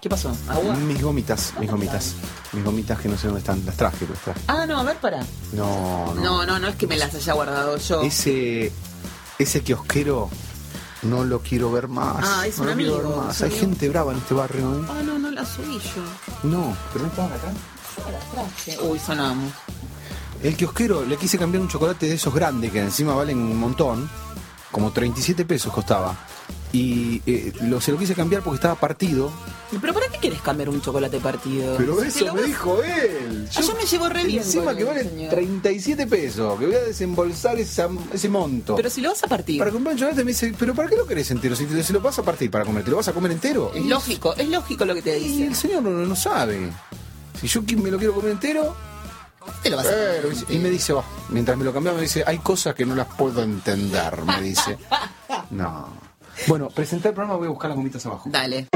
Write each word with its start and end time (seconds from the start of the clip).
¿Qué 0.00 0.08
pasó? 0.08 0.32
¿Agua? 0.48 0.74
Mis 0.76 1.02
gomitas, 1.02 1.54
mis 1.58 1.68
gomitas. 1.70 2.14
Mis 2.52 2.62
gomitas 2.64 2.98
que 3.00 3.08
no 3.08 3.18
sé 3.18 3.26
dónde 3.26 3.40
están. 3.40 3.64
Las 3.66 3.76
traje, 3.76 4.06
pero 4.06 4.18
traje. 4.22 4.40
Ah, 4.46 4.64
no, 4.66 4.78
a 4.78 4.82
ver, 4.84 4.96
para. 4.98 5.20
No, 5.52 6.14
no. 6.14 6.22
No, 6.22 6.46
no, 6.46 6.58
no 6.60 6.68
es 6.68 6.76
que 6.76 6.86
me 6.86 6.96
las 6.96 7.12
haya 7.14 7.32
guardado 7.32 7.76
yo. 7.78 8.02
Ese, 8.02 8.72
ese 9.40 9.60
kiosquero 9.62 10.30
no 11.02 11.24
lo 11.24 11.40
quiero 11.40 11.72
ver 11.72 11.88
más. 11.88 12.24
Ah, 12.24 12.46
es 12.46 12.58
no 12.58 12.64
un 12.64 12.70
lo 12.70 12.76
quiero 12.76 12.92
ver 12.98 13.04
amigo, 13.06 13.22
más. 13.22 13.42
Hay 13.42 13.48
amigo. 13.48 13.60
gente 13.60 13.88
brava 13.88 14.12
en 14.12 14.18
este 14.18 14.34
barrio, 14.34 14.74
¿eh? 14.80 14.86
Ah, 14.88 15.02
no, 15.04 15.18
no 15.18 15.30
las 15.32 15.48
subí 15.48 15.78
yo. 15.78 16.48
No, 16.48 16.76
pero 16.92 17.04
no 17.04 17.10
estaban 17.10 17.32
acá. 17.32 17.52
Yo 17.96 18.10
las 18.12 18.30
traje. 18.30 18.78
Uy, 18.82 18.98
sonamos. 19.00 19.52
El 20.44 20.54
kiosquero 20.56 21.04
le 21.04 21.16
quise 21.16 21.36
cambiar 21.38 21.60
un 21.62 21.68
chocolate 21.68 22.06
de 22.06 22.14
esos 22.14 22.32
grandes 22.32 22.70
que 22.70 22.80
encima 22.80 23.14
valen 23.16 23.38
un 23.38 23.58
montón, 23.58 24.08
como 24.70 24.92
37 24.92 25.44
pesos 25.44 25.72
costaba. 25.72 26.14
Y 26.72 27.20
eh, 27.26 27.52
lo, 27.62 27.80
se 27.80 27.90
lo 27.90 27.98
quise 27.98 28.14
cambiar 28.14 28.42
porque 28.42 28.54
estaba 28.56 28.76
partido. 28.76 29.32
¿Pero 29.80 29.92
para 29.92 30.08
qué 30.08 30.18
quieres 30.18 30.40
cambiar 30.40 30.68
un 30.70 30.80
chocolate 30.80 31.18
partido? 31.20 31.76
Pero 31.76 32.02
eso 32.02 32.24
me 32.26 32.30
vas- 32.40 32.44
dijo 32.46 32.82
él. 32.82 33.48
Ah, 33.54 33.60
yo 33.60 33.74
me 33.74 33.84
llevo 33.84 34.08
re 34.08 34.24
bien 34.24 34.38
Encima 34.42 34.74
que 34.74 34.84
vale 34.84 35.04
señor. 35.04 35.30
37 35.30 36.06
pesos, 36.06 36.58
que 36.58 36.66
voy 36.66 36.74
a 36.74 36.80
desembolsar 36.84 37.58
esa- 37.58 37.88
ese 38.12 38.28
monto. 38.28 38.76
Pero 38.76 38.88
si 38.88 39.00
lo 39.02 39.10
vas 39.10 39.22
a 39.24 39.26
partir. 39.26 39.58
Para 39.58 39.70
comprar 39.70 39.92
un 39.94 39.98
chocolate 39.98 40.24
me 40.24 40.30
dice, 40.30 40.54
¿pero 40.58 40.74
para 40.74 40.88
qué 40.88 40.96
lo 40.96 41.06
querés 41.06 41.30
entero? 41.30 41.54
Si, 41.54 41.66
te- 41.66 41.82
si 41.82 41.92
lo 41.92 42.00
vas 42.00 42.18
a 42.18 42.22
partir 42.22 42.50
para 42.50 42.64
comer, 42.64 42.82
¿te 42.84 42.90
lo 42.90 42.96
vas 42.96 43.08
a 43.08 43.12
comer 43.12 43.32
entero? 43.32 43.70
Es 43.74 43.84
lógico, 43.84 44.34
es 44.36 44.48
lógico 44.48 44.84
lo 44.86 44.94
que 44.94 45.02
te 45.02 45.18
Y 45.18 45.24
dice. 45.28 45.46
el 45.48 45.54
señor 45.54 45.82
no, 45.82 45.90
no 45.90 46.16
sabe. 46.16 46.70
Si 47.40 47.46
yo 47.46 47.62
me 47.62 47.90
lo 47.90 47.98
quiero 47.98 48.14
comer 48.14 48.32
entero, 48.32 48.74
Te 49.62 49.70
lo 49.70 49.76
vas 49.78 49.86
a 49.86 49.90
pero, 49.90 50.28
y 50.50 50.58
me 50.58 50.68
dice, 50.68 50.92
"Oh", 50.92 51.02
mientras 51.30 51.56
me 51.56 51.64
lo 51.64 51.72
cambiaba, 51.72 51.96
me 51.96 52.02
dice, 52.02 52.22
hay 52.26 52.36
cosas 52.38 52.74
que 52.74 52.84
no 52.84 52.94
las 52.94 53.06
puedo 53.06 53.42
entender, 53.42 54.22
me 54.22 54.42
dice. 54.42 54.76
No. 55.50 55.88
Bueno, 56.46 56.68
presentar 56.68 57.10
el 57.10 57.14
programa, 57.14 57.36
voy 57.38 57.46
a 57.46 57.50
buscar 57.50 57.70
las 57.70 57.76
gomitas 57.76 58.04
abajo. 58.06 58.28
Dale. 58.30 58.68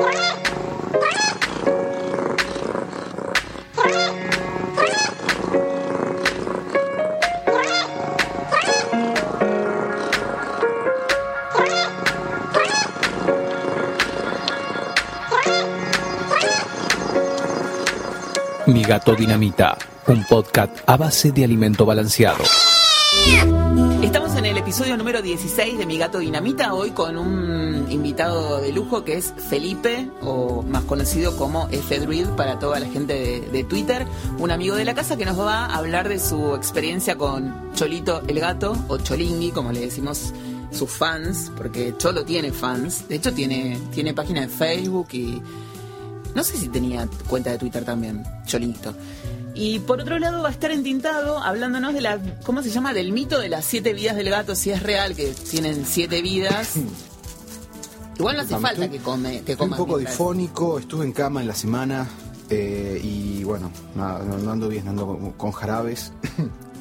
Mi 18.66 18.82
gato 18.84 19.14
dinamita, 19.14 19.76
un 20.06 20.24
podcast 20.24 20.78
a 20.86 20.96
base 20.96 21.32
de 21.32 21.44
alimento 21.44 21.84
balanceado. 21.84 22.42
Estamos 24.02 24.34
en 24.36 24.46
el 24.46 24.56
episodio 24.56 24.96
número 24.96 25.20
16 25.20 25.78
de 25.78 25.86
Mi 25.86 25.98
Gato 25.98 26.18
Dinamita, 26.18 26.72
hoy 26.72 26.90
con 26.90 27.16
un 27.16 27.61
invitado 27.90 28.60
de 28.60 28.72
lujo 28.72 29.04
que 29.04 29.16
es 29.16 29.32
Felipe, 29.48 30.10
o 30.20 30.62
más 30.62 30.84
conocido 30.84 31.36
como 31.36 31.68
F. 31.70 31.98
Druid 32.00 32.26
para 32.36 32.58
toda 32.58 32.80
la 32.80 32.86
gente 32.86 33.14
de, 33.14 33.40
de 33.40 33.64
Twitter, 33.64 34.06
un 34.38 34.50
amigo 34.50 34.76
de 34.76 34.84
la 34.84 34.94
casa 34.94 35.16
que 35.16 35.24
nos 35.24 35.38
va 35.38 35.66
a 35.66 35.76
hablar 35.76 36.08
de 36.08 36.18
su 36.18 36.54
experiencia 36.54 37.16
con 37.16 37.72
Cholito 37.74 38.22
el 38.26 38.40
Gato, 38.40 38.76
o 38.88 38.98
Cholingui, 38.98 39.50
como 39.50 39.72
le 39.72 39.80
decimos 39.80 40.32
sus 40.70 40.90
fans, 40.90 41.50
porque 41.56 41.94
Cholo 41.98 42.24
tiene 42.24 42.52
fans, 42.52 43.08
de 43.08 43.16
hecho 43.16 43.32
tiene, 43.32 43.78
tiene 43.92 44.14
página 44.14 44.42
de 44.42 44.48
Facebook 44.48 45.08
y 45.12 45.42
no 46.34 46.42
sé 46.42 46.56
si 46.56 46.68
tenía 46.68 47.08
cuenta 47.28 47.50
de 47.50 47.58
Twitter 47.58 47.84
también, 47.84 48.24
Cholito. 48.46 48.94
Y 49.54 49.80
por 49.80 50.00
otro 50.00 50.18
lado 50.18 50.42
va 50.42 50.48
a 50.48 50.52
estar 50.52 50.70
entintado 50.70 51.38
hablándonos 51.38 51.92
de 51.92 52.00
la, 52.00 52.18
¿cómo 52.44 52.62
se 52.62 52.70
llama? 52.70 52.94
Del 52.94 53.12
mito 53.12 53.38
de 53.38 53.50
las 53.50 53.66
siete 53.66 53.92
vidas 53.92 54.16
del 54.16 54.30
gato, 54.30 54.54
si 54.54 54.70
es 54.70 54.82
real 54.82 55.14
que 55.14 55.34
tienen 55.50 55.84
siete 55.86 56.22
vidas. 56.22 56.74
Igual 58.22 58.36
no 58.36 58.42
hace 58.42 58.58
falta 58.58 58.84
estoy- 58.84 58.88
que 58.98 59.04
come, 59.04 59.30
que 59.30 59.52
Estoy 59.52 59.56
coma. 59.56 59.76
un 59.76 59.84
poco 59.86 59.98
difónico, 59.98 60.78
estuve 60.78 61.04
en 61.04 61.12
cama 61.12 61.40
en 61.40 61.48
la 61.48 61.54
semana 61.54 62.08
eh, 62.50 63.00
y 63.02 63.44
bueno, 63.44 63.70
nada, 63.94 64.24
no, 64.24 64.38
no 64.38 64.50
ando 64.52 64.68
bien, 64.68 64.86
ando 64.88 65.06
con, 65.06 65.32
con 65.32 65.52
jarabes 65.52 66.12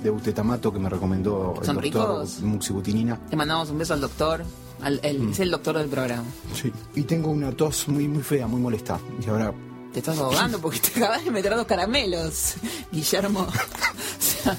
de 0.03 0.09
butetamato 0.09 0.71
que 0.73 0.79
me 0.79 0.89
recomendó 0.89 1.53
el 1.59 1.65
¿Son 1.65 1.75
doctor 1.75 1.83
ricos? 1.83 2.39
Muxibutinina. 2.41 3.19
Le 3.29 3.35
mandamos 3.37 3.69
un 3.69 3.77
beso 3.77 3.93
al 3.93 4.01
doctor, 4.01 4.43
al, 4.81 4.99
el- 5.03 5.19
Mm. 5.19 5.31
es 5.31 5.39
el 5.39 5.51
doctor 5.51 5.77
del 5.77 5.87
programa. 5.89 6.25
Sí. 6.53 6.71
Y 6.95 7.03
tengo 7.03 7.29
una 7.31 7.51
tos 7.51 7.87
muy 7.87 8.07
muy 8.07 8.23
fea, 8.23 8.47
muy 8.47 8.59
molesta. 8.61 8.99
Y 9.25 9.29
ahora 9.29 9.53
Te 9.93 9.99
estás 9.99 10.17
ahogando 10.19 10.57
porque 10.59 10.79
te 10.79 10.99
acabas 10.99 11.23
de 11.23 11.31
meter 11.31 11.55
dos 11.55 11.65
caramelos, 11.65 12.55
Guillermo. 12.91 13.41
O 13.41 13.51
sea, 14.19 14.57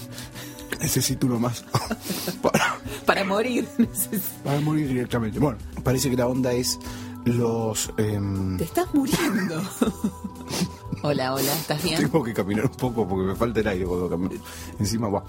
necesito 0.82 1.26
uno 1.26 1.38
más 1.38 1.64
para, 2.42 2.78
para 3.06 3.24
morir. 3.24 3.66
para 4.44 4.60
morir 4.60 4.88
directamente. 4.88 5.38
Bueno, 5.38 5.58
parece 5.82 6.10
que 6.10 6.16
la 6.16 6.26
onda 6.26 6.52
es 6.52 6.78
los... 7.24 7.90
em, 7.96 8.56
Te 8.58 8.64
estás 8.64 8.92
muriendo. 8.94 9.62
Hola, 11.04 11.34
hola, 11.34 11.52
¿estás 11.54 11.82
bien? 11.82 11.98
Tengo 12.00 12.22
que 12.22 12.32
caminar 12.32 12.66
un 12.66 12.76
poco 12.76 13.08
porque 13.08 13.26
me 13.26 13.34
falta 13.34 13.58
el 13.60 13.66
aire 13.66 13.84
cuando 13.86 14.08
camino. 14.08 14.40
Encima, 14.78 15.08
va. 15.08 15.24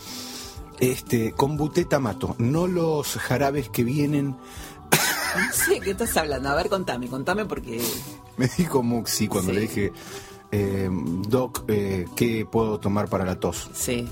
Este, 0.80 1.32
con 1.32 1.58
butetamato, 1.58 2.36
no 2.38 2.68
los 2.68 3.16
jarabes 3.16 3.70
que 3.70 3.84
vienen. 3.84 4.36
No 5.36 5.52
sé 5.54 5.80
qué 5.80 5.92
estás 5.92 6.16
hablando. 6.18 6.50
A 6.50 6.56
ver, 6.56 6.70
contame, 6.70 7.08
contame 7.08 7.46
porque 7.46 7.82
Me 8.38 8.48
dijo 8.56 8.84
Muxi 8.84 9.28
cuando 9.28 9.50
Sí. 9.52 9.56
le 9.56 9.62
dije, 9.62 9.94
eh, 10.52 10.90
Doc, 11.28 11.64
eh, 11.68 12.06
¿qué 12.16 12.46
puedo 12.46 12.80
tomar 12.80 13.08
para 13.10 13.26
la 13.26 13.40
tos? 13.40 13.70
sí. 13.74 14.08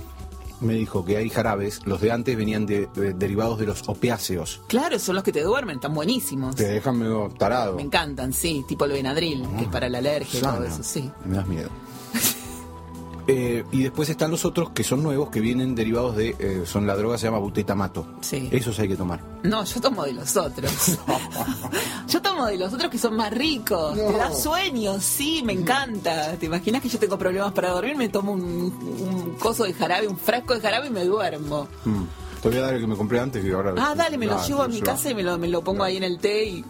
Me 0.61 0.73
dijo 0.75 1.03
que 1.03 1.17
hay 1.17 1.29
jarabes, 1.29 1.81
los 1.85 1.99
de 2.01 2.11
antes 2.11 2.37
venían 2.37 2.65
de, 2.65 2.87
de- 2.95 3.13
derivados 3.13 3.57
de 3.59 3.65
los 3.65 3.83
opiáceos. 3.89 4.61
Claro, 4.67 4.97
son 4.99 5.15
los 5.15 5.23
que 5.23 5.31
te 5.31 5.41
duermen, 5.41 5.75
están 5.77 5.93
buenísimos. 5.93 6.55
Te 6.55 6.67
dejan 6.67 6.97
medio 6.99 7.29
tarado. 7.37 7.75
Me 7.75 7.81
encantan, 7.81 8.31
sí, 8.31 8.63
tipo 8.67 8.85
el 8.85 8.91
Benadryl, 8.91 9.47
que 9.57 9.63
es 9.63 9.69
para 9.69 9.89
la 9.89 9.97
alergia 9.97 10.39
y 10.39 10.41
todo 10.43 10.63
eso, 10.63 10.83
sí. 10.83 11.09
Me 11.25 11.35
das 11.37 11.47
miedo. 11.47 11.69
Eh, 13.27 13.63
y 13.71 13.83
después 13.83 14.09
están 14.09 14.31
los 14.31 14.45
otros 14.45 14.71
que 14.71 14.83
son 14.83 15.03
nuevos, 15.03 15.29
que 15.29 15.39
vienen 15.41 15.75
derivados 15.75 16.15
de. 16.15 16.35
eh, 16.39 16.63
son 16.65 16.87
la 16.87 16.95
droga 16.95 17.17
se 17.17 17.27
llama 17.27 17.39
butetamato. 17.39 18.05
Sí. 18.21 18.49
Esos 18.51 18.77
hay 18.79 18.87
que 18.87 18.95
tomar. 18.95 19.19
No, 19.43 19.63
yo 19.63 19.79
tomo 19.81 20.03
de 20.03 20.13
los 20.13 20.35
otros. 20.37 20.97
yo 22.07 22.21
tomo 22.21 22.45
de 22.45 22.57
los 22.57 22.73
otros 22.73 22.89
que 22.91 22.97
son 22.97 23.15
más 23.15 23.31
ricos. 23.31 23.95
No. 23.95 24.03
Te 24.11 24.17
da 24.17 24.31
sueño, 24.33 24.99
sí, 24.99 25.41
me 25.45 25.53
encanta. 25.53 26.33
¿Te 26.37 26.45
imaginas 26.47 26.81
que 26.81 26.89
yo 26.89 26.99
tengo 26.99 27.17
problemas 27.17 27.51
para 27.53 27.69
dormir? 27.69 27.95
Me 27.95 28.09
tomo 28.09 28.31
un, 28.33 28.41
un 28.43 29.35
coso 29.39 29.63
de 29.63 29.73
jarabe, 29.73 30.07
un 30.07 30.17
frasco 30.17 30.53
de 30.53 30.61
jarabe 30.61 30.87
y 30.87 30.91
me 30.91 31.05
duermo. 31.05 31.67
Mm. 31.85 32.03
Te 32.41 32.49
voy 32.49 32.57
a 32.57 32.61
dar 32.61 32.73
el 32.73 32.81
que 32.81 32.87
me 32.87 32.95
compré 32.95 33.19
antes 33.19 33.43
que 33.43 33.51
ahora. 33.51 33.73
Ah, 33.77 33.93
dale, 33.95 34.17
me 34.17 34.25
lo 34.25 34.35
Ah, 34.39 34.43
llevo 34.47 34.63
a 34.63 34.67
mi 34.67 34.81
casa 34.81 35.11
y 35.11 35.13
me 35.15 35.21
lo, 35.21 35.37
me 35.37 35.47
lo 35.47 35.63
pongo 35.63 35.83
ahí 35.83 35.97
en 35.97 36.03
el 36.03 36.17
té 36.17 36.43
y, 36.45 36.65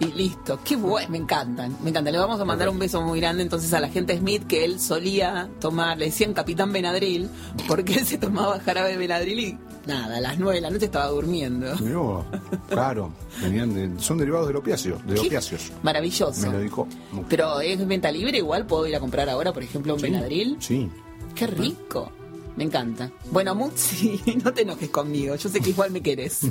y 0.00 0.06
listo. 0.06 0.58
Qué 0.64 0.76
bueno, 0.76 1.08
me 1.10 1.18
encantan, 1.18 1.76
me 1.82 1.90
encantan. 1.90 2.12
Le 2.12 2.18
vamos 2.18 2.38
a 2.40 2.44
mandar 2.44 2.68
un 2.68 2.78
beso 2.78 3.00
muy 3.02 3.20
grande 3.20 3.42
entonces 3.42 3.72
a 3.72 3.80
la 3.80 3.88
gente 3.88 4.16
Smith 4.18 4.46
que 4.46 4.64
él 4.64 4.78
solía 4.80 5.48
tomar, 5.60 5.96
le 5.98 6.06
decían 6.06 6.34
Capitán 6.34 6.72
Benadryl, 6.72 7.28
porque 7.68 7.94
él 7.94 8.06
se 8.06 8.18
tomaba 8.18 8.58
jarabe 8.60 8.90
de 8.90 8.96
Benadryl 8.98 9.38
y 9.38 9.58
nada, 9.86 10.16
a 10.16 10.20
las 10.20 10.38
nueve 10.38 10.56
de 10.56 10.60
la 10.62 10.70
noche 10.70 10.86
estaba 10.86 11.06
durmiendo. 11.08 11.74
Vos. 11.76 12.26
Claro, 12.68 13.12
venían 13.40 13.72
de- 13.72 14.02
son 14.02 14.18
derivados 14.18 14.46
del 14.48 14.56
opiáceo, 14.56 14.98
de 15.06 15.14
Qué 15.14 15.20
opiáceos. 15.20 15.72
Maravilloso. 15.82 16.46
Me 16.46 16.52
lo 16.52 16.60
dijo. 16.60 16.88
Pero 17.28 17.60
es 17.60 17.86
venta 17.86 18.10
libre, 18.12 18.38
igual 18.38 18.66
puedo 18.66 18.86
ir 18.86 18.96
a 18.96 19.00
comprar 19.00 19.28
ahora, 19.30 19.52
por 19.52 19.62
ejemplo, 19.62 19.94
un 19.94 20.00
Sí, 20.00 20.06
Benadryl. 20.06 20.56
Sí. 20.60 20.90
Qué 21.34 21.46
rico. 21.46 22.10
Me 22.56 22.64
encanta. 22.64 23.10
Bueno, 23.30 23.54
Mutsi, 23.54 24.18
no 24.44 24.52
te 24.52 24.62
enojes 24.62 24.88
conmigo. 24.88 25.36
Yo 25.36 25.48
sé 25.48 25.60
que 25.60 25.70
igual 25.70 25.90
me 25.90 26.00
querés. 26.02 26.40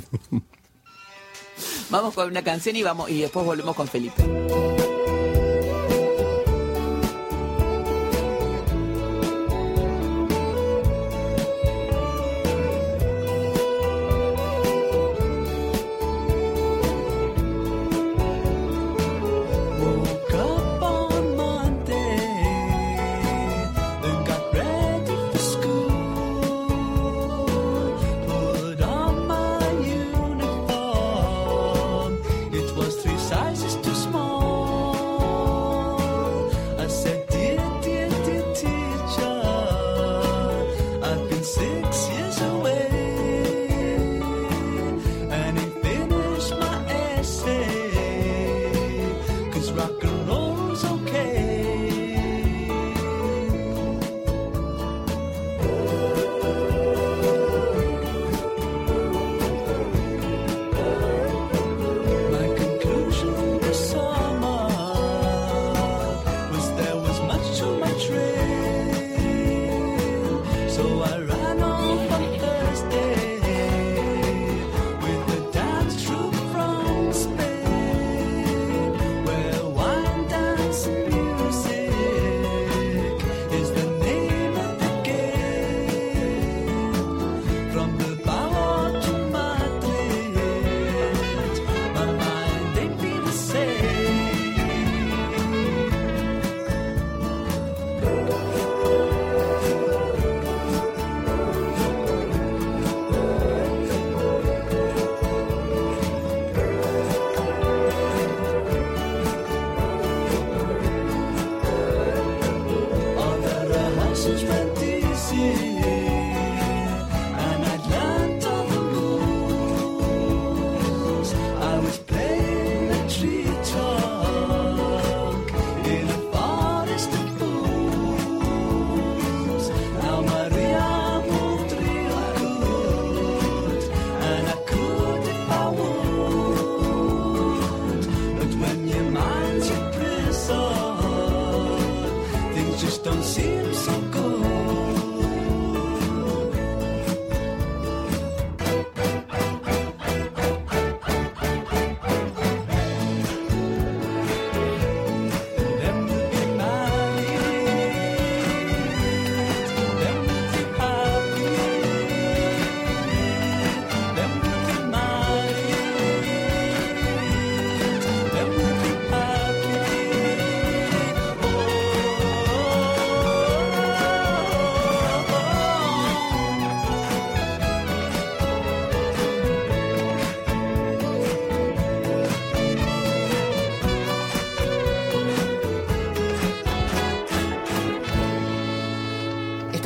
vamos 1.90 2.14
con 2.14 2.28
una 2.28 2.42
canción 2.42 2.76
y 2.76 2.82
vamos 2.82 3.10
y 3.10 3.20
después 3.20 3.44
volvemos 3.44 3.74
con 3.76 3.88
Felipe. 3.88 4.22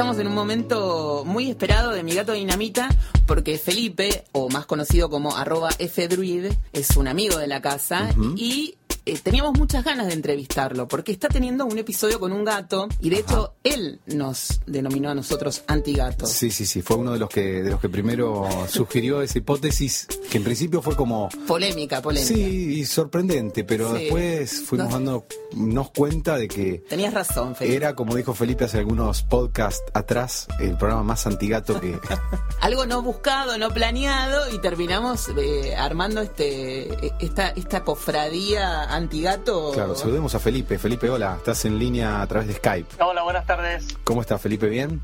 Estamos 0.00 0.18
en 0.18 0.28
un 0.28 0.34
momento 0.34 1.24
muy 1.26 1.50
esperado 1.50 1.90
de 1.90 2.02
mi 2.02 2.14
gato 2.14 2.32
Dinamita, 2.32 2.88
porque 3.26 3.58
Felipe, 3.58 4.24
o 4.32 4.48
más 4.48 4.64
conocido 4.64 5.10
como 5.10 5.36
arroba 5.36 5.72
fdruid, 5.72 6.46
es 6.72 6.96
un 6.96 7.06
amigo 7.06 7.36
de 7.36 7.46
la 7.46 7.60
casa 7.60 8.08
y 8.34 8.76
eh, 9.06 9.18
teníamos 9.22 9.58
muchas 9.58 9.84
ganas 9.84 10.06
de 10.08 10.14
entrevistarlo, 10.14 10.88
porque 10.88 11.12
está 11.12 11.28
teniendo 11.28 11.66
un 11.66 11.78
episodio 11.78 12.20
con 12.20 12.32
un 12.32 12.44
gato 12.44 12.88
y 13.00 13.10
de 13.10 13.18
hecho 13.20 13.54
él 13.64 14.00
nos 14.06 14.60
denominó 14.66 15.10
a 15.10 15.14
nosotros 15.14 15.62
antigatos. 15.66 16.30
Sí, 16.30 16.50
sí, 16.50 16.66
sí, 16.66 16.82
fue 16.82 16.96
uno 16.96 17.12
de 17.12 17.18
los 17.18 17.28
que 17.28 17.62
de 17.62 17.70
los 17.70 17.80
que 17.80 17.88
primero 17.88 18.46
sugirió 18.68 19.22
esa 19.22 19.38
hipótesis, 19.38 20.06
que 20.30 20.38
en 20.38 20.44
principio 20.44 20.82
fue 20.82 20.96
como 20.96 21.28
Polémica, 21.46 22.00
polémica. 22.02 22.34
sí, 22.34 22.80
y 22.80 22.84
sorprendente, 22.84 23.64
pero 23.64 23.94
Sí. 23.96 24.02
después 24.04 24.62
fuimos 24.66 24.88
No. 25.00 25.24
dándonos 25.52 25.90
cuenta 25.90 26.36
de 26.38 26.48
que 26.48 26.84
Tenías 26.88 27.14
razón, 27.14 27.54
Felipe. 27.56 27.76
era, 27.76 27.94
como 27.94 28.14
dijo 28.16 28.34
Felipe 28.34 28.64
hace 28.64 28.78
algunos 28.78 29.22
podcasts 29.22 29.82
atrás, 29.94 30.46
el 30.60 30.76
programa 30.76 31.02
más 31.02 31.26
antigato 31.26 31.80
que 31.80 31.98
algo 32.60 32.86
no 32.86 33.02
buscado, 33.02 33.58
no 33.58 33.70
planeado 33.70 34.54
y 34.54 34.60
terminamos 34.60 35.28
eh, 35.36 35.74
armando 35.76 36.20
este 36.20 36.88
esta 37.24 37.48
esta 37.50 37.82
cofradía 37.84 38.94
antigato. 39.00 39.72
Claro, 39.72 39.94
saludemos 39.94 40.34
a 40.34 40.38
Felipe. 40.38 40.78
Felipe, 40.78 41.10
hola, 41.10 41.34
estás 41.36 41.64
en 41.64 41.78
línea 41.78 42.22
a 42.22 42.26
través 42.26 42.48
de 42.48 42.54
Skype. 42.54 43.02
Hola, 43.02 43.22
buenas 43.22 43.46
tardes. 43.46 43.88
¿Cómo 44.04 44.20
estás, 44.20 44.40
Felipe? 44.40 44.68
¿Bien? 44.68 45.00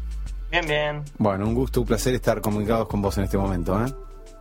Bien, 0.51 0.67
bien. 0.67 1.05
Bueno, 1.19 1.47
un 1.47 1.55
gusto, 1.55 1.81
un 1.81 1.87
placer 1.87 2.15
estar 2.15 2.41
comunicados 2.41 2.87
con 2.89 3.03
vos 3.03 3.19
en 3.19 3.25
este 3.25 3.37
momento, 3.37 3.85
¿eh? 3.85 3.93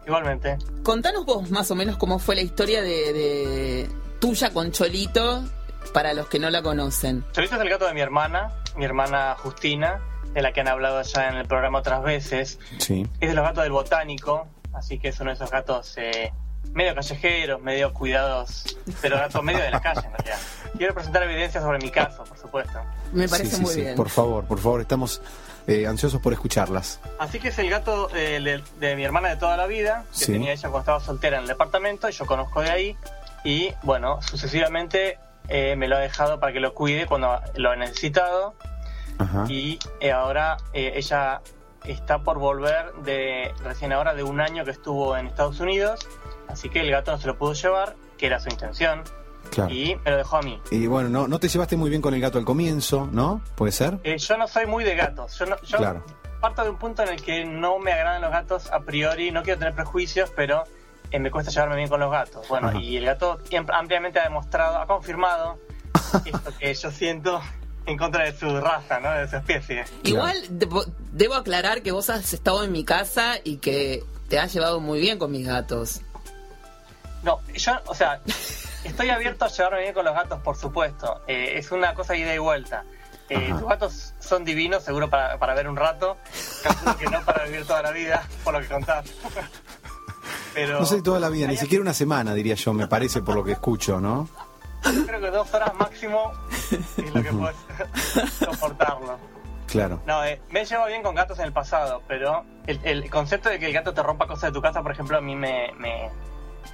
Igualmente. 0.06 0.58
Contanos 0.84 1.26
vos 1.26 1.50
más 1.50 1.72
o 1.72 1.76
menos 1.76 1.98
cómo 1.98 2.20
fue 2.20 2.36
la 2.36 2.42
historia 2.42 2.84
de, 2.84 3.12
de 3.14 3.90
tuya 4.20 4.52
con 4.54 4.72
Cholito 4.72 5.44
para 5.94 6.14
los 6.14 6.28
que 6.28 6.38
no 6.38 6.50
la 6.52 6.62
conocen. 6.62 7.26
Cholito 7.32 7.56
es 7.56 7.62
el 7.62 7.70
gato 7.70 7.88
de 7.88 7.94
mi 7.96 8.02
hermana, 8.02 8.52
mi 8.76 8.86
hermana 8.86 9.36
Justina, 9.40 10.00
de 10.34 10.42
la 10.44 10.54
que 10.54 10.62
han 10.62 10.68
hablado 10.68 11.02
ya 11.02 11.30
en 11.30 11.38
el 11.38 11.48
programa 11.48 11.80
otras 11.80 12.04
veces. 12.04 12.60
Sí. 12.78 13.08
Es 13.20 13.30
de 13.30 13.36
los 13.36 13.44
gatos 13.44 13.64
del 13.64 13.72
botánico, 13.72 14.48
así 14.74 15.00
que 15.00 15.08
es 15.08 15.20
uno 15.20 15.32
de 15.32 15.36
esos 15.36 15.50
gatos 15.50 15.98
eh, 15.98 16.32
medio 16.74 16.94
callejeros, 16.96 17.62
medio 17.62 17.94
cuidados, 17.94 18.78
pero 19.02 19.18
gatos 19.18 19.44
medio 19.44 19.60
de 19.62 19.72
la 19.72 19.82
calle 19.82 20.02
en 20.06 20.12
realidad. 20.14 20.38
Quiero 20.78 20.94
presentar 20.94 21.24
evidencias 21.24 21.64
sobre 21.64 21.80
mi 21.80 21.90
caso, 21.90 22.24
por 22.26 22.38
supuesto. 22.38 22.80
Me 23.14 23.28
parece 23.30 23.50
Sí, 23.52 23.56
sí, 23.58 23.62
muy 23.62 23.74
sí. 23.74 23.82
bien. 23.82 23.96
Por 23.96 24.10
favor, 24.10 24.46
por 24.46 24.60
favor, 24.60 24.82
estamos 24.82 25.22
eh, 25.68 25.88
ansiosos 25.88 26.22
por 26.22 26.34
escucharlas. 26.34 27.00
Así 27.18 27.40
que 27.40 27.48
es 27.48 27.58
el 27.60 27.70
gato 27.70 28.10
eh, 28.16 28.40
de, 28.42 28.62
de 28.86 28.96
mi 28.96 29.04
hermana 29.06 29.30
de 29.30 29.38
toda 29.38 29.56
la 29.58 29.68
vida, 29.68 30.04
que 30.12 30.26
Sí. 30.26 30.32
tenía 30.34 30.52
ella 30.52 30.62
cuando 30.70 30.80
estaba 30.80 31.00
soltera 31.00 31.38
en 31.38 31.44
el 31.44 31.48
departamento, 31.48 32.10
y 32.10 32.12
yo 32.12 32.26
conozco 32.26 32.62
de 32.62 32.70
ahí. 32.72 32.98
Y 33.44 33.74
bueno, 33.84 34.22
sucesivamente 34.22 35.18
eh, 35.48 35.76
me 35.76 35.88
lo 35.88 35.96
ha 35.96 36.00
dejado 36.00 36.40
para 36.40 36.52
que 36.52 36.60
lo 36.60 36.74
cuide 36.74 37.06
cuando 37.06 37.40
lo 37.56 37.72
he 37.74 37.78
necesitado. 37.78 38.56
Ajá. 39.18 39.46
Y 39.48 39.80
eh, 40.02 40.12
ahora 40.12 40.58
eh, 40.74 40.94
ella 40.96 41.42
está 41.86 42.20
por 42.20 42.38
volver 42.40 42.92
de 43.04 43.54
recién 43.64 43.94
ahora 43.94 44.14
de 44.14 44.24
un 44.24 44.42
año 44.42 44.66
que 44.66 44.72
estuvo 44.72 45.16
en 45.16 45.28
Estados 45.28 45.60
Unidos. 45.62 46.00
Así 46.48 46.70
que 46.70 46.82
el 46.82 46.92
gato 46.92 47.12
no 47.12 47.18
se 47.20 47.28
lo 47.28 47.38
pudo 47.38 47.54
llevar, 47.54 47.96
que 48.18 48.28
era 48.28 48.40
su 48.40 48.50
intención, 48.50 49.04
Claro. 49.52 49.72
y 49.74 49.96
me 50.04 50.12
lo 50.12 50.18
dejó 50.18 50.38
a 50.38 50.42
mí. 50.42 50.60
Y 50.72 50.88
bueno, 50.88 51.10
no, 51.10 51.28
no 51.28 51.40
te 51.40 51.48
llevaste 51.50 51.76
muy 51.78 51.90
bien 51.90 52.02
con 52.02 52.14
el 52.14 52.22
gato 52.22 52.38
al 52.38 52.46
comienzo, 52.46 53.08
¿no? 53.12 53.42
¿Puede 53.56 53.72
ser? 53.72 54.00
Eh, 54.04 54.18
yo 54.18 54.38
no 54.38 54.48
soy 54.48 54.66
muy 54.66 54.84
de 54.84 54.96
gatos. 54.96 55.38
Yo, 55.38 55.46
no- 55.46 55.62
yo 55.62 55.78
Claro. 55.78 56.04
parto 56.42 56.64
de 56.64 56.70
un 56.70 56.78
punto 56.78 57.04
en 57.04 57.10
el 57.10 57.22
que 57.22 57.46
no 57.46 57.78
me 57.80 57.92
agradan 57.92 58.22
los 58.22 58.32
gatos 58.32 58.72
a 58.72 58.80
priori. 58.82 59.32
No 59.32 59.44
quiero 59.44 59.60
tener 59.60 59.74
prejuicios, 59.76 60.32
pero 60.36 60.64
eh, 61.12 61.20
me 61.20 61.30
cuesta 61.32 61.52
llevarme 61.52 61.76
bien 61.76 61.90
con 61.90 62.00
los 62.00 62.12
gatos. 62.12 62.48
Bueno, 62.48 62.70
Ajá. 62.70 62.80
y 62.80 62.98
el 62.98 63.06
gato 63.06 63.40
am- 63.56 63.68
ampliamente 63.72 64.20
ha 64.20 64.24
demostrado, 64.24 64.78
ha 64.80 64.88
confirmado 64.88 65.60
esto 66.26 66.52
que 66.60 66.74
yo 66.74 66.92
siento 66.92 67.40
en 67.86 67.98
contra 67.98 68.24
de 68.24 68.36
su 68.36 68.60
raza, 68.60 69.00
¿no? 69.00 69.12
De 69.12 69.28
su 69.28 69.36
especie. 69.36 69.86
Igual 70.04 70.36
debo, 70.50 70.84
debo 71.12 71.36
aclarar 71.36 71.84
que 71.84 71.92
vos 71.92 72.10
has 72.10 72.34
estado 72.34 72.64
en 72.64 72.72
mi 72.72 72.84
casa 72.84 73.36
y 73.44 73.58
que 73.58 74.04
te 74.28 74.40
has 74.40 74.52
llevado 74.54 74.80
muy 74.80 75.00
bien 75.00 75.20
con 75.20 75.32
mis 75.32 75.46
gatos. 75.48 76.02
No, 77.26 77.40
yo, 77.56 77.74
o 77.88 77.96
sea, 77.96 78.22
estoy 78.84 79.10
abierto 79.10 79.46
a 79.46 79.48
llevarme 79.48 79.80
bien 79.82 79.94
con 79.96 80.06
los 80.06 80.14
gatos, 80.14 80.40
por 80.42 80.56
supuesto. 80.56 81.22
Eh, 81.28 81.54
es 81.58 81.72
una 81.72 81.96
cosa 81.96 82.16
ida 82.16 82.34
y 82.34 82.38
vuelta. 82.38 82.86
Eh, 83.28 83.50
tus 83.50 83.68
gatos 83.68 84.14
son 84.20 84.46
divinos, 84.46 84.84
seguro 84.84 85.10
para, 85.10 85.40
para 85.40 85.56
ver 85.56 85.68
un 85.68 85.76
rato. 85.76 86.18
Calculo 86.62 86.96
que 86.98 87.06
no 87.08 87.26
para 87.26 87.46
vivir 87.46 87.66
toda 87.66 87.82
la 87.82 87.92
vida, 87.92 88.24
por 88.44 88.54
lo 88.54 88.62
que 88.62 88.68
contás. 88.68 89.12
Pero 90.54 90.80
No 90.80 90.86
sé 90.86 91.02
toda 91.02 91.20
la 91.20 91.30
vida, 91.30 91.48
ni 91.48 91.58
siquiera 91.58 91.82
una 91.82 91.96
semana, 91.96 92.36
diría 92.36 92.54
yo, 92.54 92.72
me 92.74 92.88
parece 92.88 93.24
por 93.24 93.36
lo 93.36 93.44
que 93.44 93.54
escucho, 93.54 94.00
¿no? 94.00 94.30
Yo 94.86 95.06
creo 95.08 95.20
que 95.20 95.32
dos 95.32 95.52
horas 95.52 95.74
máximo 95.74 96.32
es 96.72 97.14
lo 97.14 97.24
que 97.24 97.34
puedes 97.34 97.58
soportarlo. 98.38 99.18
Claro. 99.66 100.00
No, 100.06 100.24
eh, 100.24 100.40
me 100.52 100.62
he 100.62 100.66
llevado 100.66 100.88
bien 100.90 101.02
con 101.02 101.16
gatos 101.16 101.40
en 101.40 101.46
el 101.46 101.54
pasado, 101.54 102.04
pero 102.08 102.46
el, 102.68 102.80
el 102.84 103.10
concepto 103.10 103.50
de 103.50 103.58
que 103.58 103.66
el 103.66 103.74
gato 103.74 103.96
te 103.96 104.04
rompa 104.04 104.28
cosas 104.28 104.52
de 104.52 104.54
tu 104.54 104.62
casa, 104.62 104.84
por 104.84 104.92
ejemplo, 104.92 105.18
a 105.18 105.22
mí 105.22 105.36
me, 105.36 105.72
me, 105.80 106.12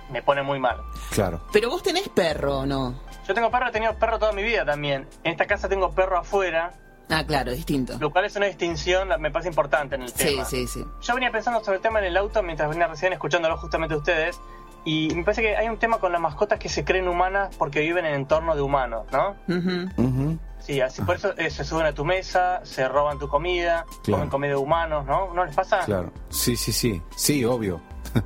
me 0.10 0.22
pone 0.22 0.42
muy 0.44 0.60
mal. 0.60 0.78
Claro. 1.12 1.42
Pero 1.52 1.70
vos 1.70 1.84
tenés 1.84 2.08
perro, 2.10 2.60
¿o 2.60 2.66
no? 2.66 2.96
Yo 3.28 3.34
tengo 3.34 3.50
perro, 3.52 3.68
he 3.68 3.72
tenido 3.72 3.94
perro 3.96 4.20
toda 4.20 4.32
mi 4.34 4.44
vida 4.44 4.66
también. 4.66 5.08
En 5.24 5.32
esta 5.32 5.46
casa 5.48 5.70
tengo 5.70 5.92
perro 5.92 6.18
afuera, 6.18 6.74
Ah, 7.10 7.24
claro, 7.26 7.52
distinto. 7.52 7.98
lo 8.00 8.10
cual 8.12 8.26
es 8.26 8.36
una 8.38 8.46
distinción, 8.46 9.10
me 9.20 9.32
parece 9.32 9.50
importante 9.50 9.96
en 9.96 10.04
el 10.04 10.10
Sí, 10.10 10.18
tema. 10.36 10.46
sí, 10.46 10.66
sí. 10.68 10.84
Yo 11.02 11.14
venía 11.14 11.30
pensando 11.32 11.60
sobre 11.64 11.78
el 11.78 11.82
tema 11.82 12.00
en 12.00 12.06
el 12.06 12.18
auto 12.18 12.42
mientras 12.42 12.70
venía 12.70 12.88
recién 12.88 13.12
escuchándolo 13.14 13.58
justamente 13.58 13.94
a 13.96 13.98
ustedes. 13.98 14.40
Y 14.84 15.14
me 15.14 15.24
parece 15.24 15.44
que 15.44 15.56
hay 15.56 15.68
un 15.68 15.78
tema 15.78 16.00
con 16.00 16.12
las 16.12 16.20
mascotas 16.20 16.58
que 16.58 16.68
se 16.68 16.84
creen 16.84 17.08
humanas 17.08 17.56
porque 17.58 17.82
viven 17.82 18.04
en 18.06 18.16
entorno 18.16 18.56
de 18.56 18.62
humanos, 18.64 19.06
¿no? 19.12 19.36
Sí, 20.60 20.82
así 20.82 21.02
por 21.04 21.16
eso 21.18 21.34
eh, 21.38 21.50
se 21.52 21.64
suben 21.64 21.86
a 21.86 21.94
tu 21.94 22.04
mesa, 22.06 22.62
se 22.64 22.88
roban 22.88 23.20
tu 23.20 23.28
comida, 23.28 23.86
Claro. 24.04 24.18
comen 24.20 24.30
comida 24.30 24.50
de 24.52 24.56
humanos, 24.58 25.06
¿no? 25.06 25.34
¿No 25.36 25.46
les 25.46 25.54
pasa? 25.56 25.80
Claro. 25.86 26.12
Sí, 26.30 26.56
sí, 26.56 26.72
sí. 26.72 27.00
Sí, 27.16 27.46
obvio. 27.46 27.80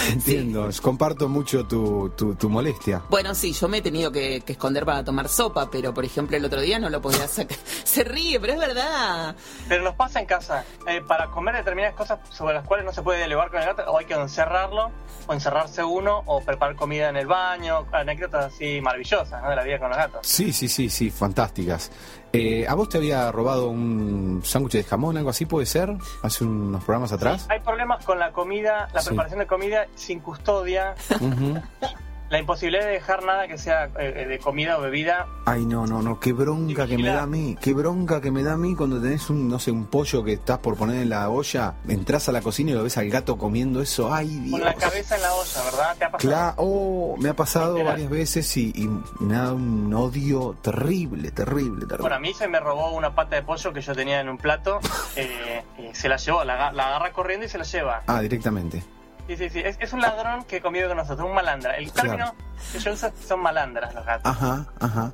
Entiendo. 0.12 0.68
Comparto 0.82 1.28
mucho 1.28 1.66
tu, 1.66 2.10
tu, 2.10 2.34
tu 2.34 2.48
molestia. 2.48 3.02
Bueno, 3.08 3.34
sí, 3.34 3.52
yo 3.52 3.68
me 3.68 3.78
he 3.78 3.82
tenido 3.82 4.10
que, 4.10 4.40
que 4.40 4.52
esconder 4.52 4.84
para 4.84 5.04
tomar 5.04 5.28
sopa, 5.28 5.70
pero 5.70 5.92
por 5.92 6.04
ejemplo 6.04 6.36
el 6.36 6.44
otro 6.44 6.60
día 6.60 6.78
no 6.78 6.88
lo 6.88 7.00
podía 7.00 7.26
sacar. 7.28 7.56
Se 7.84 8.04
ríe, 8.04 8.40
pero 8.40 8.54
es 8.54 8.58
verdad. 8.58 9.36
Pero 9.68 9.84
nos 9.84 9.94
pasa 9.94 10.20
en 10.20 10.26
casa, 10.26 10.64
eh, 10.86 11.02
para 11.06 11.26
comer 11.28 11.56
determinadas 11.56 11.94
cosas 11.94 12.18
sobre 12.30 12.54
las 12.54 12.66
cuales 12.66 12.84
no 12.86 12.92
se 12.92 13.02
puede 13.02 13.18
dialogar 13.18 13.50
con 13.50 13.60
el 13.60 13.66
gato, 13.66 13.90
o 13.90 13.98
hay 13.98 14.06
que 14.06 14.14
encerrarlo, 14.14 14.90
o 15.26 15.32
encerrarse 15.32 15.82
uno, 15.82 16.22
o 16.26 16.40
preparar 16.40 16.76
comida 16.76 17.08
en 17.08 17.16
el 17.16 17.26
baño, 17.26 17.86
anécdotas 17.92 18.46
así 18.54 18.80
maravillosas, 18.80 19.42
¿no? 19.42 19.50
De 19.50 19.56
la 19.56 19.62
vida 19.62 19.78
con 19.78 19.88
los 19.88 19.98
gatos. 19.98 20.26
Sí, 20.26 20.52
sí, 20.52 20.68
sí, 20.68 20.88
sí, 20.88 21.10
fantásticas. 21.10 21.90
Eh, 22.32 22.64
¿A 22.68 22.74
vos 22.74 22.88
te 22.88 22.98
había 22.98 23.32
robado 23.32 23.68
un 23.70 24.40
sándwich 24.44 24.74
de 24.74 24.84
jamón, 24.84 25.16
algo 25.16 25.30
así 25.30 25.46
puede 25.46 25.66
ser? 25.66 25.96
Hace 26.22 26.44
unos 26.44 26.84
programas 26.84 27.10
atrás. 27.12 27.46
Hay 27.48 27.58
problemas 27.60 28.04
con 28.04 28.18
la 28.20 28.30
comida, 28.32 28.88
la 28.94 29.00
Sí. 29.00 29.08
preparación 29.08 29.40
de 29.40 29.46
comida 29.48 29.86
sin 29.96 30.20
custodia. 30.20 30.94
la 32.30 32.38
imposibilidad 32.38 32.84
de 32.84 32.92
dejar 32.92 33.24
nada 33.24 33.48
que 33.48 33.58
sea 33.58 33.90
eh, 33.98 34.26
de 34.26 34.38
comida 34.38 34.78
o 34.78 34.80
bebida. 34.80 35.26
Ay, 35.46 35.66
no, 35.66 35.86
no, 35.86 36.00
no, 36.00 36.20
qué 36.20 36.32
bronca 36.32 36.86
que 36.86 36.96
me 36.96 37.08
da 37.08 37.22
a 37.22 37.26
mí, 37.26 37.56
qué 37.60 37.74
bronca 37.74 38.20
que 38.20 38.30
me 38.30 38.44
da 38.44 38.52
a 38.52 38.56
mí 38.56 38.76
cuando 38.76 39.00
tenés 39.02 39.28
un, 39.30 39.48
no 39.48 39.58
sé, 39.58 39.72
un 39.72 39.86
pollo 39.86 40.22
que 40.22 40.34
estás 40.34 40.58
por 40.58 40.76
poner 40.76 41.02
en 41.02 41.10
la 41.10 41.28
olla, 41.28 41.74
entras 41.88 42.28
a 42.28 42.32
la 42.32 42.40
cocina 42.40 42.70
y 42.70 42.74
lo 42.74 42.84
ves 42.84 42.96
al 42.98 43.10
gato 43.10 43.36
comiendo 43.36 43.82
eso, 43.82 44.14
ay, 44.14 44.28
Dios. 44.28 44.52
Con 44.52 44.64
la 44.64 44.74
cabeza 44.74 45.16
en 45.16 45.22
la 45.22 45.34
olla, 45.34 45.64
¿verdad? 45.64 45.96
¿Te 45.98 46.04
ha 46.04 46.10
pasado? 46.12 46.30
Claro, 46.30 46.54
oh, 46.58 47.16
me 47.18 47.28
ha 47.30 47.34
pasado 47.34 47.72
Literal. 47.74 47.92
varias 47.92 48.10
veces 48.10 48.56
y, 48.56 48.72
y 48.76 48.88
me 49.24 49.34
da 49.34 49.52
un 49.52 49.92
odio 49.92 50.56
terrible, 50.62 51.32
terrible, 51.32 51.80
terrible. 51.80 52.02
Bueno, 52.02 52.16
a 52.16 52.20
mí 52.20 52.32
se 52.32 52.46
me 52.46 52.60
robó 52.60 52.92
una 52.92 53.12
pata 53.12 53.36
de 53.36 53.42
pollo 53.42 53.72
que 53.72 53.80
yo 53.80 53.92
tenía 53.94 54.20
en 54.20 54.28
un 54.28 54.38
plato, 54.38 54.78
eh, 55.16 55.64
eh, 55.78 55.90
se 55.94 56.08
la 56.08 56.16
llevó, 56.16 56.44
la, 56.44 56.70
la 56.72 56.86
agarra 56.86 57.12
corriendo 57.12 57.46
y 57.46 57.48
se 57.48 57.58
la 57.58 57.64
lleva. 57.64 58.02
Ah, 58.06 58.20
directamente. 58.20 58.84
Sí, 59.30 59.36
sí, 59.36 59.48
sí, 59.48 59.60
es, 59.64 59.76
es 59.78 59.92
un 59.92 60.00
ladrón 60.00 60.42
que 60.42 60.60
convive 60.60 60.88
con 60.88 60.96
nosotros, 60.96 61.24
un 61.28 61.34
malandra. 61.34 61.76
El 61.76 61.92
término 61.92 62.16
Claro. 62.16 62.34
que 62.72 62.78
yo 62.80 62.92
uso 62.92 63.12
son 63.24 63.38
malandras 63.40 63.94
los 63.94 64.04
gatos. 64.04 64.26
Ajá, 64.28 64.66
ajá. 64.80 65.12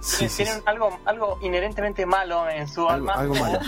Sí, 0.00 0.28
sí, 0.28 0.36
Tienen 0.44 0.56
sí. 0.58 0.62
algo, 0.66 1.00
algo 1.06 1.38
inherentemente 1.40 2.04
malo 2.04 2.46
en 2.50 2.68
su 2.68 2.82
Algo, 2.86 3.10
alma. 3.10 3.14
algo 3.14 3.34
malo. 3.36 3.58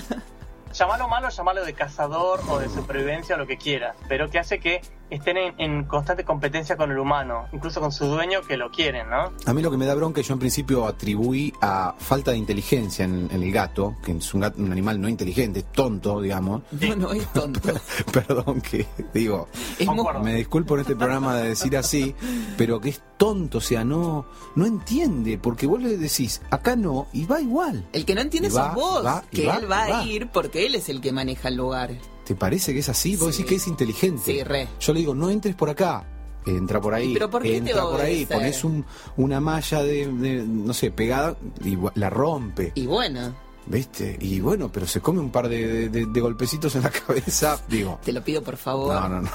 Llamalo 0.75 1.09
malo, 1.09 1.29
llamalo 1.31 1.64
de 1.64 1.73
cazador 1.73 2.41
o 2.49 2.59
de 2.59 2.69
supervivencia 2.69 3.35
o 3.35 3.38
lo 3.38 3.47
que 3.47 3.57
quieras, 3.57 3.97
pero 4.09 4.29
que 4.29 4.38
hace 4.38 4.61
que 4.61 4.83
estén 5.14 5.37
en, 5.37 5.54
en 5.59 5.85
constante 5.85 6.25
competencia 6.25 6.76
con 6.76 6.90
el 6.90 6.99
humano, 6.99 7.47
incluso 7.52 7.81
con 7.81 7.92
su 7.92 8.07
dueño 8.07 8.40
que 8.42 8.57
lo 8.57 8.71
quieren, 8.71 9.11
¿no? 9.11 9.33
A 9.47 9.52
mí 9.54 9.62
lo 9.62 9.71
que 9.71 9.76
me 9.76 9.87
da 9.87 9.95
bronca, 9.95 10.21
yo 10.21 10.33
en 10.33 10.38
principio 10.40 10.87
atribuí 10.87 11.52
a 11.61 11.95
falta 11.99 12.31
de 12.31 12.38
inteligencia 12.38 13.04
en, 13.04 13.28
en 13.31 13.42
el 13.42 13.52
gato, 13.52 13.97
que 14.04 14.12
es 14.12 14.35
un, 14.35 14.40
gato, 14.40 14.61
un 14.61 14.73
animal 14.73 15.00
no 15.00 15.09
inteligente, 15.09 15.61
es 15.61 15.73
tonto, 15.73 16.21
digamos. 16.21 16.62
No, 16.73 16.97
no 16.97 17.12
es 17.12 17.26
tonto. 17.33 17.61
Perdón 18.12 18.61
que 18.61 18.87
digo, 19.12 19.49
Es 19.78 19.88
me 20.23 20.35
disculpo 20.35 20.75
en 20.75 20.81
este 20.81 20.97
programa 20.97 21.37
de 21.37 21.49
decir 21.49 21.76
así, 21.76 22.14
pero 22.57 22.81
que 22.81 22.90
es 22.90 23.02
tonto, 23.16 23.59
o 23.59 23.61
sea, 23.61 23.85
no, 23.85 24.26
no 24.57 24.66
entiende, 24.66 25.38
porque 25.38 25.66
vos 25.66 25.81
le 25.81 25.97
decís, 25.97 26.42
acá 26.50 26.75
no, 26.76 27.07
y 27.12 27.25
va 27.26 27.40
igual. 27.40 27.87
El 27.92 28.04
que 28.04 28.14
no 28.14 28.21
entiende 28.21 28.49
Y 28.49 28.52
va, 28.52 28.66
sos 28.66 28.75
vos, 28.75 29.04
va, 29.07 29.23
que 29.31 29.47
va, 29.47 29.57
él 29.57 29.71
va. 29.71 29.85
a 29.85 30.04
ir 30.04 30.28
porque 30.31 30.66
él 30.66 30.75
es 30.75 30.88
el 30.88 31.00
que 31.00 31.12
maneja 31.12 31.49
el 31.49 31.57
lugar. 31.57 31.90
¿Te 32.25 32.35
parece 32.35 32.73
que 32.73 32.79
es 32.81 32.88
así? 32.88 33.17
Vos 33.17 33.35
Sí. 33.35 33.43
decís 33.43 33.47
que 33.50 33.55
es 33.57 33.67
inteligente. 33.67 34.23
Sí, 34.25 34.43
re. 34.45 34.69
Yo 34.81 34.93
le 34.93 35.00
digo, 35.00 35.14
no 35.14 35.29
entres 35.31 35.55
por 35.55 35.69
acá. 35.71 36.05
Entra 36.45 36.81
por 36.81 36.93
ahí, 36.95 37.14
¿Pero 37.14 37.31
por 37.31 37.47
entra 37.47 37.83
por 37.83 38.00
ahí, 38.00 38.26
pones 38.26 38.64
un, 38.64 38.85
una 39.17 39.41
malla 39.41 39.83
de, 39.83 40.09
de, 40.09 40.43
no 40.45 40.73
sé, 40.75 40.91
pegada 40.91 41.37
y 41.64 41.79
la 41.95 42.11
rompe. 42.11 42.73
Y 42.75 42.87
bueno, 42.87 43.33
¿Viste? 43.64 44.17
Y 44.21 44.41
bueno, 44.41 44.69
pero 44.73 44.88
se 44.88 45.00
come 45.00 45.21
un 45.21 45.31
par 45.31 45.49
de, 45.49 45.88
de- 45.88 46.07
de 46.07 46.21
golpecitos 46.21 46.75
en 46.75 46.83
la 46.83 46.91
cabeza, 47.07 47.61
digo. 47.69 48.00
Te 48.05 48.12
lo 48.12 48.23
pido 48.25 48.43
por 48.43 48.57
favor. 48.57 48.93
No, 48.93 49.09
no, 49.09 49.21
no. 49.23 49.31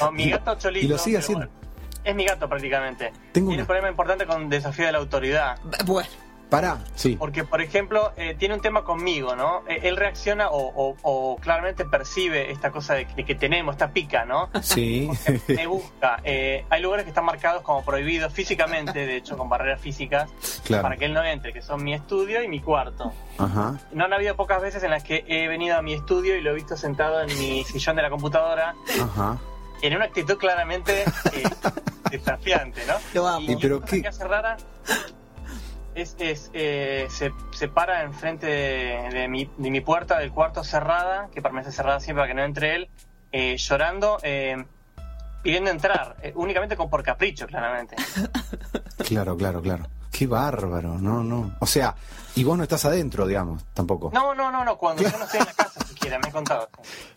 No, 0.00 0.10
mi 0.12 0.28
gato 0.30 0.56
Cholito. 0.58 0.84
Y 0.86 0.88
lo 0.88 0.98
sigue 0.98 1.18
haciendo. 1.18 1.46
bueno, 1.46 1.60
es 2.02 2.16
mi 2.16 2.24
gato 2.26 2.48
prácticamente. 2.48 3.12
Tengo 3.32 3.50
Tiene 3.50 3.54
una- 3.54 3.62
un 3.62 3.66
problema 3.66 3.88
importante 3.88 4.26
con 4.26 4.48
desafío 4.48 4.86
de 4.86 4.92
la 4.92 4.98
autoridad. 4.98 5.56
Bueno, 5.86 6.08
Pará, 6.50 6.78
sí. 6.94 7.14
Porque, 7.18 7.44
por 7.44 7.60
ejemplo, 7.60 8.12
eh, 8.16 8.34
tiene 8.38 8.54
un 8.54 8.62
tema 8.62 8.82
conmigo, 8.82 9.36
¿no? 9.36 9.64
Eh, 9.68 9.80
él 9.82 9.96
reacciona 9.98 10.48
o, 10.48 10.58
o- 10.74 10.96
o 11.02 11.36
claramente 11.36 11.84
percibe 11.84 12.50
esta 12.50 12.70
cosa 12.70 12.94
de, 12.94 13.04
de 13.04 13.24
que 13.24 13.34
tenemos, 13.34 13.74
esta 13.74 13.90
pica, 13.92 14.24
¿no? 14.24 14.48
Sí. 14.62 15.10
Me 15.48 15.66
busca. 15.66 16.20
Eh, 16.24 16.64
hay 16.70 16.80
lugares 16.80 17.04
que 17.04 17.10
están 17.10 17.26
marcados 17.26 17.60
como 17.62 17.84
prohibidos 17.84 18.32
físicamente, 18.32 19.04
de 19.06 19.16
hecho, 19.16 19.36
con 19.36 19.48
barreras 19.50 19.80
físicas, 19.80 20.30
Claro. 20.64 20.84
para 20.84 20.96
que 20.96 21.04
él 21.04 21.12
no 21.12 21.22
entre, 21.22 21.52
que 21.52 21.60
son 21.60 21.84
mi 21.84 21.92
estudio 21.92 22.42
y 22.42 22.48
mi 22.48 22.60
cuarto. 22.60 23.12
Ajá. 23.36 23.78
No 23.92 24.06
han 24.06 24.12
habido 24.14 24.34
pocas 24.34 24.62
veces 24.62 24.82
en 24.82 24.90
las 24.90 25.04
que 25.04 25.24
he 25.28 25.48
venido 25.48 25.76
a 25.76 25.82
mi 25.82 25.92
estudio 25.92 26.34
y 26.36 26.40
lo 26.40 26.52
he 26.52 26.54
visto 26.54 26.76
sentado 26.78 27.20
en 27.20 27.28
mi 27.38 27.62
sillón 27.64 27.96
de 27.96 28.02
la 28.02 28.10
computadora 28.10 28.74
Ajá. 29.02 29.36
en 29.82 29.94
una 29.96 30.06
actitud 30.06 30.38
claramente 30.38 31.02
eh, 31.02 31.42
desafiante, 32.10 32.80
¿no? 32.86 32.94
Lo 33.12 33.28
amo. 33.28 33.50
¿Y 33.52 33.56
pero 33.56 33.76
una 33.76 33.84
cosa 33.86 33.96
qué? 33.96 34.02
que 34.02 34.08
hace 34.08 34.24
rara 34.26 34.56
es, 36.00 36.16
es, 36.18 36.50
eh, 36.54 37.06
se, 37.10 37.32
se 37.52 37.68
para 37.68 38.02
enfrente 38.02 38.46
de, 38.46 39.10
de 39.12 39.28
mi, 39.28 39.50
de 39.56 39.70
mi 39.70 39.80
puerta 39.80 40.18
del 40.18 40.32
cuarto 40.32 40.64
cerrada, 40.64 41.28
que 41.32 41.42
permanece 41.42 41.72
cerrada 41.72 42.00
siempre 42.00 42.22
para 42.22 42.28
que 42.28 42.34
no 42.34 42.44
entre 42.44 42.74
él, 42.76 42.88
eh, 43.32 43.56
llorando, 43.56 44.18
eh, 44.22 44.64
pidiendo 45.42 45.70
entrar, 45.70 46.16
eh, 46.22 46.32
únicamente 46.34 46.76
con 46.76 46.88
por 46.90 47.02
capricho, 47.02 47.46
claramente. 47.46 47.96
Claro, 49.06 49.36
claro, 49.36 49.62
claro. 49.62 49.86
Qué 50.10 50.26
bárbaro, 50.26 50.98
no, 50.98 51.22
no. 51.22 51.54
O 51.60 51.66
sea, 51.66 51.94
y 52.34 52.42
vos 52.44 52.56
no 52.56 52.64
estás 52.64 52.84
adentro, 52.84 53.26
digamos, 53.26 53.64
tampoco. 53.72 54.10
No, 54.12 54.34
no, 54.34 54.50
no, 54.50 54.64
no, 54.64 54.76
cuando 54.76 55.02
yo 55.02 55.16
no 55.16 55.24
estoy 55.24 55.40
en 55.40 55.46
la 55.46 55.52
casa 55.52 55.80
siquiera, 55.88 56.18
me 56.18 56.28
he 56.28 56.32
contado. 56.32 56.68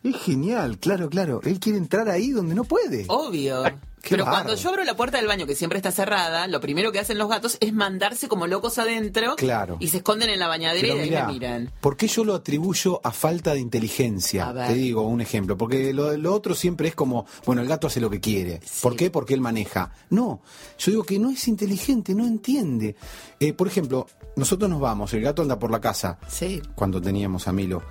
Es 0.03 0.15
genial, 0.21 0.77
claro, 0.77 1.09
claro. 1.09 1.41
Él 1.43 1.59
quiere 1.59 1.79
entrar 1.79 2.07
ahí 2.07 2.29
donde 2.29 2.53
no 2.55 2.63
puede. 2.63 3.05
obvio. 3.07 3.63
Pero 4.09 4.25
cuando 4.25 4.55
yo 4.55 4.69
abro 4.69 4.83
la 4.83 4.95
puerta 4.95 5.17
del 5.17 5.27
baño, 5.27 5.45
que 5.45 5.55
siempre 5.55 5.77
está 5.77 5.91
cerrada, 5.91 6.47
lo 6.47 6.59
primero 6.59 6.91
que 6.91 6.99
hacen 6.99 7.17
los 7.17 7.29
gatos 7.29 7.57
es 7.59 7.73
mandarse 7.73 8.27
como 8.27 8.47
locos 8.47 8.77
adentro 8.77 9.35
Claro. 9.35 9.77
y 9.79 9.89
se 9.89 9.97
esconden 9.97 10.29
en 10.29 10.39
la 10.39 10.47
bañadera 10.47 10.81
Pero 10.81 10.95
y 10.95 10.97
de 10.97 11.03
ahí 11.03 11.09
mirá, 11.09 11.27
me 11.27 11.33
miran. 11.33 11.71
¿por 11.81 11.95
qué 11.97 12.07
yo 12.07 12.23
lo 12.23 12.33
atribuyo 12.35 12.99
a 13.03 13.11
falta 13.11 13.53
de 13.53 13.59
inteligencia? 13.59 14.53
Te 14.67 14.73
digo 14.73 15.01
un 15.03 15.21
ejemplo, 15.21 15.57
porque 15.57 15.93
lo, 15.93 16.15
lo 16.17 16.33
otro 16.33 16.55
siempre 16.55 16.87
es 16.87 16.95
como, 16.95 17.25
bueno, 17.45 17.61
el 17.61 17.67
gato 17.67 17.87
hace 17.87 17.99
lo 18.01 18.09
que 18.09 18.19
quiere. 18.19 18.59
Sí. 18.63 18.79
¿Por 18.81 18.95
qué? 18.95 19.09
Porque 19.11 19.33
él 19.33 19.41
maneja. 19.41 19.91
No, 20.09 20.41
yo 20.79 20.91
digo 20.91 21.03
que 21.03 21.19
no 21.19 21.29
es 21.29 21.47
inteligente, 21.47 22.15
no 22.15 22.25
entiende. 22.25 22.95
Eh, 23.39 23.53
por 23.53 23.67
ejemplo, 23.67 24.07
nosotros 24.35 24.69
nos 24.69 24.79
vamos, 24.79 25.13
el 25.13 25.21
gato 25.21 25.41
anda 25.41 25.59
por 25.59 25.71
la 25.71 25.79
casa 25.81 26.17
Sí. 26.27 26.61
cuando 26.75 27.01
teníamos 27.01 27.47
a 27.47 27.51
Milo. 27.53 27.83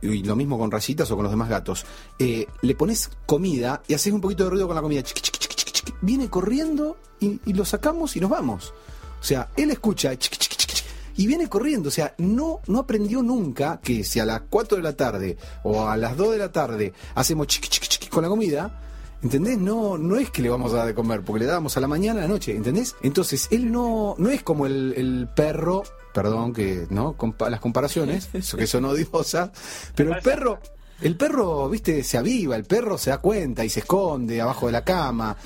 Y 0.00 0.24
lo 0.24 0.34
mismo 0.34 0.58
con 0.58 0.68
rayitas 0.70 1.08
o 1.12 1.14
con 1.14 1.22
los 1.22 1.30
demás 1.32 1.48
gatos. 1.48 1.86
Eh, 2.18 2.46
le 2.62 2.74
pones 2.74 3.08
comida 3.24 3.82
y 3.86 3.94
haces 3.94 4.12
un 4.12 4.20
poquito 4.20 4.42
de 4.42 4.50
ruido 4.50 4.66
con 4.66 4.74
la 4.74 4.82
comida. 4.82 5.00
Chiqui. 5.04 5.30
Viene 6.00 6.28
corriendo 6.28 6.96
y, 7.20 7.40
y 7.44 7.52
lo 7.52 7.64
sacamos 7.64 8.16
y 8.16 8.20
nos 8.20 8.30
vamos. 8.30 8.72
O 9.20 9.24
sea, 9.24 9.48
él 9.56 9.70
escucha 9.70 10.12
y 11.16 11.26
viene 11.26 11.48
corriendo. 11.48 11.88
O 11.88 11.92
sea, 11.92 12.14
no, 12.18 12.60
no 12.66 12.80
aprendió 12.80 13.22
nunca 13.22 13.80
que 13.82 14.02
si 14.04 14.18
a 14.20 14.24
las 14.24 14.42
4 14.48 14.76
de 14.78 14.82
la 14.82 14.96
tarde 14.96 15.36
o 15.62 15.86
a 15.86 15.96
las 15.96 16.16
2 16.16 16.32
de 16.32 16.38
la 16.38 16.50
tarde 16.52 16.92
hacemos 17.14 17.46
con 18.10 18.22
la 18.22 18.28
comida, 18.28 18.78
¿Entendés? 19.22 19.56
No, 19.56 19.96
no 19.98 20.16
es 20.16 20.30
que 20.30 20.42
le 20.42 20.48
vamos 20.48 20.72
a 20.72 20.78
dar 20.78 20.86
de 20.88 20.94
comer, 20.96 21.22
porque 21.22 21.38
le 21.38 21.46
dábamos 21.46 21.76
a 21.76 21.80
la 21.80 21.86
mañana, 21.86 22.18
a 22.18 22.22
la 22.24 22.28
noche, 22.28 22.56
¿entendés? 22.56 22.96
Entonces, 23.04 23.46
él 23.52 23.70
no, 23.70 24.16
no 24.18 24.30
es 24.30 24.42
como 24.42 24.66
el, 24.66 24.94
el 24.96 25.28
perro, 25.32 25.84
perdón 26.12 26.52
que, 26.52 26.88
¿no? 26.90 27.16
Compa- 27.16 27.48
las 27.48 27.60
comparaciones, 27.60 28.30
eso 28.32 28.56
que 28.56 28.66
son 28.66 28.84
odiosas, 28.84 29.50
pero 29.94 30.12
el 30.12 30.20
perro, 30.22 30.58
el 31.02 31.16
perro, 31.16 31.68
viste, 31.68 32.02
se 32.04 32.18
aviva, 32.18 32.56
el 32.56 32.64
perro 32.64 32.96
se 32.98 33.10
da 33.10 33.18
cuenta 33.18 33.64
y 33.64 33.68
se 33.70 33.80
esconde 33.80 34.40
abajo 34.40 34.66
de 34.66 34.72
la 34.72 34.84
cama. 34.84 35.36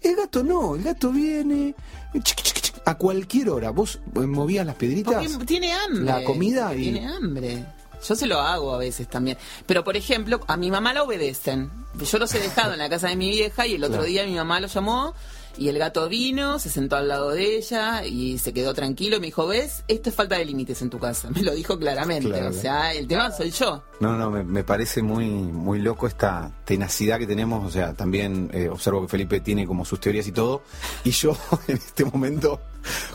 El 0.00 0.16
gato 0.16 0.42
no, 0.42 0.74
el 0.74 0.82
gato 0.82 1.10
viene 1.10 1.74
chiqui, 2.14 2.42
chiqui, 2.42 2.60
chiqui, 2.60 2.80
a 2.84 2.96
cualquier 2.96 3.50
hora. 3.50 3.70
¿Vos 3.70 4.00
movías 4.14 4.66
las 4.66 4.74
piedritas? 4.74 5.14
Porque 5.30 5.46
tiene 5.46 5.72
hambre. 5.72 6.04
La 6.04 6.24
comida 6.24 6.74
y- 6.74 6.82
Tiene 6.92 7.06
hambre. 7.06 7.64
Yo 8.06 8.16
se 8.16 8.26
lo 8.26 8.40
hago 8.40 8.74
a 8.74 8.78
veces 8.78 9.08
también. 9.08 9.38
Pero, 9.64 9.84
por 9.84 9.96
ejemplo, 9.96 10.40
a 10.48 10.56
mi 10.56 10.72
mamá 10.72 10.92
la 10.92 11.04
obedecen. 11.04 11.70
Yo 11.94 12.18
los 12.18 12.34
he 12.34 12.40
dejado 12.40 12.72
en 12.72 12.80
la 12.80 12.88
casa 12.88 13.06
de 13.08 13.14
mi 13.14 13.30
vieja 13.30 13.64
y 13.66 13.74
el 13.74 13.84
otro 13.84 13.98
Claro. 13.98 14.08
día 14.08 14.24
mi 14.26 14.34
mamá 14.34 14.58
lo 14.58 14.66
llamó 14.66 15.14
y 15.56 15.68
el 15.68 15.78
gato 15.78 16.08
vino, 16.08 16.58
se 16.58 16.70
sentó 16.70 16.96
al 16.96 17.08
lado 17.08 17.30
de 17.30 17.56
ella 17.56 18.04
y 18.04 18.38
se 18.38 18.52
quedó 18.52 18.74
tranquilo 18.74 19.20
me 19.20 19.26
dijo, 19.26 19.46
¿ves? 19.46 19.84
Esto 19.88 20.10
es 20.10 20.16
falta 20.16 20.36
de 20.36 20.44
límites 20.44 20.82
en 20.82 20.90
tu 20.90 20.98
casa. 20.98 21.30
Me 21.34 21.42
lo 21.42 21.52
dijo 21.52 21.78
claramente. 21.78 22.28
Claro. 22.28 22.48
O 22.48 22.52
sea, 22.52 22.92
el 22.92 23.06
tema 23.06 23.30
soy 23.30 23.50
yo. 23.50 23.82
No, 24.00 24.16
no, 24.16 24.30
me, 24.30 24.42
me 24.42 24.64
parece 24.64 25.02
muy, 25.02 25.28
muy 25.28 25.78
loco 25.78 26.06
esta 26.06 26.50
tenacidad 26.64 27.18
que 27.18 27.26
tenemos. 27.26 27.64
O 27.64 27.70
sea, 27.70 27.94
también 27.94 28.50
eh, 28.52 28.68
observo 28.68 29.02
que 29.02 29.08
Felipe 29.08 29.40
tiene 29.40 29.66
como 29.66 29.84
sus 29.84 30.00
teorías 30.00 30.26
y 30.26 30.32
todo. 30.32 30.62
Y 31.04 31.10
yo, 31.10 31.36
en 31.68 31.76
este 31.76 32.04
momento, 32.04 32.60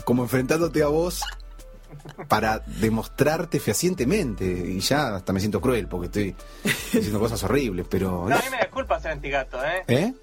como 0.05 0.23
enfrentándote 0.23 0.81
a 0.83 0.87
vos 0.87 1.21
para 2.27 2.59
demostrarte 2.59 3.59
fehacientemente. 3.59 4.45
Y 4.45 4.79
ya 4.79 5.15
hasta 5.15 5.33
me 5.33 5.39
siento 5.39 5.59
cruel 5.59 5.87
porque 5.87 6.05
estoy 6.05 6.35
diciendo 6.93 7.19
cosas 7.19 7.43
horribles, 7.43 7.85
pero. 7.89 8.27
No, 8.29 8.35
a 8.35 8.39
mí 8.39 8.45
me 8.49 8.57
da 8.57 8.69
culpa 8.69 8.99
ser 8.99 9.11
antigato, 9.11 9.63
¿eh? 9.63 9.83
¿Eh? 9.87 10.13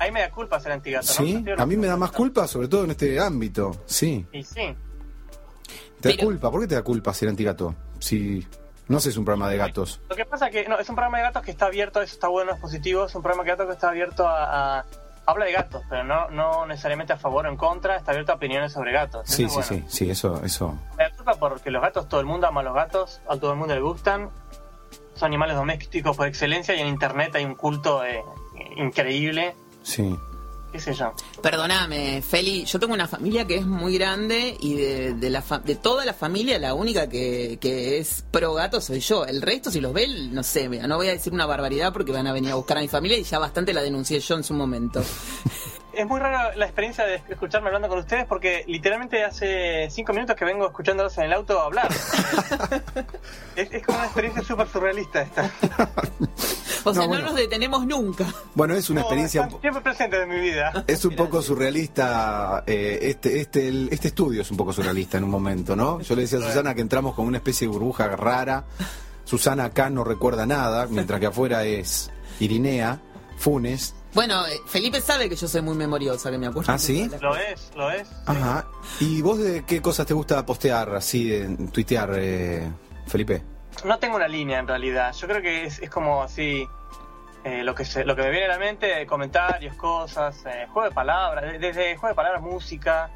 A 0.00 0.04
mí 0.06 0.10
me 0.10 0.20
da 0.20 0.30
culpa 0.30 0.58
ser 0.58 0.72
antigato. 0.72 1.06
¿no? 1.06 1.12
Sí, 1.12 1.44
a 1.56 1.66
mí 1.66 1.76
me 1.76 1.86
da 1.86 1.96
más 1.96 2.10
culpa, 2.10 2.46
sobre 2.48 2.68
todo 2.68 2.84
en 2.84 2.90
este 2.92 3.20
ámbito. 3.20 3.70
Sí. 3.86 4.26
Y 4.32 4.42
sí. 4.42 4.74
¿Te 6.00 6.08
da 6.08 6.14
Pero- 6.16 6.24
culpa? 6.24 6.50
¿Por 6.50 6.60
qué 6.62 6.66
te 6.66 6.74
da 6.74 6.82
culpa 6.82 7.12
ser 7.14 7.28
antigato? 7.28 7.74
Si 7.98 8.46
no 8.88 8.98
sé, 8.98 9.10
es 9.10 9.16
un 9.16 9.24
programa 9.24 9.48
de 9.50 9.56
gatos. 9.58 10.00
Lo 10.08 10.16
que 10.16 10.24
pasa 10.24 10.46
es 10.48 10.52
que 10.52 10.68
no, 10.68 10.78
es 10.78 10.88
un 10.88 10.96
programa 10.96 11.18
de 11.18 11.24
gatos 11.24 11.42
que 11.44 11.50
está 11.52 11.66
abierto, 11.66 12.02
eso 12.02 12.14
está 12.14 12.26
bueno, 12.28 12.52
es 12.52 12.58
positivo, 12.60 13.04
es 13.06 13.14
un 13.14 13.22
programa 13.22 13.44
de 13.44 13.50
gatos 13.50 13.66
que 13.66 13.72
está 13.74 13.90
abierto 13.90 14.26
a, 14.26 14.78
a- 14.80 14.86
habla 15.26 15.44
de 15.44 15.52
gatos, 15.52 15.82
pero 15.88 16.02
no, 16.02 16.28
no 16.30 16.66
necesariamente 16.66 17.12
a 17.12 17.16
favor 17.16 17.46
o 17.46 17.48
en 17.50 17.56
contra, 17.56 17.94
está 17.96 18.10
abierto 18.10 18.32
a 18.32 18.34
opiniones 18.36 18.72
sobre 18.72 18.90
gatos. 18.92 19.28
Sí, 19.28 19.44
Eso 19.44 19.62
sí, 19.62 19.74
bueno. 19.74 19.88
sí, 19.90 19.96
sí, 20.06 20.10
eso, 20.10 20.42
eso. 20.44 20.76
Me 20.96 21.04
da 21.04 21.10
culpa 21.14 21.34
porque 21.34 21.70
los 21.70 21.82
gatos, 21.82 22.08
todo 22.08 22.18
el 22.20 22.26
mundo 22.26 22.48
ama 22.48 22.62
a 22.62 22.64
los 22.64 22.74
gatos, 22.74 23.20
a 23.28 23.36
todo 23.36 23.52
el 23.52 23.58
mundo 23.58 23.74
le 23.76 23.80
gustan, 23.80 24.30
son 25.14 25.26
animales 25.26 25.54
domésticos 25.54 26.16
por 26.16 26.26
excelencia 26.26 26.74
y 26.74 26.80
en 26.80 26.88
internet 26.88 27.32
hay 27.36 27.44
un 27.44 27.54
culto 27.54 28.04
eh, 28.04 28.24
increíble, 28.76 29.54
Sí. 29.82 30.14
qué 30.72 30.78
sé 30.78 30.94
yo. 30.94 31.12
Perdóname, 31.42 32.22
Feli, 32.22 32.64
yo 32.64 32.78
tengo 32.78 32.94
una 32.94 33.08
familia 33.08 33.44
que 33.46 33.56
es 33.56 33.66
muy 33.66 33.96
grande 33.98 34.56
y 34.60 34.74
de, 34.74 35.14
de 35.14 35.30
la 35.30 35.42
fa- 35.42 35.58
de 35.58 35.74
toda 35.74 36.04
la 36.04 36.14
familia 36.14 36.58
la 36.60 36.74
única 36.74 37.08
que, 37.08 37.58
que 37.60 37.98
es 37.98 38.24
pro 38.30 38.54
gato 38.54 38.80
soy 38.80 39.00
yo. 39.00 39.24
El 39.26 39.42
resto, 39.42 39.70
si 39.70 39.80
los 39.80 39.92
ve, 39.92 40.06
no 40.30 40.42
sé, 40.44 40.68
mira, 40.68 40.86
no 40.86 40.96
voy 40.96 41.08
a 41.08 41.12
decir 41.12 41.32
una 41.32 41.46
barbaridad 41.46 41.92
porque 41.92 42.12
van 42.12 42.26
a 42.28 42.32
venir 42.32 42.52
a 42.52 42.54
buscar 42.54 42.78
a 42.78 42.82
mi 42.82 42.88
familia 42.88 43.18
y 43.18 43.24
ya 43.24 43.38
bastante 43.40 43.72
la 43.72 43.82
denuncié 43.82 44.20
yo 44.20 44.36
en 44.36 44.44
su 44.44 44.54
momento. 44.54 45.02
Es 45.92 46.06
muy 46.06 46.20
rara 46.20 46.54
la 46.56 46.64
experiencia 46.66 47.04
de 47.04 47.16
escucharme 47.28 47.66
hablando 47.68 47.88
con 47.88 47.98
ustedes 47.98 48.24
porque 48.26 48.64
literalmente 48.66 49.24
hace 49.24 49.88
cinco 49.90 50.12
minutos 50.12 50.36
que 50.36 50.44
vengo 50.44 50.66
escuchándolos 50.66 51.16
en 51.18 51.24
el 51.24 51.32
auto 51.32 51.60
hablar. 51.60 51.88
es, 53.56 53.72
es 53.72 53.84
como 53.84 53.98
una 53.98 54.06
experiencia 54.06 54.42
súper 54.42 54.68
surrealista 54.68 55.22
esta. 55.22 55.50
O 56.84 56.94
sea, 56.94 57.02
no, 57.02 57.08
bueno. 57.08 57.26
nos 57.26 57.34
detenemos 57.34 57.86
nunca. 57.86 58.26
Bueno, 58.54 58.74
es 58.74 58.88
una 58.88 59.00
No, 59.00 59.06
experiencia. 59.06 59.48
siempre 59.60 59.82
presentes 59.82 60.20
en 60.22 60.28
mi 60.30 60.40
vida. 60.40 60.84
Es 60.86 61.04
un 61.04 61.14
poco 61.16 61.42
surrealista, 61.42 62.64
eh, 62.66 62.98
este, 63.02 63.40
este, 63.40 63.68
el- 63.68 63.88
este 63.92 64.08
estudio 64.08 64.42
es 64.42 64.50
un 64.50 64.56
poco 64.56 64.72
surrealista 64.72 65.18
en 65.18 65.24
un 65.24 65.30
momento, 65.30 65.76
¿no? 65.76 66.00
Yo 66.00 66.14
le 66.14 66.22
decía 66.22 66.38
a 66.38 66.42
Susana 66.42 66.74
que 66.74 66.80
entramos 66.80 67.14
con 67.14 67.26
una 67.26 67.36
especie 67.38 67.66
de 67.66 67.72
burbuja 67.72 68.08
rara. 68.16 68.64
Susana 69.24 69.64
acá 69.66 69.90
no 69.90 70.04
recuerda 70.04 70.46
nada, 70.46 70.86
mientras 70.88 71.20
que 71.20 71.26
afuera 71.26 71.64
es 71.64 72.10
Irinea, 72.40 72.98
Funes. 73.36 73.94
Bueno, 74.14 74.46
eh, 74.46 74.60
Felipe 74.66 75.00
sabe 75.00 75.28
que 75.28 75.36
yo 75.36 75.46
soy 75.46 75.62
muy 75.62 75.76
memoriosa, 75.76 76.30
que 76.30 76.38
me 76.38 76.46
acuerdo. 76.48 76.72
¿Ah, 76.72 76.78
sí? 76.78 77.08
Lo 77.20 77.36
es, 77.36 77.70
lo 77.76 77.90
es. 77.90 78.08
Ajá. 78.26 78.66
¿Y 78.98 79.22
vos 79.22 79.38
de 79.38 79.64
qué 79.64 79.80
cosas 79.80 80.06
te 80.06 80.14
gusta 80.14 80.44
postear, 80.44 80.94
así, 80.96 81.32
en 81.34 81.68
tuitear, 81.68 82.10
eh, 82.16 82.68
Felipe? 83.06 83.42
No 83.84 83.98
tengo 83.98 84.16
una 84.16 84.26
línea 84.28 84.58
en 84.58 84.66
realidad. 84.66 85.14
Yo 85.14 85.28
creo 85.28 85.40
que 85.40 85.64
es, 85.66 85.78
es 85.78 85.90
como 85.90 86.22
así. 86.22 86.66
eh, 87.44 87.62
lo 87.62 87.74
que 87.74 87.84
se, 87.86 88.04
lo 88.04 88.14
que 88.16 88.22
me 88.22 88.30
viene 88.30 88.46
a 88.46 88.48
la 88.50 88.58
mente, 88.58 89.06
comentarios, 89.06 89.74
cosas, 89.76 90.36
eh, 90.44 90.66
juego 90.72 90.88
de 90.88 90.94
palabras, 90.94 91.44
de- 91.52 91.58
desde 91.58 91.96
juego 91.96 92.08
de 92.08 92.14
palabras, 92.14 92.42
música, 92.42 93.10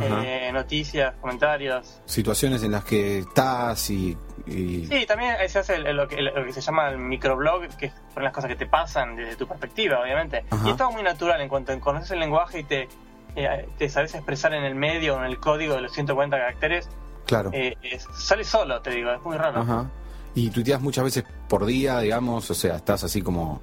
eh, 0.00 0.50
noticias, 0.52 1.14
comentarios. 1.20 2.00
Situaciones 2.06 2.62
en 2.62 2.72
las 2.72 2.84
que 2.84 3.18
estás 3.20 3.90
y... 3.90 4.16
y- 4.48 4.86
Sí, 4.86 5.06
también 5.06 5.36
se 5.48 5.58
hace 5.58 5.78
lo, 5.78 6.08
que, 6.08 6.20
lo 6.22 6.44
que 6.44 6.52
se 6.52 6.60
llama 6.60 6.88
el 6.88 6.98
microblog, 6.98 7.68
que 7.76 7.92
son 8.14 8.22
las 8.24 8.32
cosas 8.32 8.48
que 8.48 8.56
te 8.56 8.66
pasan 8.66 9.16
desde 9.16 9.36
tu 9.36 9.46
perspectiva, 9.46 10.00
obviamente. 10.00 10.44
Ajá. 10.50 10.66
Y 10.66 10.70
es 10.70 10.76
todo 10.76 10.90
muy 10.92 11.02
natural 11.02 11.40
en 11.40 11.48
cuanto 11.48 11.78
conoces 11.80 12.10
el 12.12 12.20
lenguaje 12.20 12.60
y 12.60 12.64
te, 12.64 12.88
eh, 13.36 13.68
te 13.78 13.88
sabes 13.88 14.14
expresar 14.14 14.54
en 14.54 14.64
el 14.64 14.74
medio 14.74 15.16
o 15.16 15.18
en 15.18 15.24
el 15.26 15.38
código 15.38 15.74
de 15.74 15.82
los 15.82 15.92
140 15.92 16.36
caracteres, 16.38 16.88
Claro. 17.26 17.50
eh, 17.52 17.76
es- 17.82 18.06
sale 18.18 18.44
solo, 18.44 18.80
te 18.80 18.90
digo, 18.90 19.12
es 19.12 19.20
muy 19.22 19.36
raro. 19.36 19.60
Ajá. 19.60 19.90
Y 20.34 20.50
tuiteas 20.50 20.80
muchas 20.80 21.04
veces 21.04 21.24
por 21.48 21.66
día, 21.66 21.98
digamos, 22.00 22.50
o 22.50 22.54
sea, 22.54 22.76
estás 22.76 23.02
así 23.04 23.22
como 23.22 23.60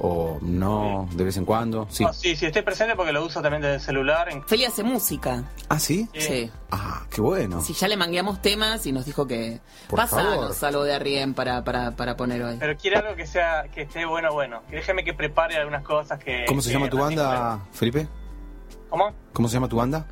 o 0.00 0.38
no 0.42 1.08
de 1.12 1.24
vez 1.24 1.36
en 1.36 1.44
cuando? 1.44 1.86
Sí. 1.90 2.04
No, 2.04 2.12
sí, 2.12 2.36
sí, 2.36 2.46
estoy 2.46 2.62
presente 2.62 2.94
porque 2.96 3.12
lo 3.12 3.24
uso 3.24 3.42
también 3.42 3.62
desde 3.62 3.76
el 3.76 3.80
celular. 3.80 4.28
en- 4.30 4.44
Feli 4.46 4.64
hace 4.64 4.82
música. 4.82 5.44
Ah, 5.68 5.78
sí. 5.78 6.08
Sí. 6.14 6.50
Ah, 6.70 7.04
qué 7.10 7.20
bueno. 7.20 7.60
Si 7.62 7.72
ya 7.72 7.88
le 7.88 7.96
mangueamos 7.96 8.40
temas 8.42 8.84
y 8.86 8.92
nos 8.92 9.04
dijo 9.06 9.26
que 9.26 9.60
Por 9.88 9.98
pasanos 9.98 10.56
favor. 10.56 10.66
algo 10.68 10.84
de 10.84 10.94
Arrién 10.94 11.34
para, 11.34 11.64
para, 11.64 11.92
para 11.92 12.16
poner 12.16 12.42
hoy. 12.42 12.56
Pero 12.58 12.76
quiere 12.76 12.96
algo 12.98 13.16
que 13.16 13.26
sea 13.26 13.64
que 13.74 13.82
esté 13.82 14.04
bueno, 14.04 14.32
bueno. 14.32 14.62
Que 14.70 14.76
déjeme 14.76 15.04
que 15.04 15.14
prepare 15.14 15.56
algunas 15.56 15.82
cosas 15.82 16.18
que... 16.22 16.44
¿Cómo 16.46 16.60
se 16.62 16.68
que 16.70 16.74
llama 16.74 16.88
tu 16.90 16.98
banda, 16.98 17.60
Felipe? 17.72 18.06
¿Cómo? 18.90 19.12
¿Cómo 19.32 19.48
se 19.48 19.54
llama 19.54 19.68
tu 19.68 19.76
banda? 19.76 20.06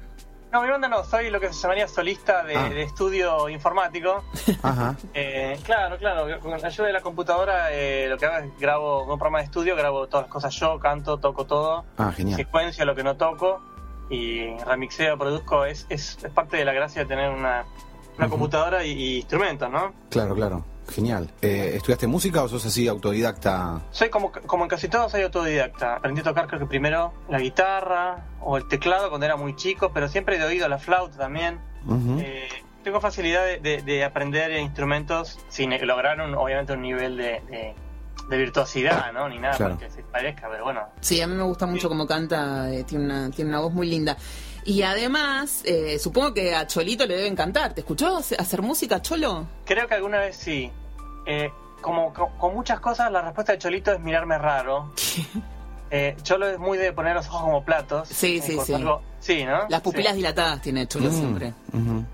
No, 0.52 0.62
mi 0.62 0.68
banda 0.70 0.88
no, 0.88 1.04
soy 1.04 1.28
lo 1.30 1.40
que 1.40 1.48
se 1.52 1.60
llamaría 1.60 1.88
solista 1.88 2.42
de, 2.44 2.56
Ah. 2.56 2.68
de 2.68 2.82
estudio 2.82 3.48
informático. 3.48 4.24
Ajá. 4.62 4.96
Eh, 5.12 5.58
claro, 5.64 5.98
claro, 5.98 6.40
con 6.40 6.50
la 6.52 6.56
ayuda 6.68 6.86
de 6.86 6.92
la 6.92 7.00
computadora 7.02 7.72
eh, 7.72 8.06
lo 8.08 8.16
que 8.16 8.26
hago 8.26 8.46
es 8.46 8.58
grabo 8.58 9.02
un 9.02 9.18
programa 9.18 9.38
de 9.38 9.44
estudio, 9.44 9.76
grabo 9.76 10.06
todas 10.06 10.26
las 10.26 10.32
cosas 10.32 10.54
yo, 10.54 10.78
canto, 10.78 11.18
toco 11.18 11.44
todo, 11.46 11.84
Ah, 11.98 12.12
genial. 12.12 12.36
secuencia 12.36 12.84
lo 12.84 12.94
que 12.94 13.02
no 13.02 13.16
toco 13.16 13.60
y 14.08 14.56
remixeo, 14.58 15.18
produzco, 15.18 15.64
es, 15.64 15.84
es, 15.88 16.22
es 16.24 16.30
parte 16.32 16.56
de 16.58 16.64
la 16.64 16.72
gracia 16.72 17.02
de 17.02 17.08
tener 17.08 17.28
una, 17.30 17.64
una 18.16 18.28
computadora 18.28 18.84
y, 18.84 18.92
y 18.92 19.16
instrumentos, 19.16 19.68
¿no? 19.68 19.92
Claro, 20.10 20.34
claro. 20.36 20.64
Genial. 20.88 21.30
Eh, 21.42 21.72
¿Estudiaste 21.76 22.06
música 22.06 22.42
o 22.42 22.48
sos 22.48 22.64
así 22.66 22.86
autodidacta? 22.88 23.80
Soy 23.90 24.08
como, 24.08 24.30
como 24.32 24.64
en 24.64 24.68
casi 24.70 24.88
todo, 24.88 25.08
soy 25.08 25.22
autodidacta. 25.22 25.96
Aprendí 25.96 26.20
a 26.20 26.24
tocar 26.24 26.46
creo 26.46 26.60
que 26.60 26.66
primero 26.66 27.12
la 27.28 27.38
guitarra 27.40 28.24
o 28.40 28.56
el 28.56 28.68
teclado 28.68 29.08
cuando 29.08 29.26
era 29.26 29.36
muy 29.36 29.56
chico, 29.56 29.90
pero 29.92 30.08
siempre 30.08 30.38
de 30.38 30.44
oído 30.44 30.68
la 30.68 30.78
flauta 30.78 31.16
también. 31.18 31.58
Eh, 32.20 32.48
tengo 32.84 33.00
facilidad 33.00 33.44
de, 33.44 33.58
de- 33.58 33.82
de 33.82 34.04
aprender 34.04 34.52
instrumentos 34.58 35.38
sin 35.48 35.70
lograr 35.86 36.20
un, 36.20 36.34
obviamente 36.34 36.72
un 36.72 36.82
nivel 36.82 37.16
de, 37.16 37.40
de- 37.50 37.74
de 38.28 38.36
virtuosidad, 38.38 39.12
¿no? 39.12 39.28
Ni 39.28 39.38
nada 39.38 39.56
Claro. 39.56 39.78
que 39.78 39.88
se 39.90 40.02
parezca, 40.02 40.48
pero 40.50 40.64
bueno. 40.64 40.82
Sí, 41.00 41.20
a 41.20 41.26
mí 41.28 41.34
me 41.34 41.44
gusta 41.44 41.66
mucho 41.66 41.88
cómo 41.88 42.06
canta, 42.06 42.72
eh, 42.72 42.82
tiene, 42.84 43.04
una, 43.04 43.30
tiene 43.30 43.50
una 43.50 43.60
voz 43.60 43.72
muy 43.72 43.88
linda. 43.88 44.16
Y 44.66 44.82
además, 44.82 45.62
eh, 45.64 45.98
supongo 45.98 46.34
que 46.34 46.54
a 46.54 46.66
Cholito 46.66 47.06
le 47.06 47.16
debe 47.16 47.28
encantar. 47.28 47.72
¿Te 47.72 47.80
escuchó 47.80 48.16
hace- 48.16 48.36
hacer 48.36 48.62
música, 48.62 49.00
Cholo? 49.00 49.46
Creo 49.64 49.86
que 49.88 49.94
alguna 49.94 50.18
vez 50.18 50.36
sí. 50.36 50.70
Eh, 51.24 51.50
como 51.80 52.12
co- 52.12 52.32
con, 52.38 52.52
muchas 52.54 52.80
cosas, 52.80 53.10
la 53.12 53.22
respuesta 53.22 53.52
de 53.52 53.58
Cholito 53.58 53.92
es 53.92 54.00
mirarme 54.00 54.36
raro. 54.38 54.92
Eh, 55.88 56.16
Cholo 56.24 56.48
es 56.48 56.58
muy 56.58 56.78
de 56.78 56.92
poner 56.92 57.14
los 57.14 57.28
ojos 57.28 57.42
como 57.42 57.64
platos. 57.64 58.08
Sí, 58.08 58.40
sí, 58.42 58.58
sí. 58.66 58.74
algo- 58.74 59.02
sí, 59.20 59.44
¿no? 59.44 59.66
Las 59.68 59.82
pupilas 59.82 60.14
Sí. 60.14 60.16
dilatadas 60.16 60.60
tiene 60.60 60.88
Cholo 60.88 61.10
Mm, 61.10 61.12
siempre. 61.16 61.54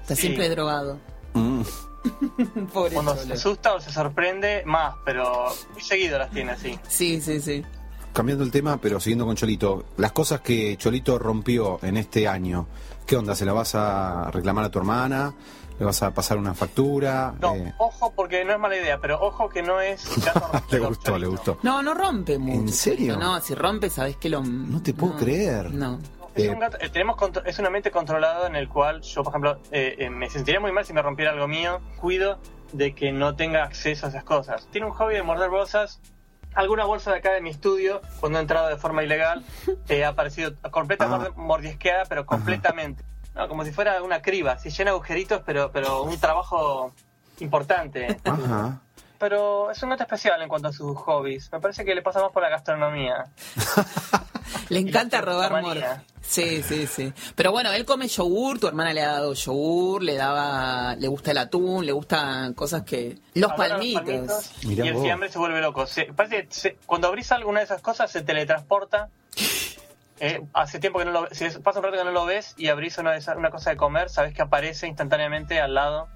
Está 0.03 0.15
Sí. 0.15 0.21
siempre 0.21 0.51
drogado. 0.51 0.99
Mm. 1.33 1.62
Pobre 2.75 2.93
Cuando 2.93 3.15
Cholo. 3.15 3.27
se 3.29 3.33
asusta 3.33 3.73
o 3.73 3.81
se 3.81 3.91
sorprende, 3.91 4.62
más, 4.67 4.97
pero 5.07 5.47
muy 5.73 5.81
seguido 5.81 6.19
las 6.19 6.31
tiene 6.31 6.53
así. 6.53 6.79
Sí, 6.87 7.19
sí, 7.23 7.41
sí. 7.41 7.65
Cambiando 8.12 8.44
el 8.44 8.51
tema, 8.51 8.77
pero 8.79 9.01
siguiendo 9.01 9.25
con 9.25 9.37
Cholito, 9.37 9.85
las 9.96 10.12
cosas 10.12 10.40
que 10.42 10.77
Cholito 10.77 11.18
rompió 11.18 11.79
en 11.83 11.96
este 11.96 12.29
año, 12.29 12.66
¿qué 13.07 13.16
onda? 13.16 13.35
¿Se 13.35 13.44
la 13.46 13.53
vas 13.55 13.75
a 13.75 14.31
reclamar 14.31 14.64
a 14.66 14.70
tu 14.70 14.79
hermana? 14.79 15.33
¿Le 15.79 15.87
vas 15.87 16.03
a 16.03 16.12
pasar 16.12 16.37
una 16.37 16.53
factura? 16.53 17.35
No, 17.40 17.55
Eh, 17.55 17.72
ojo, 17.79 18.12
porque 18.14 18.44
no 18.44 18.53
es 18.53 18.59
mala 18.59 18.77
idea, 18.77 18.98
pero 19.01 19.18
ojo 19.20 19.48
que 19.48 19.62
no 19.62 19.81
es. 19.81 20.05
le 20.70 20.79
gustó, 20.81 21.18
le 21.18 21.27
gustó. 21.27 21.59
No, 21.62 21.83
no 21.83 21.94
rompe 21.94 22.38
mucho. 22.38 22.61
¿En 22.61 22.68
serio? 22.68 23.16
No, 23.16 23.40
si 23.40 23.55
rompe, 23.55 23.88
sabes 23.88 24.16
que 24.18 24.29
lo. 24.29 24.42
No 24.42 24.83
te 24.83 24.92
puedo 24.92 25.16
creer. 25.16 25.72
No. 25.72 25.98
Es, 26.35 26.48
un 26.51 26.61
gato- 26.61 26.79
eh, 26.81 26.88
tenemos 26.90 27.16
contro- 27.16 27.42
es 27.46 27.59
un 27.59 27.66
ambiente 27.66 27.90
controlado 27.90 28.46
en 28.46 28.57
el 28.57 28.68
cual 28.68 29.01
yo, 29.03 29.22
por 29.22 29.33
ejemplo, 29.33 29.59
eh, 29.70 29.96
eh, 29.98 30.11
me 30.11 30.29
sentiría 30.31 30.61
muy 30.61 30.72
mal 30.72 30.85
si 30.85 30.92
me 30.92 31.01
rompiera 31.03 31.31
algo 31.33 31.48
mío. 31.48 31.81
Cuido 31.98 32.38
de 32.72 32.94
que 32.94 33.11
no 33.12 33.35
tenga 33.37 33.64
acceso 33.64 34.07
a 34.07 34.09
esas 34.11 34.25
cosas. 34.25 34.68
Tiene 34.70 34.87
un 34.87 34.92
hobby 34.92 35.14
de 35.14 35.22
morder 35.22 35.48
bolsas. 35.51 36.01
Alguna 36.55 36.85
bolsa 36.85 37.12
de 37.12 37.19
acá 37.19 37.33
de 37.33 37.41
mi 37.41 37.51
estudio, 37.51 38.01
cuando 38.21 38.38
he 38.38 38.43
entrado 38.43 38.69
de 38.69 38.77
forma 38.77 39.03
ilegal, 39.03 39.45
eh, 39.88 40.05
ha 40.05 40.09
aparecido 40.09 40.53
completamente 40.71 41.29
Ah. 41.29 41.33
mordisqueada, 41.37 42.05
pero 42.07 42.27
completamente. 42.27 43.05
No, 43.35 43.49
como 43.49 43.65
si 43.65 43.73
fuera 43.73 44.03
una 44.03 44.21
criba, 44.21 44.59
si 44.59 44.69
llena 44.71 44.91
agujeritos, 44.91 45.43
pero, 45.47 45.71
pero 45.73 46.03
un 46.03 46.19
trabajo 46.21 46.93
importante. 47.41 48.19
Ajá. 48.25 48.81
Pero 49.23 49.71
es 49.71 49.81
un 49.85 49.91
gato 49.91 50.03
especial 50.03 50.43
en 50.43 50.49
cuanto 50.49 50.67
a 50.67 50.73
sus 50.73 50.99
hobbies. 50.99 51.49
Me 51.53 51.61
parece 51.61 51.85
que 51.85 51.95
le 51.95 52.03
pasa 52.03 52.21
más 52.21 52.33
por 52.33 52.43
la 52.43 52.49
gastronomía. 52.49 53.27
Le 54.69 54.81
encanta 54.81 55.21
robar 55.21 55.53
manía. 55.53 55.75
mor. 55.97 56.01
Sí, 56.23 56.61
sí, 56.65 56.89
sí. 56.89 57.13
Pero 57.37 57.53
bueno, 57.53 57.71
él 57.73 57.85
come 57.85 58.09
yogur, 58.09 58.59
tu 58.59 58.67
hermana 58.67 58.93
le 58.93 59.03
ha 59.03 59.13
dado 59.13 59.33
yogur, 59.35 60.03
le 60.03 60.15
daba, 60.17 60.97
le 60.97 61.07
gusta 61.07 61.31
el 61.31 61.39
atún, 61.39 61.87
le 61.87 61.93
gustan 61.93 62.53
cosas 62.55 62.83
que... 62.83 63.19
Los 63.35 63.51
Ahora 63.53 63.69
palmitos. 63.77 64.51
Y 64.65 64.81
el 64.81 64.99
fiambre 64.99 65.29
se 65.31 65.39
vuelve 65.39 65.61
loco. 65.61 65.87
Se- 65.87 66.07
parece 66.17 66.47
se- 66.51 66.79
cuando 66.87 67.07
abrís 67.07 67.31
alguna 67.31 67.61
de 67.61 67.67
esas 67.67 67.81
cosas 67.81 68.11
se 68.11 68.23
teletransporta. 68.23 69.09
Eh, 70.25 70.41
hace 70.55 70.79
tiempo 70.79 71.01
que 71.01 71.05
no 71.05 71.11
lo 71.11 71.27
si 71.33 71.47
es- 71.47 71.59
pasa 71.59 71.81
un 71.81 71.85
rato 71.87 71.97
que 71.99 72.05
no 72.05 72.13
lo 72.13 72.25
ves 72.25 72.55
y 72.57 72.69
abrís 72.69 72.97
una, 72.99 73.19
una 73.37 73.51
cosa 73.51 73.71
de 73.71 73.77
comer, 73.77 74.09
sabes 74.09 74.33
que 74.33 74.41
aparece 74.43 74.87
instantáneamente 74.87 75.61
al 75.61 75.75
lado. 75.75 76.09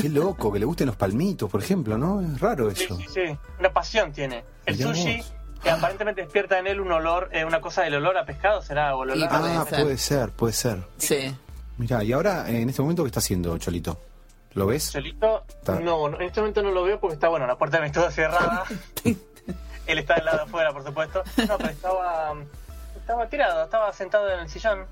Qué 0.00 0.08
loco, 0.08 0.52
que 0.52 0.58
le 0.58 0.64
gusten 0.64 0.88
los 0.88 0.96
palmitos, 0.96 1.48
por 1.48 1.62
ejemplo, 1.62 1.96
¿no? 1.96 2.20
Es 2.20 2.40
raro 2.40 2.74
Sí, 2.74 2.82
eso. 2.84 2.96
sí, 2.96 3.06
sí. 3.14 3.38
Una 3.60 3.72
pasión 3.72 4.12
tiene. 4.12 4.44
El 4.66 4.76
Mirá 4.76 4.88
sushi, 4.88 5.18
vos. 5.18 5.32
que 5.62 5.70
aparentemente 5.70 6.22
despierta 6.22 6.58
en 6.58 6.66
él 6.66 6.80
un 6.80 6.90
olor, 6.90 7.28
eh, 7.32 7.44
una 7.44 7.60
cosa 7.60 7.82
del 7.82 7.94
olor 7.94 8.18
a 8.18 8.24
pescado, 8.24 8.60
será. 8.60 8.96
O 8.96 9.04
el 9.04 9.10
olor 9.12 9.28
a- 9.30 9.60
Ah, 9.60 9.66
ser. 9.68 9.82
puede 9.82 9.98
ser, 9.98 10.30
puede 10.30 10.52
ser. 10.52 10.78
Sí. 10.98 11.32
Mirá, 11.78 12.02
y 12.02 12.12
ahora, 12.12 12.48
en 12.50 12.68
este 12.68 12.82
momento, 12.82 13.04
¿qué 13.04 13.08
está 13.08 13.20
haciendo 13.20 13.56
Cholito? 13.58 14.00
¿Lo 14.54 14.66
ves? 14.66 14.90
Cholito, 14.92 15.44
Está. 15.48 15.78
no, 15.78 16.08
no, 16.08 16.16
en 16.16 16.22
este 16.22 16.40
momento 16.40 16.60
no 16.62 16.72
lo 16.72 16.82
veo 16.82 16.98
porque 16.98 17.14
está, 17.14 17.28
bueno, 17.28 17.46
la 17.46 17.56
puerta 17.56 17.76
de 17.76 17.82
mi 17.82 17.86
estudio 17.86 18.10
cerrada. 18.10 18.64
Él 19.86 19.98
está 19.98 20.14
del 20.16 20.24
lado 20.24 20.42
afuera, 20.42 20.72
por 20.72 20.82
supuesto. 20.84 21.22
No, 21.46 21.56
pero 21.58 21.70
estaba, 21.70 22.34
estaba 23.04 23.28
tirado, 23.28 23.64
estaba 23.64 23.92
sentado 23.92 24.30
en 24.32 24.40
el 24.40 24.48
sillón. 24.48 24.86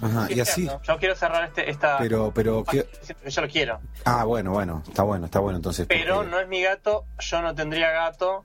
Ajá, 0.00 0.26
y 0.30 0.40
así. 0.40 0.70
Yo 0.84 0.96
quiero 0.98 1.14
cerrar 1.14 1.44
este, 1.44 1.68
esta. 1.70 1.98
Pero, 1.98 2.32
pero, 2.34 2.64
¿qué? 2.64 2.88
Yo 3.26 3.42
lo 3.42 3.48
quiero. 3.48 3.80
Ah, 4.04 4.24
bueno, 4.24 4.52
bueno, 4.52 4.82
está 4.88 5.02
bueno, 5.02 5.26
está 5.26 5.38
bueno 5.40 5.56
entonces. 5.58 5.86
Pero 5.88 6.16
porque- 6.16 6.30
no 6.30 6.40
es 6.40 6.48
mi 6.48 6.62
gato, 6.62 7.04
yo 7.18 7.42
no 7.42 7.54
tendría 7.54 7.90
gato. 7.90 8.44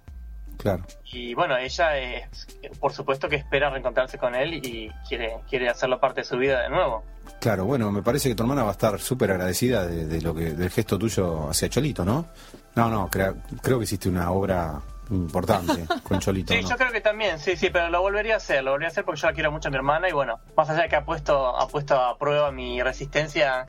Claro. 0.58 0.84
Y 1.12 1.34
bueno, 1.34 1.58
ella 1.58 1.98
es, 1.98 2.48
por 2.80 2.92
supuesto 2.94 3.28
que 3.30 3.36
espera 3.38 3.70
reencontrarse 3.70 4.18
con 4.18 4.36
él 4.36 4.54
y 4.54 4.92
quiere, 5.08 5.38
quiere 5.50 5.70
hacerlo 5.70 6.00
parte 6.00 6.22
de 6.22 6.26
su 6.26 6.38
vida 6.38 6.62
de 6.62 6.70
nuevo. 6.70 7.04
Claro, 7.40 7.66
bueno, 7.66 7.92
me 7.92 8.02
parece 8.04 8.30
que 8.30 8.36
tu 8.36 8.44
hermana 8.44 8.64
va 8.64 8.70
a 8.70 8.74
estar 8.74 9.00
súper 9.00 9.32
agradecida 9.32 9.86
de, 9.88 10.06
de 10.06 10.22
lo 10.22 10.34
que, 10.36 10.52
del 10.52 10.70
gesto 10.70 10.98
tuyo 11.00 11.50
hacia 11.50 11.70
Cholito, 11.70 12.04
¿no? 12.06 12.28
No, 12.76 12.90
no, 12.90 13.10
crea- 13.10 13.34
creo 13.62 13.78
que 13.80 13.84
hiciste 13.86 14.10
una 14.10 14.32
obra 14.32 14.80
importante 15.12 15.86
con 16.04 16.20
Cholito, 16.20 16.54
Sí, 16.54 16.62
¿no? 16.62 16.70
yo 16.70 16.78
creo 16.78 16.92
que 16.92 17.02
también, 17.02 17.40
sí, 17.40 17.56
sí, 17.58 17.70
pero 17.70 17.90
lo 17.90 18.02
volvería 18.02 18.36
a 18.36 18.38
hacer, 18.38 18.64
lo 18.64 18.72
volvería 18.72 18.90
a 18.90 18.92
hacer 18.92 19.06
porque 19.06 19.22
yo 19.22 19.28
la 19.28 19.34
quiero 19.34 19.52
mucho 19.52 19.68
a 19.68 19.72
mi 19.72 19.78
hermana 19.78 20.10
y 20.10 20.12
bueno, 20.12 20.40
más 20.56 20.70
allá 20.70 20.84
de 20.84 20.90
que 20.90 20.96
ha 20.96 21.06
puesto, 21.06 21.58
ha 21.60 21.68
puesto 21.68 21.96
a 22.00 22.18
prueba 22.18 22.52
mi 22.52 22.82
resistencia 22.82 23.66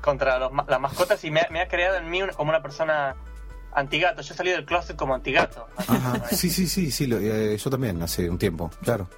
contra 0.00 0.38
los 0.38 0.52
ma- 0.52 0.64
las 0.68 0.80
mascotas 0.80 1.22
y 1.24 1.30
me, 1.30 1.40
ha- 1.40 1.48
me 1.50 1.60
ha 1.60 1.68
creado 1.68 1.96
en 1.96 2.08
mí 2.10 2.22
una- 2.22 2.32
como 2.32 2.50
una 2.50 2.62
persona 2.62 3.16
antigato. 3.72 4.22
Yo 4.22 4.32
he 4.32 4.36
salido 4.36 4.56
del 4.56 4.64
closet 4.64 4.96
como 4.96 5.14
antigato. 5.14 5.66
Ajá, 5.76 6.28
sí, 6.30 6.48
sí, 6.48 6.66
sí, 6.66 6.90
sí, 6.90 7.06
lo- 7.06 7.18
eh, 7.18 7.56
yo 7.58 7.68
también, 7.70 8.00
hace 8.02 8.30
un 8.30 8.38
tiempo, 8.38 8.70
claro. 8.82 9.08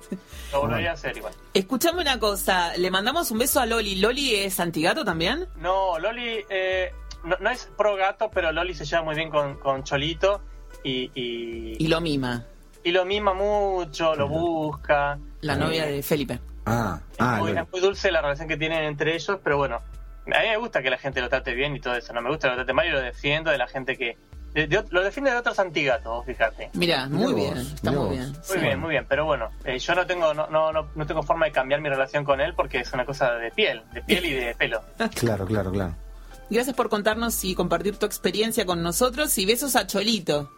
Lo 0.52 0.62
volvería 0.62 0.90
a 0.90 0.94
hacer 0.94 1.16
igual. 1.16 1.32
Escuchame 1.54 2.00
una 2.00 2.18
cosa, 2.18 2.76
le 2.76 2.90
mandamos 2.90 3.30
un 3.30 3.38
beso 3.38 3.60
a 3.60 3.66
Loli. 3.66 3.96
¿Loli 3.96 4.34
es 4.34 4.58
antigato 4.58 5.04
también? 5.04 5.46
No, 5.56 5.98
Loli 5.98 6.44
eh, 6.48 6.92
no, 7.22 7.36
no 7.38 7.50
es 7.50 7.70
pro 7.76 7.94
gato, 7.96 8.30
pero 8.32 8.50
Loli 8.50 8.74
se 8.74 8.84
lleva 8.84 9.02
muy 9.02 9.14
bien 9.14 9.30
con, 9.30 9.56
con 9.58 9.84
Cholito 9.84 10.40
y, 10.84 11.10
y, 11.14 11.76
Y 11.78 11.88
lo 11.88 12.00
mima, 12.00 12.44
y 12.84 12.90
lo 12.92 13.04
mima 13.04 13.34
mucho, 13.34 14.14
lo 14.14 14.28
busca. 14.28 15.18
la 15.40 15.56
novia 15.56 15.86
de 15.86 16.02
Felipe. 16.02 16.38
Ah, 16.66 17.00
Es, 17.12 17.16
ah, 17.20 17.36
muy, 17.40 17.52
lo- 17.52 17.60
es 17.62 17.70
muy 17.72 17.80
dulce 17.80 18.10
la 18.12 18.20
relación 18.22 18.48
que 18.48 18.56
tienen 18.56 18.84
entre 18.84 19.14
ellos, 19.14 19.38
pero 19.42 19.56
bueno, 19.56 19.76
a 19.76 20.40
mí 20.42 20.48
me 20.50 20.56
gusta 20.58 20.82
que 20.82 20.90
la 20.90 20.98
gente 20.98 21.20
lo 21.20 21.28
trate 21.28 21.54
bien 21.54 21.74
y 21.76 21.80
todo 21.80 21.94
eso. 21.94 22.12
No 22.12 22.20
me 22.22 22.28
gusta 22.30 22.48
que 22.48 22.50
lo 22.50 22.56
trate 22.56 22.72
mal 22.72 22.86
y 22.86 22.90
lo 22.90 23.00
defiendo 23.00 23.50
de 23.50 23.58
la 23.58 23.66
gente 23.66 23.96
que. 23.96 24.16
de- 24.54 24.66
de 24.66 24.78
ot- 24.78 24.88
lo 24.90 25.02
defiende 25.02 25.30
de 25.30 25.36
otros 25.36 25.58
antigatos, 25.58 26.04
vos 26.12 26.26
fíjate. 26.26 26.70
Mira, 26.74 27.06
muy 27.08 27.34
bien, 27.34 27.54
vos, 27.54 27.72
está 27.74 27.92
muy 27.92 28.16
bien. 28.16 28.32
Muy 28.32 28.40
sí. 28.42 28.58
bien, 28.58 28.80
muy 28.80 28.90
bien, 28.90 29.06
pero 29.08 29.24
bueno, 29.26 29.50
eh, 29.64 29.78
yo 29.78 29.94
no 29.94 30.06
tengo 30.06 30.32
no, 30.34 30.46
no, 30.48 30.72
no, 30.72 30.88
no 30.94 31.06
tengo 31.06 31.22
forma 31.22 31.46
de 31.46 31.52
cambiar 31.52 31.80
mi 31.80 31.88
relación 31.90 32.24
con 32.24 32.40
él 32.40 32.54
porque 32.54 32.78
es 32.80 32.92
una 32.92 33.04
cosa 33.04 33.32
de 33.34 33.50
piel, 33.50 33.82
de 33.92 34.02
piel 34.02 34.24
y 34.24 34.32
de 34.32 34.54
pelo. 34.54 34.82
claro, 35.14 35.44
claro, 35.46 35.70
claro. 35.70 35.94
Gracias 36.50 36.74
por 36.74 36.88
contarnos 36.88 37.44
y 37.44 37.54
compartir 37.54 37.96
tu 37.98 38.06
experiencia 38.06 38.64
con 38.64 38.82
nosotros 38.82 39.36
y 39.36 39.44
besos 39.44 39.76
a 39.76 39.86
Cholito. 39.86 40.50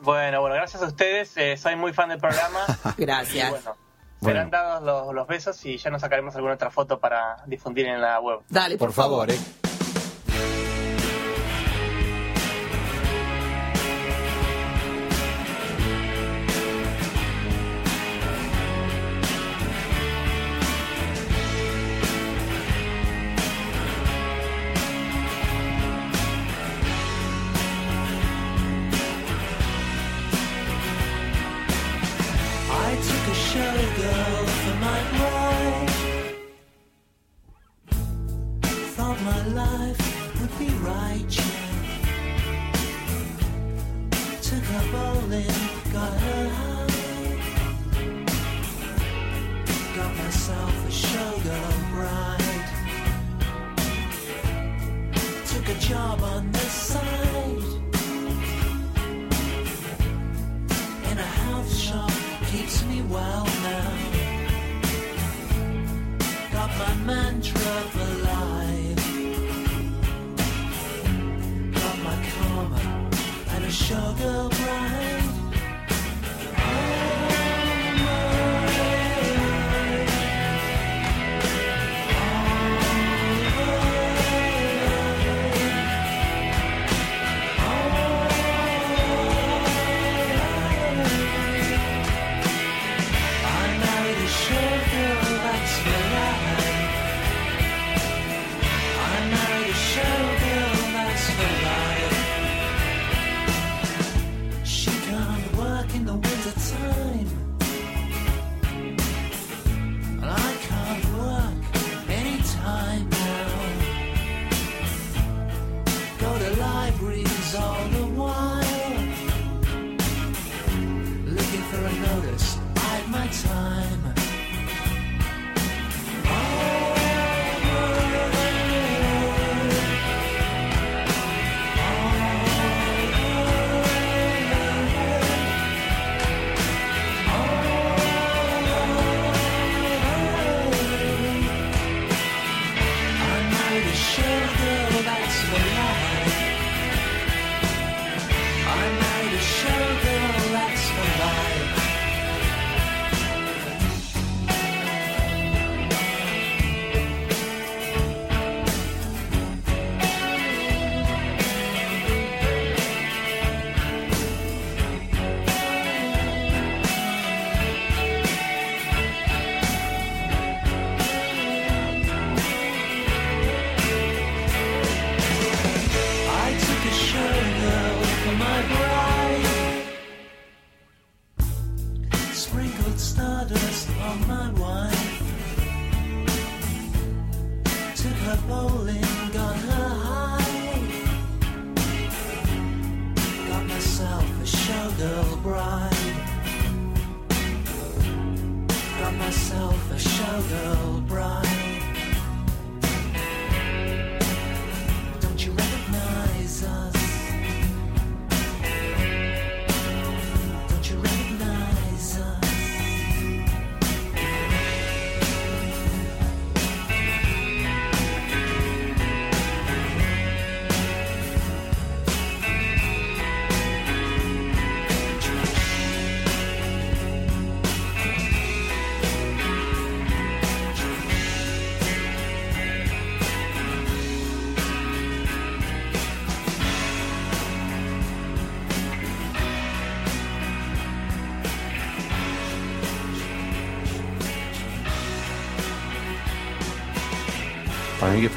Bueno, 0.00 0.40
bueno, 0.40 0.54
gracias 0.56 0.82
a 0.82 0.86
ustedes, 0.86 1.36
eh, 1.36 1.56
soy 1.56 1.76
muy 1.76 1.92
fan 1.92 2.08
del 2.08 2.18
programa. 2.18 2.60
Gracias. 2.96 3.50
bueno, 3.50 3.76
Bueno. 4.20 4.36
serán 4.36 4.50
dados 4.50 4.82
los, 4.82 5.14
los 5.14 5.26
besos 5.26 5.64
y 5.66 5.76
ya 5.76 5.90
nos 5.90 6.00
sacaremos 6.02 6.34
alguna 6.36 6.54
otra 6.54 6.70
foto 6.70 6.98
para 7.00 7.42
difundir 7.46 7.86
en 7.86 8.00
la 8.00 8.20
web. 8.20 8.40
Dale, 8.48 8.78
Por 8.78 8.92
favor, 8.92 9.30
eh. 9.30 9.38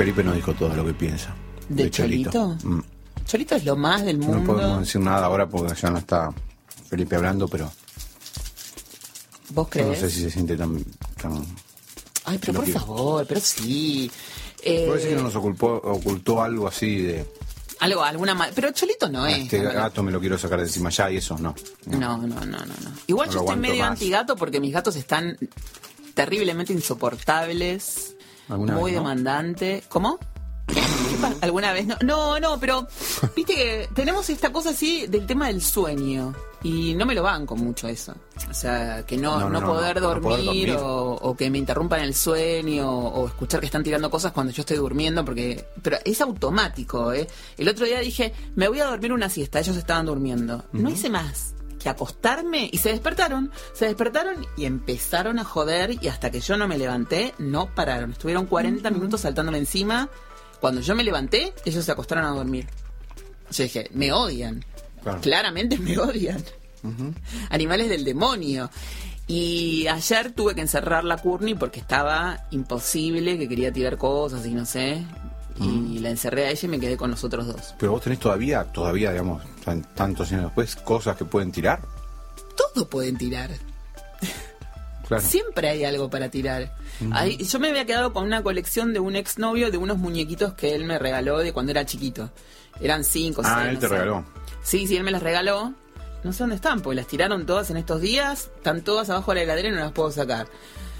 Felipe 0.01 0.23
no 0.23 0.33
dijo 0.33 0.53
todo 0.55 0.73
lo 0.75 0.83
que 0.83 0.93
piensa. 0.95 1.31
¿De 1.69 1.91
Cholito? 1.91 2.57
Mm. 2.63 2.79
Cholito 3.23 3.55
es 3.55 3.65
lo 3.65 3.75
más 3.75 4.03
del 4.03 4.17
No 4.19 4.25
mundo. 4.29 4.53
podemos 4.55 4.79
decir 4.79 4.99
nada 4.99 5.27
ahora 5.27 5.47
porque 5.47 5.75
ya 5.79 5.91
no 5.91 5.99
está 5.99 6.33
Felipe 6.89 7.15
hablando, 7.17 7.47
pero 7.47 7.71
¿Vos 9.49 9.67
yo 9.67 9.69
crees? 9.69 9.87
no 9.87 9.95
sé 9.95 10.09
si 10.09 10.21
se 10.21 10.31
siente 10.31 10.57
tan... 10.57 10.83
tan... 11.21 11.45
Ay, 12.25 12.39
pero 12.39 12.53
por 12.53 12.67
favor, 12.67 13.25
pero 13.27 13.39
sí. 13.41 14.09
Eh, 14.63 14.85
Puede 14.87 14.97
decir 14.97 15.09
que 15.11 15.15
no 15.17 15.23
nos 15.23 15.35
ocultó, 15.35 15.67
ocultó 15.75 16.41
algo 16.41 16.67
así 16.67 16.97
de... 16.97 17.25
algo, 17.79 18.03
alguna 18.03 18.33
ma- 18.33 18.49
Pero 18.55 18.71
Cholito 18.71 19.07
no 19.07 19.27
es. 19.27 19.37
este 19.37 19.59
gato 19.61 20.01
me 20.01 20.11
lo 20.11 20.19
quiero 20.19 20.35
sacar 20.37 20.57
de 20.59 20.65
encima 20.65 20.89
ya 20.89 21.11
y 21.11 21.17
eso 21.17 21.37
no. 21.37 21.53
No, 21.85 22.17
no, 22.17 22.27
no, 22.27 22.45
no, 22.45 22.57
no. 22.65 22.91
Igual 23.05 23.27
No 23.27 23.33
yo 23.33 23.39
lo 23.41 23.45
estoy 23.45 23.59
medio 23.59 23.85
antigato 23.85 24.35
porque 24.35 24.59
mis 24.59 24.73
gatos 24.73 24.95
están 24.95 25.37
terriblemente 26.15 26.73
insoportables, 26.73 28.07
¿Alguna 28.07 28.10
muy 28.57 28.91
vez, 28.91 29.01
no? 29.01 29.09
demandante. 29.09 29.83
¿Cómo? 29.89 30.17
¿Qué 30.67 30.81
pa- 31.21 31.33
¿Alguna 31.41 31.73
vez? 31.73 31.85
No, 31.87 31.97
no, 32.03 32.39
no, 32.39 32.59
pero 32.59 32.87
viste 33.35 33.53
que 33.55 33.89
tenemos 33.93 34.29
esta 34.29 34.51
cosa 34.51 34.69
así 34.69 35.07
del 35.07 35.25
tema 35.25 35.47
del 35.47 35.61
sueño 35.61 36.33
y 36.63 36.93
no 36.93 37.05
me 37.05 37.13
lo 37.15 37.23
banco 37.23 37.55
mucho 37.55 37.87
eso. 37.87 38.13
O 38.49 38.53
sea, 38.53 39.03
que 39.05 39.17
no, 39.17 39.31
No, 39.39 39.49
no, 39.49 39.49
no, 39.49 39.61
no, 39.61 39.67
poder, 39.67 39.99
dormir, 39.99 40.23
poder 40.23 40.45
dormir. 40.45 40.71
O, 40.79 41.13
o 41.15 41.35
que 41.35 41.49
me 41.49 41.57
interrumpan 41.57 42.01
el 42.01 42.13
sueño 42.15 42.89
o 42.89 43.27
escuchar 43.27 43.59
que 43.59 43.65
están 43.65 43.83
tirando 43.83 44.09
cosas 44.09 44.31
cuando 44.31 44.53
yo 44.53 44.61
estoy 44.61 44.77
durmiendo 44.77 45.25
porque 45.25 45.65
pero 45.81 45.97
es 46.05 46.21
automático, 46.21 47.11
¿eh? 47.13 47.27
El 47.57 47.67
otro 47.67 47.85
día 47.85 47.99
dije, 47.99 48.31
me 48.55 48.67
voy 48.67 48.79
a 48.79 48.85
dormir 48.85 49.11
una 49.11 49.27
siesta, 49.29 49.59
ellos 49.59 49.75
estaban 49.75 50.05
durmiendo. 50.05 50.63
No 50.71 50.89
hice 50.89 51.09
más 51.09 51.55
que 51.81 51.89
acostarme 51.89 52.69
y 52.71 52.77
se 52.77 52.89
despertaron, 52.89 53.51
se 53.73 53.85
despertaron 53.85 54.45
y 54.57 54.65
empezaron 54.65 55.39
a 55.39 55.43
joder 55.43 55.97
y 56.01 56.07
hasta 56.07 56.31
que 56.31 56.39
yo 56.39 56.57
no 56.57 56.67
me 56.67 56.77
levanté, 56.77 57.33
no 57.37 57.73
pararon. 57.73 58.11
Estuvieron 58.11 58.45
40 58.45 58.89
minutos 58.91 59.21
saltándome 59.21 59.57
encima. 59.57 60.09
Cuando 60.59 60.81
yo 60.81 60.95
me 60.95 61.03
levanté, 61.03 61.53
ellos 61.65 61.83
se 61.83 61.91
acostaron 61.91 62.25
a 62.25 62.29
dormir. 62.29 62.67
Yo 63.51 63.63
dije, 63.63 63.89
me 63.93 64.11
odian. 64.11 64.63
Claro. 65.01 65.21
Claramente 65.21 65.77
me 65.77 65.97
odian. 65.97 66.43
Animales 67.49 67.89
del 67.89 68.03
demonio. 68.03 68.69
Y 69.27 69.87
ayer 69.87 70.31
tuve 70.31 70.55
que 70.55 70.61
encerrar 70.61 71.03
la 71.03 71.17
Courtney 71.17 71.55
porque 71.55 71.79
estaba 71.79 72.47
imposible, 72.51 73.37
que 73.37 73.47
quería 73.47 73.71
tirar 73.71 73.97
cosas 73.97 74.45
y 74.45 74.51
no 74.51 74.65
sé. 74.65 75.05
Y 75.59 75.99
la 75.99 76.09
encerré 76.09 76.45
a 76.47 76.49
ella 76.51 76.59
y 76.63 76.67
me 76.67 76.79
quedé 76.79 76.97
con 76.97 77.11
los 77.11 77.23
otros 77.23 77.45
dos. 77.47 77.75
Pero 77.77 77.91
vos 77.91 78.01
tenés 78.01 78.19
todavía, 78.19 78.63
todavía, 78.63 79.11
digamos, 79.11 79.43
tan- 79.63 79.83
tantos 79.95 80.31
años 80.31 80.45
después, 80.45 80.75
cosas 80.77 81.15
que 81.17 81.25
pueden 81.25 81.51
tirar. 81.51 81.81
Todo 82.55 82.87
pueden 82.89 83.17
tirar. 83.17 83.49
Claro. 85.07 85.23
Siempre 85.23 85.67
hay 85.69 85.83
algo 85.83 86.09
para 86.09 86.29
tirar. 86.29 86.73
Ahí- 87.11 87.37
yo 87.37 87.59
me 87.59 87.69
había 87.69 87.85
quedado 87.85 88.13
con 88.13 88.23
una 88.23 88.41
colección 88.43 88.93
de 88.93 88.99
un 88.99 89.15
exnovio 89.15 89.69
de 89.69 89.77
unos 89.77 89.97
muñequitos 89.97 90.53
que 90.53 90.73
él 90.73 90.85
me 90.85 90.97
regaló 90.99 91.39
de 91.39 91.51
cuando 91.51 91.71
era 91.71 91.85
chiquito. 91.85 92.29
Eran 92.79 93.03
cinco, 93.03 93.41
Ah, 93.43 93.55
seis, 93.57 93.67
él 93.69 93.73
no 93.75 93.79
te 93.81 93.87
sé. 93.87 93.93
regaló. 93.93 94.25
Sí, 94.63 94.87
sí, 94.87 94.95
él 94.95 95.03
me 95.03 95.11
las 95.11 95.21
regaló. 95.21 95.73
No 96.23 96.31
sé 96.31 96.39
dónde 96.43 96.55
están, 96.55 96.81
porque 96.81 96.95
las 96.95 97.07
tiraron 97.07 97.45
todas 97.45 97.69
en 97.71 97.77
estos 97.77 97.99
días. 97.99 98.51
Están 98.55 98.81
todas 98.83 99.09
abajo 99.09 99.31
de 99.31 99.35
la 99.37 99.43
heladera 99.43 99.67
y 99.69 99.71
no 99.71 99.79
las 99.79 99.91
puedo 99.91 100.11
sacar. 100.11 100.47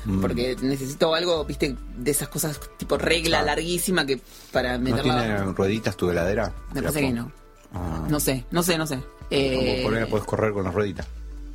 Mm. 0.05 0.21
Porque 0.21 0.55
necesito 0.61 1.13
algo, 1.13 1.45
viste, 1.45 1.75
de 1.97 2.11
esas 2.11 2.27
cosas 2.27 2.59
tipo 2.77 2.97
regla 2.97 3.41
larguísima 3.43 4.05
que 4.05 4.19
para 4.51 4.77
¿No 4.77 4.83
meterla. 4.85 5.21
tiene 5.21 5.37
rueditas 5.53 5.95
tu 5.95 6.09
heladera? 6.09 6.53
me 6.73 6.81
parece 6.81 7.01
que 7.01 7.11
no. 7.11 7.31
Ah. 7.73 8.05
No 8.09 8.19
sé, 8.19 8.45
no 8.51 8.63
sé, 8.63 8.77
no 8.77 8.87
sé. 8.87 8.95
Como 8.95 9.07
Eh, 9.29 9.81
por 9.83 9.95
ahí 9.95 10.05
puedes 10.05 10.25
correr 10.25 10.51
con 10.53 10.63
las 10.63 10.73
rueditas. 10.73 11.05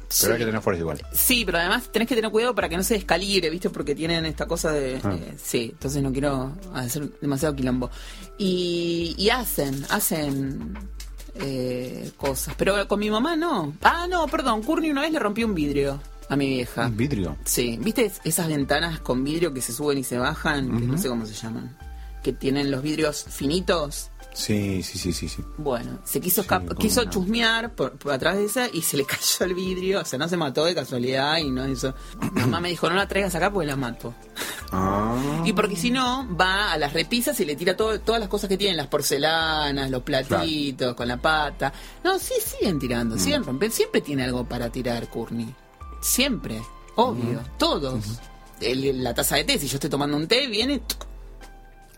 sí. 0.09 0.21
Pero 0.23 0.35
hay 0.35 0.39
que 0.39 0.47
tener 0.47 0.61
fuerza 0.63 0.81
igual. 0.81 1.03
Sí, 1.13 1.45
pero 1.45 1.59
además 1.59 1.91
tenés 1.93 2.09
que 2.09 2.15
tener 2.15 2.31
cuidado 2.31 2.55
para 2.55 2.69
que 2.69 2.77
no 2.77 2.83
se 2.83 2.95
descalibre, 2.95 3.51
¿viste? 3.51 3.69
Porque 3.71 3.95
tienen 3.95 4.25
esta 4.25 4.47
cosa 4.47 4.71
de... 4.73 5.01
Ah. 5.03 5.15
eh, 5.15 5.35
sí, 5.43 5.71
entonces 5.73 6.03
no 6.03 6.13
quiero 6.13 6.53
hacer 6.73 7.11
demasiado 7.21 7.55
quilombo. 7.57 7.91
Y, 8.39 9.15
y 9.19 9.29
hacen, 9.31 9.85
hacen 9.91 10.79
eh, 11.35 12.11
cosas. 12.17 12.55
Pero 12.57 12.87
con 12.89 12.99
mi 13.01 13.11
mamá 13.11 13.37
no. 13.37 13.75
Ah, 13.83 14.07
no, 14.09 14.27
perdón, 14.29 14.63
Courtney 14.63 14.91
una 14.91 15.03
vez 15.03 15.13
le 15.13 15.19
rompió 15.19 15.47
un 15.47 15.55
vidrio 15.55 16.01
a 16.29 16.37
mi 16.37 16.47
vieja. 16.49 16.87
Un 16.87 16.97
vidrio. 16.97 17.37
Sí, 17.45 17.79
¿viste 17.81 18.11
esas 18.25 18.49
ventanas 18.49 19.01
con 19.01 19.23
vidrio 19.25 19.53
que 19.55 19.61
se 19.63 19.73
suben 19.73 19.99
y 19.99 20.05
se 20.05 20.19
bajan? 20.19 20.79
Que 20.79 20.87
no 20.87 20.99
sé 20.99 21.09
cómo 21.09 21.27
se 21.27 21.35
llaman. 21.35 21.77
Que 22.23 22.33
tienen 22.33 22.71
los 22.71 22.83
vidrios 22.83 23.25
finitos. 23.29 24.11
Sí, 24.35 24.83
sí, 24.83 24.99
sí, 24.99 25.15
sí, 25.15 25.29
sí. 25.31 25.43
Bueno, 25.57 25.99
se 26.05 26.21
quiso 26.21 26.43
Sí, 26.43 26.49
quiso 26.79 27.05
no. 27.05 27.11
chusmear 27.11 27.75
por, 27.75 27.93
por 27.97 28.13
atrás 28.13 28.37
de 28.37 28.45
esa 28.45 28.69
y 28.71 28.83
se 28.83 28.99
le 28.99 29.05
cayó 29.07 29.47
el 29.47 29.55
vidrio. 29.55 30.01
O 30.01 30.05
sea, 30.05 30.19
no 30.19 30.29
se 30.29 30.37
mató 30.37 30.65
de 30.67 30.75
casualidad 30.75 31.39
y 31.39 31.49
no 31.51 31.67
hizo. 31.67 31.95
Mamá 32.33 32.61
me 32.61 32.69
dijo, 32.69 32.89
no 32.91 32.97
la 32.97 33.09
traigas 33.09 33.35
acá 33.35 33.51
porque 33.51 33.67
la 33.69 33.77
mato. 33.77 34.13
Ah. 34.73 35.43
Y 35.45 35.53
porque 35.55 35.77
si 35.77 35.91
no, 35.91 36.27
va 36.37 36.73
a 36.73 36.77
las 36.79 36.93
repisas 36.93 37.39
y 37.41 37.45
le 37.47 37.57
tira 37.57 37.77
todo, 37.77 37.99
todas 38.01 38.21
las 38.21 38.29
cosas 38.29 38.49
que 38.49 38.59
tienen, 38.59 38.77
las 38.77 38.89
porcelanas, 38.89 39.91
los 39.91 40.03
platitos, 40.03 40.95
con 40.95 41.09
la 41.09 41.17
pata. 41.17 41.73
No, 42.05 42.19
sí, 42.19 42.35
siguen 42.45 42.79
tirando, 42.79 43.17
siguen 43.19 43.43
rompiendo. 43.45 43.75
Siempre 43.75 44.01
tiene 44.03 44.25
algo 44.25 44.45
para 44.47 44.69
tirar, 44.71 45.09
Courtney. 45.09 45.55
Siempre. 46.01 46.61
Obvio. 46.97 47.43
Todos. 47.59 48.05
El- 48.61 49.03
la 49.05 49.13
taza 49.15 49.37
de 49.37 49.45
té, 49.45 49.59
si 49.59 49.69
yo 49.69 49.77
estoy 49.77 49.91
tomando 49.91 50.17
un 50.17 50.27
té, 50.27 50.47
viene... 50.47 50.81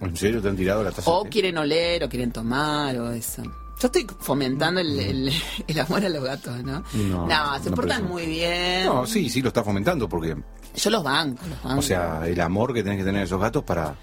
¿En 0.01 0.17
serio 0.17 0.41
te 0.41 0.49
han 0.49 0.57
tirado 0.57 0.83
la 0.83 0.91
taza? 0.93 1.11
o 1.11 1.19
de 1.25 1.25
té? 1.25 1.31
quieren 1.33 1.59
oler, 1.59 2.05
o 2.05 2.09
quieren 2.09 2.31
tomar, 2.33 2.97
o 2.99 3.11
eso. 3.13 3.43
Yo 3.43 3.87
estoy 3.87 4.07
fomentando 4.21 4.81
el, 4.81 4.99
el- 4.99 5.33
el 5.67 5.79
amor 5.81 6.05
a 6.05 6.09
los 6.09 6.23
gatos, 6.25 6.63
¿no? 6.65 6.83
No, 6.95 7.29
se 7.63 7.71
no 7.71 7.77
portan 7.77 8.03
parece. 8.03 8.03
muy 8.03 8.27
bien. 8.27 8.87
No, 8.87 9.07
sí, 9.07 9.29
sí, 9.29 9.41
lo 9.43 9.49
está 9.49 9.63
fomentando 9.63 10.09
porque, 10.09 10.37
Yo 10.77 10.91
los 10.91 11.03
banco, 11.05 11.43
los 11.49 11.63
banco. 11.63 11.79
o 11.79 11.83
sea, 11.83 12.27
el 12.27 12.41
amor 12.41 12.75
que 12.75 12.83
tenés 12.83 12.99
que 12.99 13.05
tener 13.05 13.23
esos 13.25 13.41
gatos 13.41 13.63
para... 13.65 13.95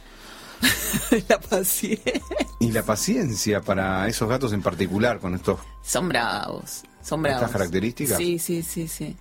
la 1.29 1.39
paciencia. 1.39 2.13
Y 2.59 2.71
la 2.71 2.83
paciencia 2.83 3.61
para 3.61 4.07
esos 4.07 4.27
gatos 4.29 4.53
en 4.53 4.61
particular, 4.61 5.19
con 5.19 5.35
estos... 5.35 5.59
Son 5.83 6.07
bravos, 6.07 6.83
son 7.03 7.21
bravos. 7.21 7.41
¿Estas 7.41 7.51
características? 7.51 8.17
Sí, 8.17 8.39
sí, 8.39 8.63
sí, 8.63 8.87
sí. 8.87 9.15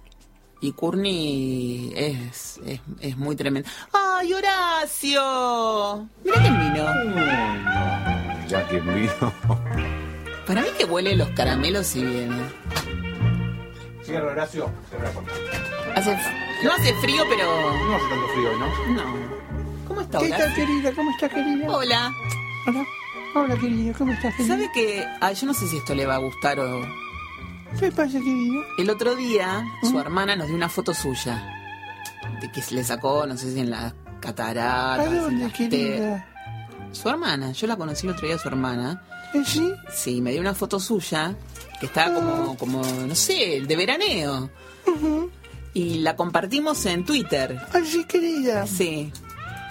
Y 0.64 0.72
Courtney 0.72 1.92
es, 1.94 2.58
es, 2.64 2.80
es 3.02 3.18
muy 3.18 3.36
tremendo. 3.36 3.68
¡Ay, 3.92 4.32
Horacio! 4.32 6.08
Mira 6.24 6.40
quién 6.40 6.58
vino. 6.58 6.86
Ya 8.48 8.66
que 8.66 8.80
vino... 8.80 9.34
Para 10.46 10.62
mí 10.62 10.68
que 10.78 10.86
huele 10.86 11.16
los 11.16 11.28
caramelos 11.30 11.94
y 11.96 12.04
viene. 12.04 12.36
Cierra, 14.04 14.32
Horacio. 14.32 14.70
Cierra 14.88 15.04
la 15.04 15.10
puerta. 15.10 15.32
Hace, 15.96 16.16
no 16.64 16.72
hace 16.72 16.94
frío, 16.94 17.24
pero... 17.28 17.44
No 17.44 17.96
hace 17.96 18.08
tanto 18.08 18.28
frío 18.28 18.50
hoy, 18.50 18.58
¿no? 18.58 18.94
No. 18.94 19.16
¿Cómo 19.86 20.00
está 20.00 20.18
¿Qué 20.18 20.26
Horacio? 20.28 20.46
tal, 20.46 20.54
querida? 20.54 20.92
¿Cómo 20.94 21.10
estás, 21.10 21.30
querida? 21.30 21.70
Hola. 21.70 22.10
Hola. 22.66 22.86
Hola, 23.34 23.56
querida. 23.56 23.92
¿Cómo 23.98 24.12
estás, 24.12 24.34
querida? 24.34 24.54
¿Sabe 24.54 24.70
que 24.72 25.04
ay, 25.20 25.34
yo 25.34 25.46
no 25.46 25.52
sé 25.52 25.68
si 25.68 25.76
esto 25.76 25.94
le 25.94 26.06
va 26.06 26.14
a 26.14 26.20
gustar 26.20 26.58
o... 26.58 27.03
¿Qué 27.78 27.90
pasa, 27.90 28.18
querida? 28.18 28.62
El 28.78 28.90
otro 28.90 29.14
día 29.14 29.64
¿Mm? 29.82 29.90
su 29.90 29.98
hermana 30.00 30.36
nos 30.36 30.46
dio 30.46 30.56
una 30.56 30.68
foto 30.68 30.94
suya. 30.94 31.42
De 32.40 32.50
que 32.50 32.62
se 32.62 32.74
le 32.74 32.84
sacó, 32.84 33.26
no 33.26 33.36
sé 33.36 33.52
si 33.52 33.60
en 33.60 33.70
las 33.70 33.94
cataratas. 34.20 35.06
¿A 35.08 35.14
dónde, 35.14 35.50
querida? 35.52 36.26
Su 36.92 37.08
hermana, 37.08 37.52
yo 37.52 37.66
la 37.66 37.76
conocí 37.76 38.06
el 38.06 38.12
otro 38.12 38.26
día, 38.26 38.38
su 38.38 38.48
hermana. 38.48 39.02
¿Eh, 39.34 39.42
sí? 39.44 39.72
Sí, 39.92 40.20
me 40.20 40.30
dio 40.32 40.40
una 40.40 40.54
foto 40.54 40.78
suya 40.78 41.34
que 41.80 41.86
estaba 41.86 42.14
como, 42.14 42.56
como 42.56 42.82
no 42.84 43.14
sé, 43.14 43.62
de 43.66 43.76
veraneo. 43.76 44.50
Y 45.74 45.98
la 45.98 46.14
compartimos 46.16 46.86
en 46.86 47.04
Twitter. 47.04 47.58
Ay, 47.72 47.84
sí, 47.84 48.04
querida. 48.04 48.64
Sí, 48.66 49.12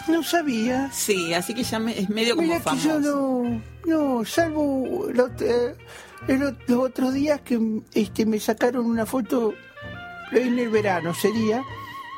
No 0.09 0.21
sabía. 0.21 0.89
sí, 0.91 1.33
así 1.33 1.53
que 1.53 1.63
ya 1.63 1.79
me- 1.79 1.97
es 1.97 2.09
medio 2.09 2.35
como 2.35 2.47
Mira 2.47 2.57
que 2.59 2.63
famoso. 2.63 2.87
yo 2.89 2.99
no... 2.99 3.61
No, 3.85 4.23
salvo 4.25 5.07
lo- 5.13 5.27
eh, 5.41 5.75
el 6.27 6.41
ot- 6.41 6.57
los 6.67 6.79
otros 6.79 7.13
días 7.13 7.41
que 7.41 7.59
este, 7.93 8.25
me 8.25 8.39
sacaron 8.39 8.85
una 8.85 9.05
foto 9.05 9.53
en 10.31 10.57
el 10.59 10.69
verano, 10.69 11.13
sería, 11.13 11.63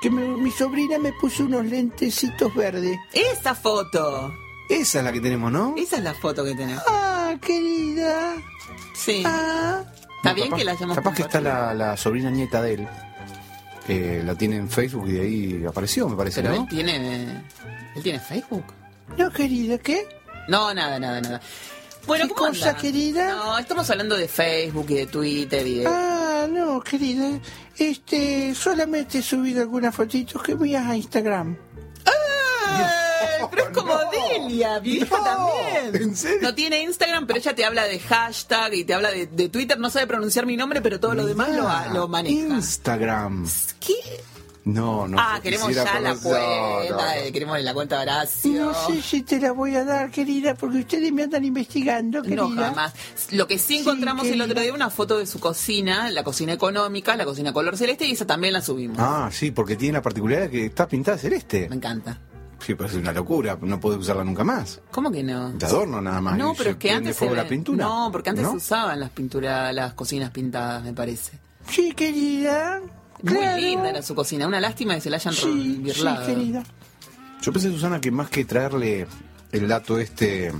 que 0.02 0.10
me- 0.10 0.28
mi 0.38 0.52
sobrina 0.52 0.98
me 0.98 1.12
puso 1.14 1.44
unos 1.46 1.66
lentecitos 1.66 2.54
verdes. 2.56 2.98
Esa 3.14 3.56
foto. 3.56 4.34
Esa 4.70 5.00
es 5.00 5.04
la 5.06 5.12
que 5.12 5.22
tenemos, 5.22 5.52
¿no? 5.52 5.76
Esa 5.78 5.98
es 5.98 6.04
la 6.04 6.14
foto 6.14 6.44
que 6.44 6.56
tenemos. 6.56 6.84
Ah, 6.88 7.36
querida. 7.42 8.34
Sí. 8.96 9.22
Ah, 9.26 9.84
Está 10.18 10.30
No, 10.30 10.36
bien 10.36 10.48
capaz- 10.50 10.58
que 10.58 10.64
la 10.66 10.72
hayamos 10.72 10.96
Capaz 10.96 11.14
que 11.16 11.22
está 11.22 11.40
la, 11.42 11.74
la 11.76 11.96
sobrina 11.98 12.32
nieta 12.32 12.60
de 12.62 12.74
él. 12.74 12.88
Eh, 13.88 14.24
la 14.26 14.34
tiene 14.34 14.56
en 14.56 14.68
Facebook 14.68 15.08
y 15.08 15.12
de 15.12 15.22
ahí 15.22 15.66
apareció, 15.68 16.10
me 16.10 16.16
parece, 16.16 16.42
Pero 16.42 16.56
¿no? 16.56 16.62
él 16.64 16.68
tiene. 16.68 17.44
¿Él 17.96 18.02
tiene 18.02 18.20
Facebook? 18.20 18.64
no, 19.20 19.30
querida, 19.32 19.78
¿qué? 19.78 20.08
No, 20.48 20.74
nada, 20.74 21.00
nada, 21.00 21.22
nada. 21.22 21.42
Bueno, 22.08 22.28
¿Qué 22.28 22.34
¿cómo 22.34 22.50
cosa, 22.50 22.70
anda? 22.70 22.82
querida? 22.82 23.36
No, 23.36 23.58
estamos 23.58 23.90
hablando 23.90 24.16
de 24.16 24.28
Facebook 24.28 24.86
y 24.90 24.94
de 24.96 25.06
Twitter 25.08 25.66
y 25.66 25.76
de. 25.80 25.88
Ah, 25.88 26.48
no, 26.50 26.82
querida. 26.82 27.40
Este, 27.78 28.54
solamente 28.56 29.20
he 29.20 29.22
subido 29.22 29.62
algunas 29.62 29.94
fotitos 29.96 30.42
que 30.44 30.56
mías 30.56 30.86
a 30.88 30.96
Instagram. 30.96 31.58
¡Ay! 32.06 32.86
Pero 33.50 33.64
es 33.64 33.70
como 33.70 33.98
Delia, 34.12 34.80
mi 34.80 34.90
hija 34.90 35.16
también. 35.24 36.04
¿en 36.10 36.16
serio? 36.16 36.40
No 36.42 36.54
tiene 36.56 36.84
Instagram, 36.84 37.26
pero 37.28 37.40
ella 37.40 37.56
te 37.56 37.66
habla 37.66 37.84
de 37.86 38.00
hashtag 38.00 38.74
y 38.76 38.84
te 38.84 38.94
habla 38.94 39.12
de, 39.12 39.28
de 39.28 39.50
Twitter. 39.50 39.80
No 39.80 39.90
sabe 39.90 40.08
pronunciar 40.08 40.46
mi 40.46 40.56
nombre, 40.58 40.82
pero 40.82 41.00
todo 41.00 41.14
lo 41.16 41.26
demás 41.26 41.50
lo, 41.50 41.68
lo 41.94 42.08
maneja. 42.08 42.36
Instagram. 42.56 43.48
¿Qué? 43.80 43.94
No, 44.66 45.08
no. 45.08 45.18
ah, 45.20 45.40
queremos 45.44 45.74
ya 45.76 45.84
la 46.02 46.14
no, 46.16 46.20
cuenta. 46.20 46.90
no. 46.90 47.12
eh, 47.14 47.32
Queremos 47.32 47.62
la 47.62 47.74
cuenta 47.74 47.98
de 47.98 48.02
Horacio. 48.02 48.66
No 48.66 48.74
sé 48.88 49.02
si 49.02 49.22
te 49.22 49.40
la 49.40 49.52
voy 49.52 49.76
a 49.76 49.86
dar, 49.86 50.10
querida, 50.10 50.56
porque 50.56 50.80
ustedes 50.80 51.14
me 51.14 51.24
andan 51.24 51.46
investigando, 51.46 52.22
querida. 52.24 52.44
No, 52.48 52.50
jamás. 52.56 52.94
Lo 53.32 53.46
que 53.48 53.60
sí 53.60 53.78
encontramos 53.78 54.26
el 54.26 54.42
otro 54.42 54.60
día, 54.60 54.74
una 54.74 54.90
foto 54.90 55.20
de 55.20 55.28
su 55.28 55.40
cocina, 55.40 56.10
la 56.10 56.24
cocina 56.24 56.54
económica, 56.54 57.16
la 57.16 57.26
cocina 57.26 57.54
color 57.54 57.78
celeste, 57.78 58.08
y 58.08 58.12
esa 58.14 58.26
también 58.26 58.54
la 58.54 58.62
subimos. 58.62 58.98
Ah, 59.00 59.30
sí, 59.32 59.52
porque 59.52 59.76
tiene 59.76 59.94
la 59.94 60.02
particularidad 60.02 60.46
de 60.46 60.50
que 60.52 60.66
está 60.66 60.88
pintada 60.88 61.18
celeste. 61.20 61.70
Me 61.70 61.76
encanta. 61.76 62.18
Sí, 62.58 62.74
pero 62.74 62.90
es 62.90 62.96
una 62.96 63.12
locura, 63.12 63.58
no 63.62 63.80
puedes 63.80 64.00
usarla 64.00 64.24
nunca 64.24 64.44
más. 64.44 64.82
¿Cómo 64.90 65.12
que 65.12 65.22
no? 65.22 65.52
De 65.52 65.66
adorno 65.68 66.02
nada 66.02 66.22
más. 66.22 66.38
No, 66.40 66.56
pero 66.58 66.72
es 66.72 66.78
que 66.78 66.90
antes 66.90 67.16
se 67.18 67.30
la 67.30 67.44
ve- 67.44 67.50
pintura. 67.50 67.86
No, 67.86 68.10
porque 68.12 68.30
antes 68.32 68.44
¿No? 68.44 68.52
se 68.52 68.58
usaban 68.58 69.00
las 69.00 69.12
pinturas, 69.12 69.76
las 69.76 69.94
cocinas 69.94 70.32
pintadas, 70.32 70.82
me 70.84 70.94
parece. 70.94 71.38
Sí, 71.70 71.92
querida. 71.92 72.82
Muy 73.24 73.34
Claro. 73.34 73.58
linda 73.62 73.90
era 73.90 74.02
su 74.02 74.14
cocina. 74.16 74.46
Una 74.48 74.60
lástima 74.60 74.96
que 74.96 75.02
se 75.02 75.10
la 75.10 75.18
hayan 75.18 75.34
Sí, 75.34 75.82
sí, 75.94 76.06
querida. 76.26 76.64
Yo 77.42 77.52
pensé, 77.54 77.72
Susana, 77.72 78.00
que 78.02 78.12
más 78.12 78.30
que 78.30 78.46
traerle 78.46 79.08
el 79.52 79.68
dato 79.68 79.98
este, 80.00 80.52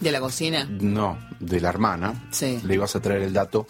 De 0.00 0.10
la 0.12 0.20
cocina. 0.20 0.64
no, 0.70 1.18
de 1.40 1.60
la 1.60 1.68
hermana, 1.68 2.28
Sí. 2.30 2.58
le 2.64 2.74
ibas 2.74 2.94
a 2.96 3.00
traer 3.00 3.22
el 3.22 3.32
dato 3.32 3.66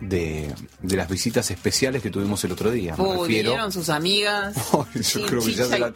de, 0.00 0.54
de 0.80 0.96
las 0.96 1.08
visitas 1.08 1.50
especiales 1.50 2.02
que 2.02 2.10
tuvimos 2.10 2.42
el 2.44 2.52
otro 2.52 2.70
día. 2.70 2.94
Me 2.96 3.04
refiero. 3.04 3.26
vinieron 3.26 3.72
sus 3.72 3.88
amigas. 3.88 4.54
Ay, 4.94 5.02
yo 5.02 5.26
creo 5.26 5.42
que 5.42 5.54
ya 5.54 5.64
se 5.66 5.78
la-. 5.78 5.92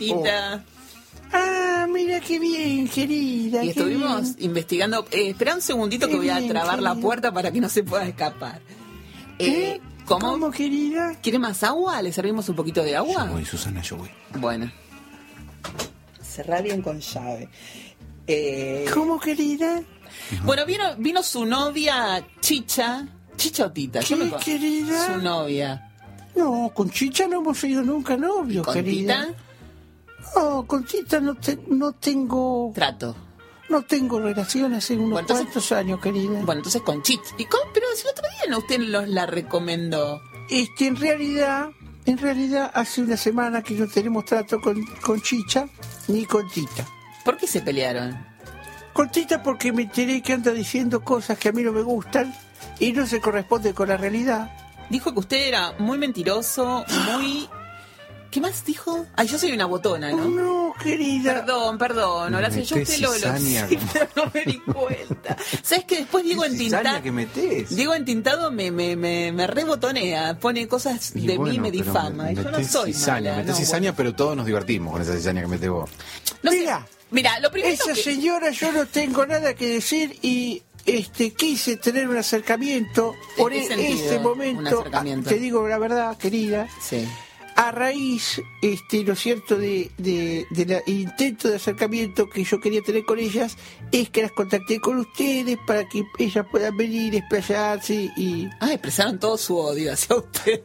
Ah, 1.32 1.86
mira 1.88 2.20
qué 2.20 2.38
bien, 2.38 2.88
querida. 2.88 3.64
Y 3.64 3.70
estuvimos 3.70 4.36
bien. 4.36 4.50
investigando. 4.50 5.06
Eh, 5.12 5.30
espera 5.30 5.54
un 5.54 5.62
segundito 5.62 6.08
que 6.08 6.16
voy 6.16 6.28
a 6.28 6.38
bien, 6.38 6.50
trabar 6.50 6.82
la 6.82 6.94
puerta 6.96 7.32
para 7.32 7.50
que 7.50 7.60
no 7.60 7.68
se 7.68 7.82
pueda 7.84 8.06
escapar. 8.06 8.60
¿Eh? 9.38 9.80
¿Cómo? 10.06 10.32
¿Cómo, 10.32 10.50
querida? 10.50 11.14
¿Quiere 11.22 11.38
más 11.38 11.62
agua? 11.62 12.00
¿Le 12.02 12.12
servimos 12.12 12.48
un 12.48 12.56
poquito 12.56 12.82
de 12.82 12.96
agua? 12.96 13.26
Yo 13.26 13.32
voy, 13.32 13.44
Susana, 13.44 13.80
yo 13.82 13.96
voy. 13.96 14.10
Bueno. 14.38 14.70
Cerrar 16.20 16.62
bien 16.62 16.82
con 16.82 17.00
llave. 17.00 17.48
Eh, 18.26 18.86
¿Cómo, 18.92 19.18
querida? 19.20 19.82
bueno, 20.44 20.64
vino, 20.66 20.84
vino 20.98 21.22
su 21.22 21.44
novia 21.44 22.24
Chicha. 22.40 23.06
Chicha 23.36 23.66
o 23.66 23.72
Tita. 23.72 24.00
Yo 24.00 24.18
¿Qué, 24.18 24.24
me 24.24 24.36
querida? 24.36 25.06
Su 25.06 25.20
novia. 25.22 25.88
No, 26.36 26.70
con 26.74 26.90
Chicha 26.90 27.26
no 27.28 27.40
hemos 27.40 27.58
sido 27.58 27.82
nunca 27.82 28.16
novios, 28.16 28.64
¿Con 28.64 28.74
querida. 28.74 29.26
Tita? 29.26 29.38
No, 30.36 30.66
con 30.66 30.84
Tita 30.84 31.20
no, 31.20 31.34
te- 31.34 31.58
no 31.68 31.92
tengo 31.92 32.70
Trato. 32.74 33.14
No 33.72 33.82
tengo 33.82 34.20
relación 34.20 34.74
hace 34.74 34.94
unos 34.94 35.10
Bueno, 35.10 35.20
entonces- 35.20 35.46
cuantos 35.46 35.72
años, 35.72 36.00
querida. 36.00 36.30
Bueno, 36.44 36.60
entonces 36.60 36.82
con 36.82 37.02
Chit. 37.02 37.20
¿Y 37.38 37.44
con- 37.46 37.60
Pero 37.74 37.86
si 37.96 38.02
el 38.02 38.10
otro 38.10 38.24
día 38.28 38.50
no 38.50 38.58
usted 38.58 38.78
nos 38.78 39.08
la 39.08 39.26
recomendó. 39.26 40.22
Este, 40.48 40.86
en 40.86 40.96
realidad, 40.96 41.70
en 42.06 42.18
realidad 42.18 42.70
hace 42.74 43.02
una 43.02 43.16
semana 43.16 43.62
que 43.62 43.74
no 43.74 43.86
tenemos 43.88 44.24
trato 44.24 44.60
con, 44.60 44.84
con 45.04 45.20
Chicha 45.20 45.66
ni 46.08 46.24
con 46.26 46.48
Tita. 46.50 46.86
¿Por 47.24 47.36
qué 47.36 47.46
se 47.46 47.60
pelearon? 47.60 48.24
Con 48.92 49.10
Tita 49.10 49.42
porque 49.42 49.72
me 49.72 49.82
enteré 49.82 50.20
que 50.22 50.32
anda 50.34 50.52
diciendo 50.52 51.02
cosas 51.02 51.38
que 51.38 51.48
a 51.48 51.52
mí 51.52 51.62
no 51.62 51.72
me 51.72 51.82
gustan 51.82 52.34
y 52.78 52.92
no 52.92 53.06
se 53.06 53.20
corresponde 53.20 53.72
con 53.72 53.88
la 53.88 53.96
realidad. 53.96 54.50
Dijo 54.90 55.12
que 55.14 55.20
usted 55.20 55.46
era 55.48 55.72
muy 55.78 55.96
mentiroso, 55.96 56.84
muy... 57.14 57.48
¿Qué 58.30 58.40
más 58.40 58.64
dijo? 58.64 59.06
Ay, 59.16 59.26
yo 59.28 59.38
soy 59.38 59.52
una 59.52 59.66
botona, 59.66 60.10
¿no? 60.10 60.24
No, 60.28 60.61
querida. 60.82 61.34
Perdón, 61.34 61.78
perdón, 61.78 62.34
Horacio, 62.34 62.62
yo 62.62 62.76
usted 62.76 62.98
lo, 62.98 63.12
lo 63.12 63.38
sí, 63.38 63.78
pero 63.92 64.08
no 64.16 64.30
me 64.32 64.44
di 64.44 64.58
cuenta. 64.60 65.36
¿Sabes 65.62 65.84
que 65.84 65.96
después 65.98 66.24
Diego 66.24 66.44
cizaña 66.44 66.62
entintado, 66.72 67.02
que 67.02 67.12
metés? 67.12 67.74
Diego 67.76 67.94
entintado 67.94 68.50
me, 68.50 68.70
me, 68.70 68.96
me, 68.96 69.32
me 69.32 69.46
rebotonea, 69.46 70.38
pone 70.38 70.66
cosas 70.68 71.12
Y 71.14 71.26
de 71.26 71.36
bueno, 71.36 71.52
mí, 71.54 71.60
me 71.60 71.70
difama. 71.70 72.32
y 72.32 72.36
yo 72.36 72.50
no 72.50 72.62
soy 72.64 72.92
cizaña, 72.92 73.30
mala. 73.30 73.36
metés 73.38 73.54
no, 73.54 73.56
cizaña, 73.64 73.94
pero 73.96 74.14
todos 74.14 74.36
nos 74.36 74.46
divertimos 74.46 74.92
con 74.92 75.02
esa 75.02 75.14
cizaña 75.16 75.42
que 75.42 75.48
metés 75.48 75.70
vos. 75.70 75.90
No 76.42 76.50
sé. 76.50 76.60
Mira. 76.60 76.86
Mira, 77.10 77.38
lo 77.40 77.50
primero 77.50 77.74
Esa 77.74 77.92
que... 77.92 78.02
señora 78.02 78.50
yo 78.52 78.72
no 78.72 78.86
tengo 78.86 79.26
nada 79.26 79.52
que 79.52 79.66
decir 79.68 80.18
y 80.22 80.62
este 80.86 81.34
quise 81.34 81.76
tener 81.76 82.08
un 82.08 82.16
acercamiento 82.16 83.12
¿En 83.12 83.36
por 83.36 83.52
e- 83.52 83.58
este 83.92 84.18
momento. 84.18 84.80
acercamiento? 84.80 85.28
Te 85.28 85.38
digo 85.38 85.68
la 85.68 85.76
verdad, 85.76 86.16
querida. 86.16 86.66
Sí. 86.80 87.06
A 87.56 87.70
raíz, 87.70 88.40
este, 88.62 89.04
¿no 89.04 89.12
es 89.12 89.20
cierto?, 89.20 89.56
de, 89.56 89.90
de, 89.98 90.46
de 90.50 90.66
la- 90.66 90.78
el 90.86 91.00
intento 91.00 91.48
de 91.48 91.56
acercamiento 91.56 92.28
que 92.30 92.44
yo 92.44 92.60
quería 92.60 92.80
tener 92.82 93.04
con 93.04 93.18
ellas, 93.18 93.56
es 93.92 94.08
que 94.10 94.22
las 94.22 94.32
contacté 94.32 94.80
con 94.80 94.98
ustedes 94.98 95.58
para 95.66 95.88
que 95.88 96.02
ellas 96.18 96.46
puedan 96.50 96.76
venir, 96.76 97.14
explayarse 97.14 98.10
y, 98.16 98.48
Ah, 98.60 98.72
expresaron 98.72 99.18
todo 99.18 99.36
su 99.36 99.56
odio 99.58 99.92
hacia 99.92 100.16
usted. 100.16 100.60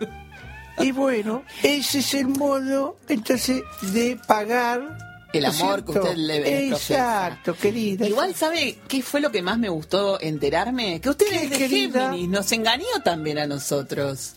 y 0.80 0.92
bueno, 0.92 1.44
ese 1.62 2.00
es 2.00 2.14
el 2.14 2.28
modo, 2.30 2.98
entonces, 3.10 3.62
de 3.94 4.18
pagar. 4.28 4.98
El 5.34 5.44
¿no 5.44 5.50
es 5.50 5.60
amor 5.62 5.84
que 5.84 5.92
usted 5.92 6.16
le 6.16 6.40
profesa. 6.70 6.94
Exacto, 6.94 7.54
querida. 7.56 8.08
Igual, 8.08 8.34
¿sabe 8.34 8.78
qué 8.88 9.02
fue 9.04 9.20
lo 9.20 9.30
que 9.30 9.42
más 9.42 9.60
me 9.60 9.68
gustó 9.68 10.20
enterarme? 10.22 11.02
Que 11.02 11.10
usted 11.10 11.26
¿Qué, 11.30 11.44
es 11.44 11.50
de 11.50 11.58
querida? 11.58 12.06
Géminis, 12.12 12.30
nos 12.30 12.50
engañó 12.54 12.86
también 13.04 13.38
a 13.38 13.46
nosotros. 13.46 14.37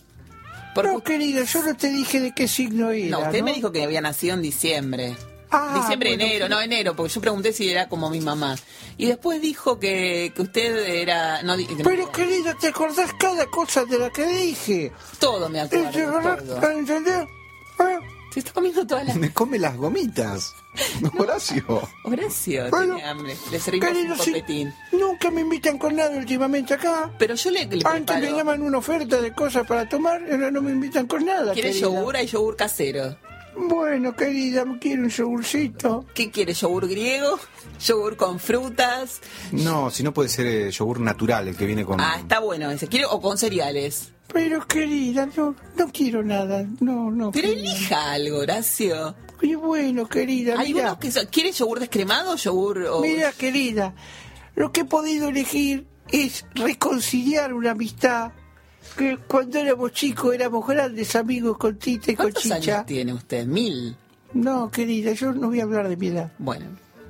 Porque 0.73 0.91
No, 0.91 0.99
querida, 1.01 1.43
yo 1.43 1.63
no 1.63 1.75
te 1.75 1.89
dije 1.91 2.19
de 2.19 2.33
qué 2.33 2.47
signo 2.47 2.91
era. 2.91 3.09
No, 3.17 3.19
usted 3.25 3.39
¿no? 3.39 3.45
me 3.45 3.53
dijo 3.53 3.71
que 3.71 3.83
había 3.83 4.01
nacido 4.01 4.35
en 4.35 4.41
diciembre. 4.41 5.15
Ah, 5.53 5.73
diciembre, 5.81 6.11
bueno, 6.11 6.23
enero, 6.23 6.45
pero- 6.45 6.55
no 6.55 6.61
enero, 6.61 6.95
porque 6.95 7.13
yo 7.13 7.19
pregunté 7.19 7.51
si 7.51 7.69
era 7.69 7.89
como 7.89 8.09
mi 8.09 8.21
mamá. 8.21 8.55
Y 8.97 9.07
después 9.07 9.41
dijo 9.41 9.79
que, 9.79 10.31
que 10.33 10.41
usted 10.43 10.77
era... 11.01 11.43
No, 11.43 11.57
que 11.57 11.65
no- 11.75 11.83
Pero 11.83 12.09
querida, 12.11 12.55
¿te 12.59 12.69
acordás 12.69 13.11
cada 13.19 13.45
cosa 13.47 13.83
de 13.83 13.99
la 13.99 14.09
que 14.11 14.25
dije? 14.25 14.93
todo 15.19 15.49
me 15.49 15.67
¿Te 15.67 15.79
acuerdo. 15.85 16.61
¿Entendés? 16.71 17.23
¿Eh? 17.79 17.99
Se 18.31 18.39
está 18.39 18.53
comiendo 18.53 18.87
todas 18.87 19.05
las... 19.05 19.15
Me 19.17 19.33
come 19.33 19.59
las 19.59 19.75
gomitas. 19.75 20.55
Horacio. 21.17 21.63
Horacio, 22.03 22.69
Bueno, 22.69 22.95
tiene 22.95 23.09
hambre. 23.09 23.37
Le 23.51 23.59
servimos 23.59 24.27
un 24.27 24.73
nunca 24.93 25.29
me 25.31 25.41
invitan 25.41 25.77
con 25.77 25.95
nada 25.95 26.17
últimamente 26.17 26.73
acá. 26.73 27.11
Pero 27.17 27.35
yo 27.35 27.51
le, 27.51 27.65
le 27.65 27.83
Antes 27.85 28.19
me 28.19 28.31
llaman 28.31 28.61
una 28.61 28.77
oferta 28.77 29.21
de 29.21 29.33
cosas 29.33 29.67
para 29.67 29.87
tomar 29.89 30.21
y 30.27 30.31
ahora 30.31 30.49
no 30.49 30.61
me 30.61 30.71
invitan 30.71 31.07
con 31.07 31.25
nada. 31.25 31.53
¿Quiere 31.53 31.73
yogur? 31.73 32.15
Hay 32.15 32.27
yogur 32.27 32.55
casero. 32.55 33.17
Bueno, 33.55 34.15
querida, 34.15 34.65
quiero 34.79 35.03
un 35.03 35.09
yogurcito. 35.09 36.05
¿Qué 36.13 36.31
quiere? 36.31 36.53
¿Yogur 36.53 36.87
griego? 36.87 37.37
¿Yogur 37.85 38.15
con 38.15 38.39
frutas? 38.39 39.19
No, 39.51 39.89
si 39.91 40.03
no 40.03 40.13
puede 40.13 40.29
ser 40.29 40.45
eh, 40.47 40.71
yogur 40.71 40.99
natural, 40.99 41.47
el 41.47 41.55
que 41.57 41.65
viene 41.65 41.83
con... 41.85 41.99
Ah, 41.99 42.15
está 42.19 42.39
bueno 42.39 42.69
ese. 42.71 42.87
¿Quiere 42.87 43.05
o 43.05 43.19
con 43.21 43.37
cereales? 43.37 44.13
Pero 44.31 44.65
querida, 44.65 45.27
no, 45.35 45.55
no 45.77 45.87
quiero 45.91 46.23
nada. 46.23 46.65
No, 46.79 47.11
no. 47.11 47.31
Pero 47.31 47.49
querida. 47.49 47.71
elija 47.71 48.11
algo, 48.13 48.37
Horacio. 48.39 49.15
Y 49.41 49.55
bueno, 49.55 50.07
querida, 50.07 50.55
Hay 50.57 50.73
mira. 50.73 50.93
unos 50.99 51.15
que 51.15 51.27
¿Quiere 51.27 51.51
yogur 51.51 51.79
descremado 51.79 52.33
o 52.33 52.35
yogur...? 52.37 52.83
o- 52.85 53.01
Mira, 53.01 53.31
querida, 53.33 53.93
lo 54.55 54.71
que 54.71 54.81
he 54.81 54.85
podido 54.85 55.27
elegir 55.29 55.85
es 56.09 56.45
reconciliar 56.55 57.53
una 57.53 57.71
amistad 57.71 58.31
que 58.97 59.17
cuando 59.27 59.59
éramos 59.59 59.91
chicos 59.91 60.33
éramos 60.33 60.65
grandes 60.67 61.15
amigos 61.15 61.57
con 61.57 61.77
Tita 61.77 62.11
y 62.11 62.15
con 62.15 62.25
¿Cuántos 62.25 62.43
Chicha. 62.43 62.55
años 62.55 62.85
tiene 62.85 63.13
usted? 63.13 63.45
¿Mil? 63.45 63.95
No, 64.33 64.69
querida, 64.71 65.13
yo 65.13 65.33
no 65.33 65.47
voy 65.47 65.59
a 65.59 65.63
hablar 65.63 65.89
de 65.89 65.97
mi 65.97 66.07
edad. 66.07 66.31
Bueno. 66.37 66.65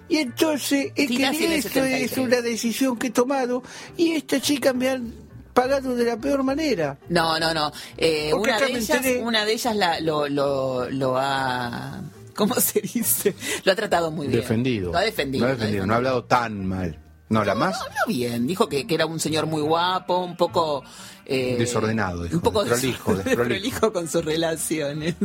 Y 0.09 0.17
entonces, 0.17 0.91
es 0.95 1.07
Tita 1.07 1.31
que 1.31 1.55
esto 1.57 1.69
73. 1.69 2.11
es 2.11 2.17
una 2.17 2.41
decisión 2.41 2.97
que 2.97 3.07
he 3.07 3.11
tomado 3.11 3.63
y 3.95 4.11
esta 4.11 4.41
chica 4.41 4.73
me 4.73 4.89
han 4.89 5.13
pagado 5.53 5.95
de 5.95 6.05
la 6.05 6.17
peor 6.17 6.43
manera. 6.43 6.97
No, 7.09 7.39
no, 7.39 7.53
no. 7.53 7.71
Eh, 7.97 8.33
una, 8.33 8.59
de 8.59 8.65
ellas, 8.71 8.89
enteré. 8.89 9.21
una 9.21 9.45
de 9.45 9.53
ellas 9.53 9.75
la, 9.75 9.99
lo, 9.99 10.27
lo, 10.27 10.89
lo 10.89 11.17
ha... 11.17 12.01
¿Cómo 12.35 12.55
se 12.59 12.81
dice? 12.81 13.35
Lo 13.63 13.71
ha 13.71 13.75
tratado 13.75 14.11
muy 14.11 14.27
bien. 14.27 14.41
Defendido. 14.41 14.91
Lo 14.91 14.97
ha 14.97 15.01
defendido. 15.01 15.45
Lo 15.45 15.51
ha 15.51 15.55
defendido, 15.55 15.85
no 15.85 15.93
ha 15.93 15.97
hablado 15.97 16.23
tan 16.25 16.65
mal. 16.65 16.97
No, 17.31 17.43
la 17.45 17.55
más 17.55 17.73
No, 17.79 17.85
habló 17.85 17.95
bien. 18.07 18.45
Dijo 18.47 18.67
que, 18.69 18.85
que 18.85 18.95
era 18.95 19.05
un 19.05 19.19
señor 19.19 19.45
muy 19.47 19.61
guapo, 19.61 20.19
un 20.19 20.35
poco... 20.37 20.83
eh, 21.25 21.55
Desordenado, 21.57 22.23
dijo, 22.23 22.35
Un 22.35 22.41
poco 22.41 22.63
desprolijo, 22.63 23.15
des- 23.15 23.25
desprolijo. 23.25 23.53
desprolijo 23.53 23.93
con 23.93 24.07
sus 24.07 24.23
relaciones. 24.25 25.15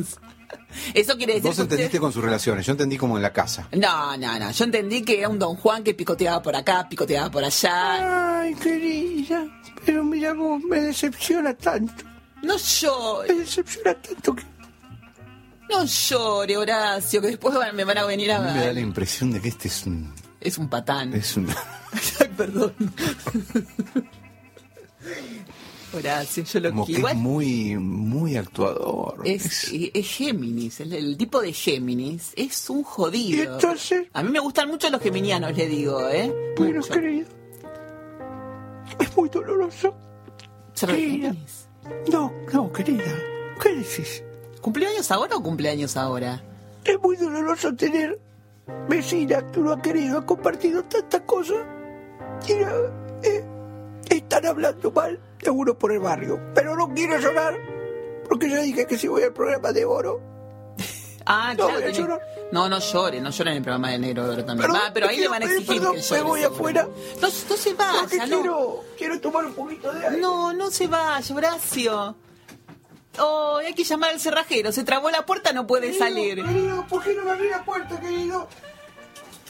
Eso 0.94 1.16
quiere 1.16 1.34
decir 1.34 1.48
Vos 1.48 1.58
usted- 1.58 1.64
entendiste 1.64 1.98
con 1.98 2.12
sus 2.12 2.22
relaciones, 2.22 2.64
yo 2.64 2.72
entendí 2.72 2.96
como 2.96 3.16
en 3.16 3.22
la 3.22 3.32
casa. 3.32 3.68
No, 3.72 4.16
no, 4.16 4.38
no. 4.38 4.50
Yo 4.52 4.64
entendí 4.64 5.02
que 5.02 5.18
era 5.18 5.28
un 5.28 5.38
don 5.38 5.56
Juan 5.56 5.82
que 5.82 5.92
picoteaba 5.94 6.40
por 6.40 6.54
acá, 6.54 6.88
picoteaba 6.88 7.30
por 7.30 7.42
allá. 7.44 8.40
Ay, 8.42 8.54
querida, 8.54 9.44
pero 9.84 10.04
mira 10.04 10.32
vos, 10.34 10.62
me 10.62 10.80
decepciona 10.80 11.52
tanto. 11.54 12.04
No 12.42 12.56
llore, 12.56 13.32
Me 13.34 13.40
decepciona 13.40 13.94
tanto 13.94 14.36
que... 14.36 14.44
no 15.68 15.84
llore, 15.84 16.56
Horacio, 16.56 17.20
que 17.20 17.28
después 17.28 17.54
me 17.74 17.84
van 17.84 17.98
a 17.98 18.04
venir 18.04 18.30
a 18.30 18.36
A 18.36 18.40
mí 18.40 18.46
me 18.52 18.60
da 18.60 18.66
la 18.66 18.72
ver. 18.74 18.78
impresión 18.78 19.32
de 19.32 19.40
que 19.40 19.48
este 19.48 19.66
es 19.68 19.84
un... 19.86 20.14
Es 20.46 20.58
un 20.58 20.68
patán. 20.68 21.12
Es 21.14 21.36
un... 21.36 21.48
Perdón. 22.36 22.72
Horacio, 25.92 26.44
yo 26.44 26.60
lo 26.60 26.70
Como 26.70 26.86
que 26.86 26.92
quiero. 26.94 27.08
es 27.08 27.14
Igual 27.14 27.16
muy, 27.16 27.76
muy 27.76 28.36
actuador. 28.36 29.20
es, 29.24 29.72
es 29.72 30.06
Géminis, 30.08 30.80
el, 30.80 30.92
el 30.92 31.16
tipo 31.16 31.40
de 31.40 31.52
Géminis 31.52 32.32
es 32.36 32.68
un 32.68 32.82
jodido. 32.82 33.38
¿Y 33.38 33.46
entonces? 33.46 34.06
A 34.12 34.22
mí 34.22 34.30
me 34.30 34.40
gustan 34.40 34.68
mucho 34.68 34.90
los 34.90 35.00
geminianos, 35.00 35.56
le 35.56 35.66
digo, 35.66 36.08
¿eh? 36.10 36.32
Bueno, 36.58 36.80
Mucho. 36.80 36.92
querida, 36.92 37.26
es 38.98 39.16
muy 39.16 39.28
doloroso. 39.28 39.94
¿Ser. 40.74 40.90
Géminis? 40.90 41.66
No, 42.12 42.32
no, 42.52 42.72
querida, 42.72 43.04
¿qué 43.62 43.74
decís? 43.76 44.22
¿Cumpleaños 44.60 45.10
ahora 45.10 45.36
o 45.36 45.42
cumpleaños 45.42 45.96
ahora? 45.96 46.42
Es 46.84 47.00
muy 47.00 47.16
doloroso 47.16 47.74
tener 47.74 48.18
vecinas 48.88 49.44
que 49.52 49.60
uno 49.60 49.72
ha 49.72 49.82
querido, 49.82 50.18
ha 50.18 50.26
compartido 50.26 50.84
tantas 50.84 51.20
cosas 51.22 51.58
y 52.46 52.52
eh, 52.52 52.66
eh, 53.22 53.44
están 54.10 54.46
hablando 54.46 54.90
mal 54.90 55.18
de 55.42 55.50
uno 55.50 55.74
por 55.78 55.92
el 55.92 56.00
barrio. 56.00 56.40
Pero 56.54 56.76
no 56.76 56.92
quiero 56.94 57.18
llorar 57.18 57.54
porque 58.28 58.48
ya 58.50 58.60
dije 58.60 58.86
que 58.86 58.98
si 58.98 59.08
voy 59.08 59.22
al 59.22 59.32
programa 59.32 59.72
de 59.72 59.84
oro. 59.84 60.20
Ah, 61.28 61.54
No, 61.58 61.64
claro. 61.66 61.80
tenés- 61.80 61.96
llorar. 61.98 62.20
No, 62.52 62.68
no 62.68 62.78
llore, 62.78 63.20
no 63.20 63.30
llore 63.30 63.50
en 63.50 63.56
el 63.56 63.62
programa 63.64 63.90
de 63.90 63.98
negro 63.98 64.22
de 64.28 64.34
oro 64.34 64.44
también. 64.44 64.68
Perdón, 64.70 64.82
Ah, 64.86 64.90
pero 64.94 65.08
ahí 65.08 65.16
te 65.16 65.22
le 65.22 65.28
van 65.28 65.42
a 65.42 65.46
quiero 65.46 65.60
exigir 65.60 65.80
pedir 65.82 65.82
que 65.82 66.08
perdón, 66.08 66.08
llore. 66.08 66.22
me 66.22 66.28
voy 66.28 66.42
afuera. 66.44 66.82
No, 67.20 67.28
no 67.28 67.56
se 67.56 67.74
vaya, 67.74 68.26
no. 68.28 68.36
quiero, 68.38 68.84
quiero 68.96 69.20
tomar 69.20 69.44
un 69.46 69.54
poquito 69.54 69.92
de 69.92 70.06
aire. 70.06 70.20
No, 70.20 70.52
no 70.52 70.70
se 70.70 70.86
vaya, 70.86 71.34
Horacio. 71.34 72.14
Oh, 73.18 73.56
hay 73.58 73.74
que 73.74 73.84
llamar 73.84 74.10
al 74.10 74.20
cerrajero. 74.20 74.72
Se 74.72 74.84
trabó 74.84 75.10
la 75.10 75.24
puerta, 75.26 75.52
no 75.52 75.66
puede 75.66 75.88
Querido, 75.88 76.04
salir. 76.04 76.44
Querido, 76.44 76.86
¿por 76.88 77.02
qué 77.02 77.14
no 77.14 77.24
me 77.24 77.30
abrí 77.32 77.48
la 77.48 77.64
puerta, 77.64 77.98
querido? 78.00 78.48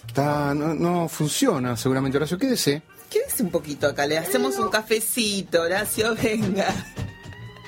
Está, 0.07 0.55
no, 0.55 0.75
no 0.75 1.09
funciona 1.09 1.77
seguramente, 1.77 2.17
Horacio. 2.17 2.39
Quédese. 2.39 2.83
Quédese 3.11 3.43
un 3.43 3.51
poquito 3.51 3.87
acá, 3.87 4.07
le 4.07 4.19
hacemos 4.19 4.57
un 4.59 4.69
cafecito, 4.69 5.63
Horacio, 5.63 6.15
venga. 6.23 6.67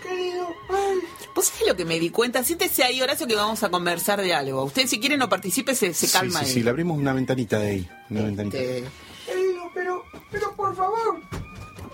Querido, 0.02 0.48
ay. 0.70 0.98
¿Vos 1.34 1.46
sabés 1.46 1.68
lo 1.68 1.76
que 1.76 1.84
me 1.84 2.00
di 2.00 2.10
cuenta? 2.10 2.42
Siéntese 2.42 2.82
ahí, 2.82 3.00
Horacio, 3.00 3.26
que 3.26 3.36
vamos 3.36 3.62
a 3.62 3.68
conversar 3.68 4.20
de 4.20 4.34
algo. 4.34 4.64
Usted, 4.64 4.86
si 4.88 4.98
quiere, 4.98 5.16
no 5.16 5.28
participe, 5.28 5.74
se, 5.76 5.94
se 5.94 6.10
calma 6.10 6.40
sí, 6.40 6.44
sí, 6.46 6.50
ahí. 6.50 6.54
sí, 6.54 6.62
le 6.64 6.70
abrimos 6.70 6.98
una 6.98 7.12
ventanita 7.12 7.58
de 7.60 7.68
ahí. 7.68 7.88
Una 8.10 8.22
ventanita. 8.22 8.58
Este, 8.58 8.84
Querido, 9.26 9.70
pero, 9.74 10.04
pero 10.32 10.56
por 10.56 10.74
favor. 10.74 11.20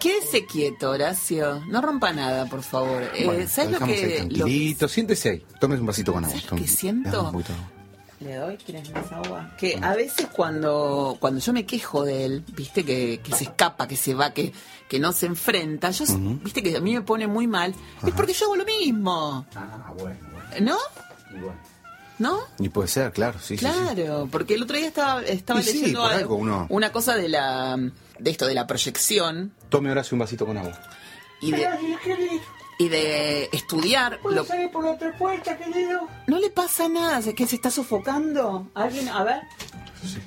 Quédese 0.05 0.45
quieto, 0.45 0.91
Horacio. 0.91 1.63
No 1.67 1.81
rompa 1.81 2.13
nada, 2.13 2.45
por 2.45 2.63
favor. 2.63 3.03
Eh, 3.15 3.25
Bueno, 3.25 3.49
¿Sabes 3.49 3.71
lo 3.71 3.79
dejamos 3.79 3.97
ahí 3.97 4.01
que, 4.03 4.07
lo 4.07 4.11
que 4.11 4.17
tranquilito. 4.19 4.89
Siéntese 4.89 5.29
ahí. 5.31 5.47
Tómese 5.59 5.81
un 5.81 5.87
vasito 5.87 6.13
con 6.13 6.23
agua. 6.25 6.35
¿Sabes 6.37 6.47
Tome. 6.51 6.61
qué 6.61 6.69
siento? 6.69 7.33
¿Le 8.21 8.35
doy? 8.37 8.57
¿Quieres 8.59 8.91
más 8.93 9.11
agua? 9.13 9.55
Que 9.57 9.79
a 9.81 9.95
veces 9.95 10.27
cuando, 10.27 11.17
cuando 11.21 11.41
yo 11.41 11.55
me 11.55 11.65
quejo 11.65 12.05
de 12.05 12.27
él, 12.27 12.45
viste, 12.55 12.85
que, 12.85 13.21
que 13.25 13.33
se 13.33 13.45
escapa, 13.45 13.89
que 13.89 13.97
se 13.97 14.13
va, 14.13 14.35
que, 14.35 14.53
que 14.91 14.99
no 14.99 15.13
se 15.13 15.25
enfrenta, 15.25 15.91
yo, 15.91 16.05
viste, 16.43 16.63
que 16.63 16.77
a 16.77 16.81
mí 16.81 16.93
me 16.93 17.01
pone 17.01 17.27
muy 17.27 17.47
mal, 17.47 17.75
es 18.07 18.13
porque 18.13 18.35
yo 18.35 18.45
hago 18.45 18.57
lo 18.57 18.67
mismo. 18.67 19.47
Ah, 19.55 19.91
bueno, 19.99 20.19
bueno. 20.61 20.77
¿No? 21.33 21.49
¿No? 22.19 22.39
Y 22.61 22.69
puede 22.69 22.87
ser, 22.89 23.11
claro, 23.13 23.39
sí, 23.41 23.57
sí, 23.59 23.67
sí. 23.67 23.73
Claro, 23.73 24.29
porque 24.31 24.55
el 24.55 24.63
otro 24.63 24.77
día 24.77 24.87
estaba, 24.87 25.23
estaba 25.23 25.61
Y 25.61 25.65
sí, 25.65 25.73
leyendo 25.81 26.01
por 26.03 26.11
algo- 26.11 26.21
algo 26.21 26.37
uno- 26.37 26.67
una 26.71 26.93
cosa 26.93 27.17
de 27.17 27.29
la 27.29 27.77
de 28.19 28.31
esto, 28.31 28.47
de 28.47 28.55
la 28.55 28.67
proyección 28.69 29.53
Tome 29.69 29.91
Horacio 29.91 30.15
un 30.15 30.21
vasito 30.21 30.47
con 30.47 30.57
agua. 30.57 30.79
y 31.41 31.51
de, 31.51 31.69
y 32.79 32.89
de 32.89 33.49
estudiar. 33.53 34.21
¿Puedo 34.21 34.37
Lo- 34.37 34.45
salir 34.45 34.71
por 34.71 34.85
la 34.85 34.93
otra 34.93 35.17
puerta, 35.19 35.57
querido? 35.59 36.09
No 36.29 36.39
le 36.39 36.51
pasa 36.51 36.89
nada, 36.89 37.19
¿es 37.19 37.35
que 37.35 37.47
se 37.47 37.57
está 37.57 37.71
sofocando? 37.71 38.69
Alguien, 38.75 39.09
a 39.09 39.25
ver. 39.25 39.41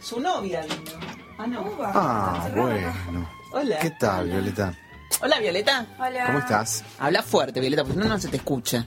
Su 0.01 0.19
novia 0.19 0.61
vino. 0.63 0.99
Ah, 1.37 1.47
no. 1.47 1.71
Ah, 1.81 2.49
bueno. 2.53 3.29
Hola. 3.53 3.79
¿Qué 3.79 3.91
tal, 3.91 4.27
Violeta? 4.29 4.73
Hola, 5.21 5.39
Violeta. 5.39 5.85
¿Cómo 6.25 6.39
estás? 6.39 6.83
Habla 6.99 7.23
fuerte, 7.23 7.59
Violeta, 7.61 7.83
porque 7.83 7.99
si 8.01 8.03
no, 8.07 8.13
no 8.13 8.19
se 8.19 8.27
te 8.27 8.37
escucha. 8.37 8.85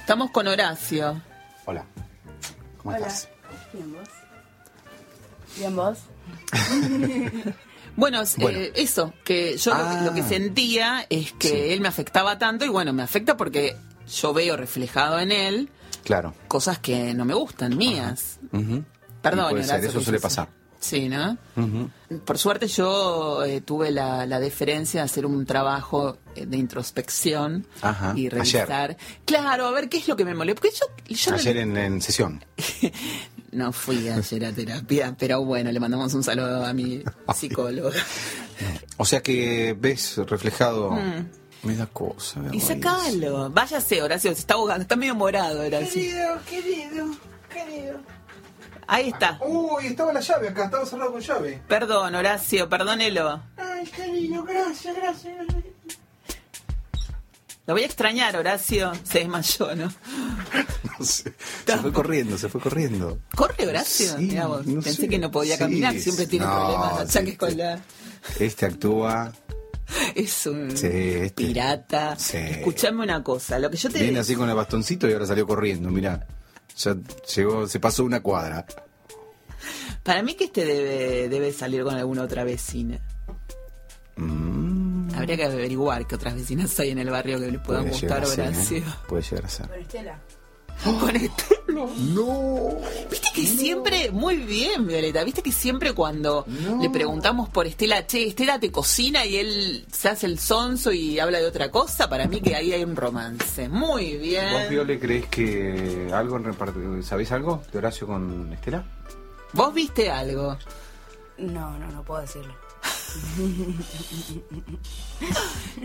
Estamos 0.00 0.30
con 0.30 0.46
Horacio. 0.46 1.20
Hola. 1.64 1.86
¿Cómo 2.84 2.94
estás? 2.96 3.28
Bien 3.72 3.92
vos. 3.92 4.08
Bien 5.58 5.74
vos. 5.76 5.98
Bueno, 7.96 8.22
es, 8.22 8.36
Bueno. 8.38 8.58
eh, 8.58 8.72
eso, 8.76 9.12
que 9.24 9.56
yo 9.56 9.72
lo- 9.74 9.76
Ah. 9.80 10.02
lo, 10.04 10.14
que 10.14 10.22
sentía 10.22 11.06
es 11.10 11.32
que 11.32 11.48
Sí. 11.48 11.54
él 11.56 11.80
me 11.80 11.88
afectaba 11.88 12.38
tanto 12.38 12.64
y 12.64 12.68
bueno, 12.68 12.92
me 12.92 13.02
afecta 13.02 13.36
porque 13.36 13.76
yo 14.06 14.32
veo 14.32 14.56
reflejado 14.56 15.18
en 15.18 15.32
él 15.32 15.70
Claro. 16.04 16.34
cosas 16.48 16.78
que 16.78 17.14
no 17.14 17.24
me 17.24 17.34
gustan, 17.34 17.76
mías. 17.76 18.38
Perdón, 19.22 19.50
puede 19.50 19.64
ser, 19.64 19.84
eso 19.84 19.98
que 19.98 20.04
suele 20.04 20.20
pasar. 20.20 20.48
Sí, 20.84 21.08
¿no? 21.08 21.38
Por 22.26 22.36
suerte 22.36 22.68
yo 22.68 23.42
eh, 23.44 23.62
tuve 23.62 23.90
la, 23.90 24.26
la 24.26 24.38
deferencia 24.38 25.00
de 25.00 25.04
hacer 25.06 25.24
un 25.24 25.46
trabajo 25.46 26.18
eh, 26.36 26.44
de 26.44 26.58
introspección 26.58 27.66
Ajá, 27.80 28.12
y 28.14 28.26
ayer. 28.26 28.32
revisar. 28.34 28.96
Claro, 29.24 29.66
a 29.66 29.70
ver 29.70 29.88
qué 29.88 29.96
es 29.96 30.08
lo 30.08 30.14
que 30.14 30.26
me 30.26 30.34
molesta. 30.34 30.60
Porque 30.60 30.76
yo, 30.76 30.86
yo 31.14 31.30
no- 31.30 31.36
Ayer 31.38 31.56
en, 31.56 31.76
en 31.78 32.02
sesión. 32.02 32.44
no 33.52 33.72
fui 33.72 34.08
ayer 34.10 34.44
a 34.44 34.52
terapia, 34.52 35.16
pero 35.18 35.42
bueno, 35.42 35.72
le 35.72 35.80
mandamos 35.80 36.12
un 36.12 36.22
saludo 36.22 36.66
a 36.66 36.72
mi 36.74 37.02
psicólogo. 37.34 37.90
O 38.98 39.04
sea 39.04 39.20
que 39.22 39.74
ves 39.78 40.18
reflejado. 40.18 40.96
Me 41.64 41.74
da 41.74 41.86
cosa. 41.86 42.38
Mm. 42.40 42.54
y 42.54 42.60
sacalo. 42.60 43.50
Váyase, 43.50 44.00
Horacio, 44.02 44.32
se 44.34 44.38
está 44.40 44.54
ahogando, 44.54 44.82
está 44.82 44.94
medio 44.96 45.14
morado, 45.16 45.60
Horacio. 45.62 45.88
Querido, 46.00 46.38
querido, 46.48 47.06
querido. 47.52 47.98
Ahí 48.86 49.08
está. 49.10 49.38
Uy, 49.44 49.86
estaba 49.86 50.12
la 50.12 50.20
llave 50.20 50.48
acá, 50.48 50.64
estaba 50.66 50.84
cerrado 50.86 51.12
con 51.12 51.20
llave. 51.20 51.62
Perdón, 51.68 52.14
Horacio, 52.14 52.68
perdónelo. 52.68 53.42
Ay, 53.56 53.86
querido, 53.86 54.44
gracias, 54.44 54.94
gracias. 54.96 55.34
Lo 57.66 57.72
voy 57.72 57.82
a 57.82 57.86
extrañar, 57.86 58.36
Horacio. 58.36 58.92
Se 59.04 59.20
desmayó, 59.20 59.74
¿no? 59.74 59.92
No 60.98 61.04
sé. 61.04 61.34
Se 61.66 61.76
fue 61.78 61.92
corriendo, 61.92 62.38
se 62.38 62.48
fue 62.48 62.60
corriendo. 62.60 63.18
¿Corre, 63.34 63.66
Horacio? 63.66 64.16
Sí, 64.16 64.26
Mirá 64.26 64.46
vos, 64.46 64.64
no 64.64 64.80
pensé 64.80 65.02
sé. 65.02 65.08
que 65.08 65.18
no 65.18 65.28
podía 65.30 65.54
Sí, 65.54 65.58
caminar, 65.58 65.94
siempre 65.98 66.26
tiene 66.28 66.46
no, 66.46 66.54
problemas, 66.54 67.00
achaques 67.00 67.30
sí, 67.32 67.36
con 67.36 67.56
la... 67.56 67.80
Este 68.38 68.66
actúa. 68.66 69.32
Es 70.14 70.46
un 70.46 70.70
Sí, 70.76 70.86
este. 70.86 71.30
pirata. 71.46 72.14
Sí. 72.16 72.36
Escuchame 72.36 73.02
una 73.02 73.24
cosa, 73.24 73.58
lo 73.58 73.70
que 73.70 73.76
yo 73.76 73.90
te 73.90 73.98
Viene 73.98 74.20
así 74.20 74.36
con 74.36 74.48
el 74.48 74.54
bastoncito 74.54 75.08
y 75.08 75.12
ahora 75.14 75.26
salió 75.26 75.46
corriendo, 75.48 75.90
mirá. 75.90 76.24
Ya 76.76 76.96
llegó, 77.36 77.66
se 77.66 77.80
pasó 77.80 78.04
una 78.04 78.20
cuadra. 78.20 78.66
Para 80.02 80.22
mí 80.22 80.34
que 80.34 80.44
este 80.44 80.64
debe, 80.64 81.28
debe 81.28 81.52
salir 81.52 81.82
con 81.84 81.94
alguna 81.94 82.22
otra 82.22 82.44
vecina. 82.44 82.98
Mm, 84.16 85.14
Habría 85.14 85.36
que 85.36 85.44
averiguar 85.44 86.06
qué 86.06 86.14
otras 86.16 86.34
vecinas 86.34 86.78
hay 86.80 86.90
en 86.90 86.98
el 86.98 87.10
barrio 87.10 87.38
que 87.40 87.50
le 87.50 87.58
puedan 87.58 87.84
puede 87.84 87.92
gustar 88.00 88.24
llegar 88.26 88.52
a 88.52 88.54
ser. 88.54 88.78
¿eh? 88.78 88.84
Puede 89.08 89.22
llegar 89.22 89.44
a 89.44 89.48
ser. 89.48 89.70
Estela. 89.78 90.18
Con 90.82 91.16
Estela. 91.16 91.86
No. 91.98 92.76
Viste 93.10 93.28
que 93.34 93.46
siempre, 93.46 94.10
muy 94.10 94.36
bien, 94.36 94.86
Violeta, 94.86 95.24
viste 95.24 95.42
que 95.42 95.50
siempre 95.52 95.92
cuando 95.92 96.44
No. 96.46 96.80
le 96.82 96.90
preguntamos 96.90 97.48
por 97.48 97.66
Estela, 97.66 98.06
che, 98.06 98.26
Estela 98.28 98.60
te 98.60 98.70
cocina 98.70 99.24
y 99.24 99.36
él 99.36 99.86
se 99.90 100.08
hace 100.08 100.26
el 100.26 100.38
sonso 100.38 100.92
y 100.92 101.18
habla 101.18 101.38
de 101.38 101.46
otra 101.46 101.70
cosa, 101.70 102.08
para 102.08 102.26
mí 102.28 102.40
que 102.40 102.54
ahí 102.54 102.72
hay 102.72 102.84
un 102.84 102.96
romance. 102.96 103.68
Muy 103.68 104.16
bien. 104.18 104.52
¿Vos, 104.52 104.68
Viole, 104.68 104.98
crees 105.00 105.26
que 105.26 106.10
algo 106.12 106.36
en 106.36 106.44
reparto... 106.44 106.78
¿Sabés 107.02 107.32
algo 107.32 107.62
de 107.72 107.78
Horacio 107.78 108.06
con 108.06 108.52
Estela? 108.52 108.84
¿Vos 109.54 109.72
viste 109.74 110.10
algo? 110.10 110.56
No, 111.38 111.78
no, 111.78 111.90
no 111.90 112.02
puedo 112.04 112.20
decirlo. 112.20 112.54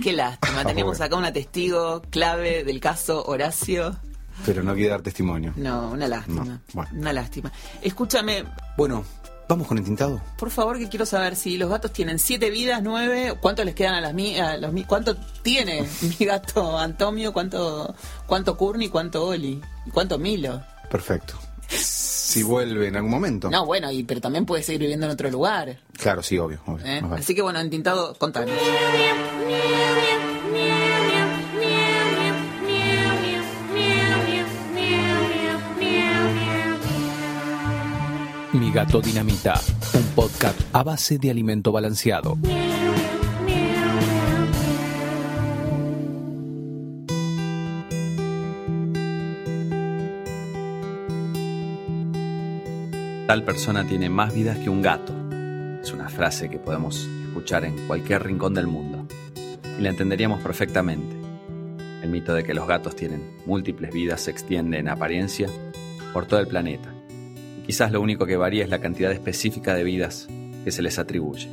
Qué 0.04 0.14
lástima, 0.14 0.62
Ah, 0.62 0.66
tenemos 0.66 1.00
acá 1.02 1.16
una 1.16 1.32
testigo 1.34 2.02
clave 2.10 2.64
del 2.64 2.80
caso 2.80 3.24
Horacio. 3.26 3.96
Pero 4.46 4.64
no 4.64 4.74
quiere 4.74 4.90
dar 4.90 5.02
testimonio. 5.02 5.54
No, 5.56 5.90
una 5.92 6.08
lástima. 6.08 6.44
No, 6.46 6.60
bueno. 6.74 6.92
Una 6.94 7.14
lástima. 7.14 7.52
Escúchame, 7.82 8.46
Bueno, 8.78 9.04
¿vamos 9.48 9.68
con 9.68 9.78
el 9.78 9.84
tintado? 9.84 10.22
por 10.38 10.50
favor, 10.50 10.78
que 10.80 10.88
quiero 10.90 11.06
saber 11.06 11.36
si 11.36 11.58
los 11.58 11.70
gatos 11.70 11.92
tienen 11.92 12.20
siete 12.20 12.50
vidas, 12.50 12.82
nueve, 12.82 13.36
¿cuánto 13.42 13.64
les 13.64 13.76
quedan 13.76 13.96
a 13.96 14.02
las 14.02 14.14
mías? 14.14 14.60
Los 14.60 14.72
mi- 14.74 14.86
¿Cuánto 14.86 15.16
tiene 15.44 15.88
mi 16.20 16.26
gato 16.26 16.78
Antonio? 16.80 17.34
¿Cuánto, 17.34 17.94
cuánto 18.28 18.56
Courtney? 18.58 18.90
¿Cuánto 18.90 19.26
Oli? 19.28 19.62
¿Y 19.86 19.90
cuánto 19.92 20.18
Milo? 20.18 20.62
Perfecto. 20.90 21.36
Si 21.68 22.42
vuelve 22.44 22.88
en 22.88 22.96
algún 22.96 23.12
momento. 23.12 23.50
No, 23.50 23.66
bueno, 23.66 23.92
y, 23.92 24.04
pero 24.04 24.22
también 24.22 24.46
puede 24.46 24.64
seguir 24.64 24.82
viviendo 24.82 25.06
en 25.08 25.12
otro 25.12 25.30
lugar. 25.32 25.80
Claro, 25.98 26.22
sí, 26.24 26.38
obvio. 26.38 26.62
obvio. 26.66 26.86
¿eh? 26.86 27.02
Así 27.18 27.34
que 27.36 27.42
bueno, 27.42 27.60
en 27.60 27.70
Tintado, 27.70 28.14
contanos. 28.16 28.54
Mi 38.52 38.72
gato 38.72 39.00
dinamita, 39.00 39.62
un 39.94 40.04
podcast 40.16 40.60
a 40.74 40.82
base 40.82 41.20
de 41.20 41.30
alimento 41.30 41.72
balanceado. 41.72 42.36
Tal 53.28 53.44
persona 53.44 53.86
tiene 53.86 54.10
más 54.10 54.34
vidas 54.34 54.58
que 54.58 54.72
un 54.72 54.82
gato. 54.82 55.14
Es 55.84 55.94
una 55.94 56.10
frase 56.10 56.50
que 56.50 56.58
podemos 56.58 57.08
escuchar 57.28 57.66
en 57.66 57.78
cualquier 57.86 58.24
rincón 58.24 58.56
del 58.56 58.66
mundo. 58.66 59.06
Y 59.78 59.84
la 59.84 59.90
entenderíamos 59.90 60.42
perfectamente. 60.42 61.16
El 62.02 62.10
mito 62.10 62.34
de 62.34 62.44
que 62.44 62.56
los 62.56 62.68
gatos 62.68 62.96
tienen 62.96 63.38
múltiples 63.46 63.94
vidas 63.94 64.22
se 64.22 64.32
extiende 64.32 64.80
en 64.80 64.90
apariencia 64.90 65.48
por 66.14 66.26
todo 66.26 66.40
el 66.40 66.48
planeta. 66.48 66.99
Quizás 67.70 67.92
lo 67.92 68.02
único 68.02 68.26
que 68.26 68.36
varía 68.36 68.64
es 68.64 68.70
la 68.72 68.82
cantidad 68.82 69.12
específica 69.12 69.76
de 69.76 69.84
vidas 69.84 70.28
que 70.64 70.72
se 70.72 70.82
les 70.82 70.98
atribuye. 70.98 71.48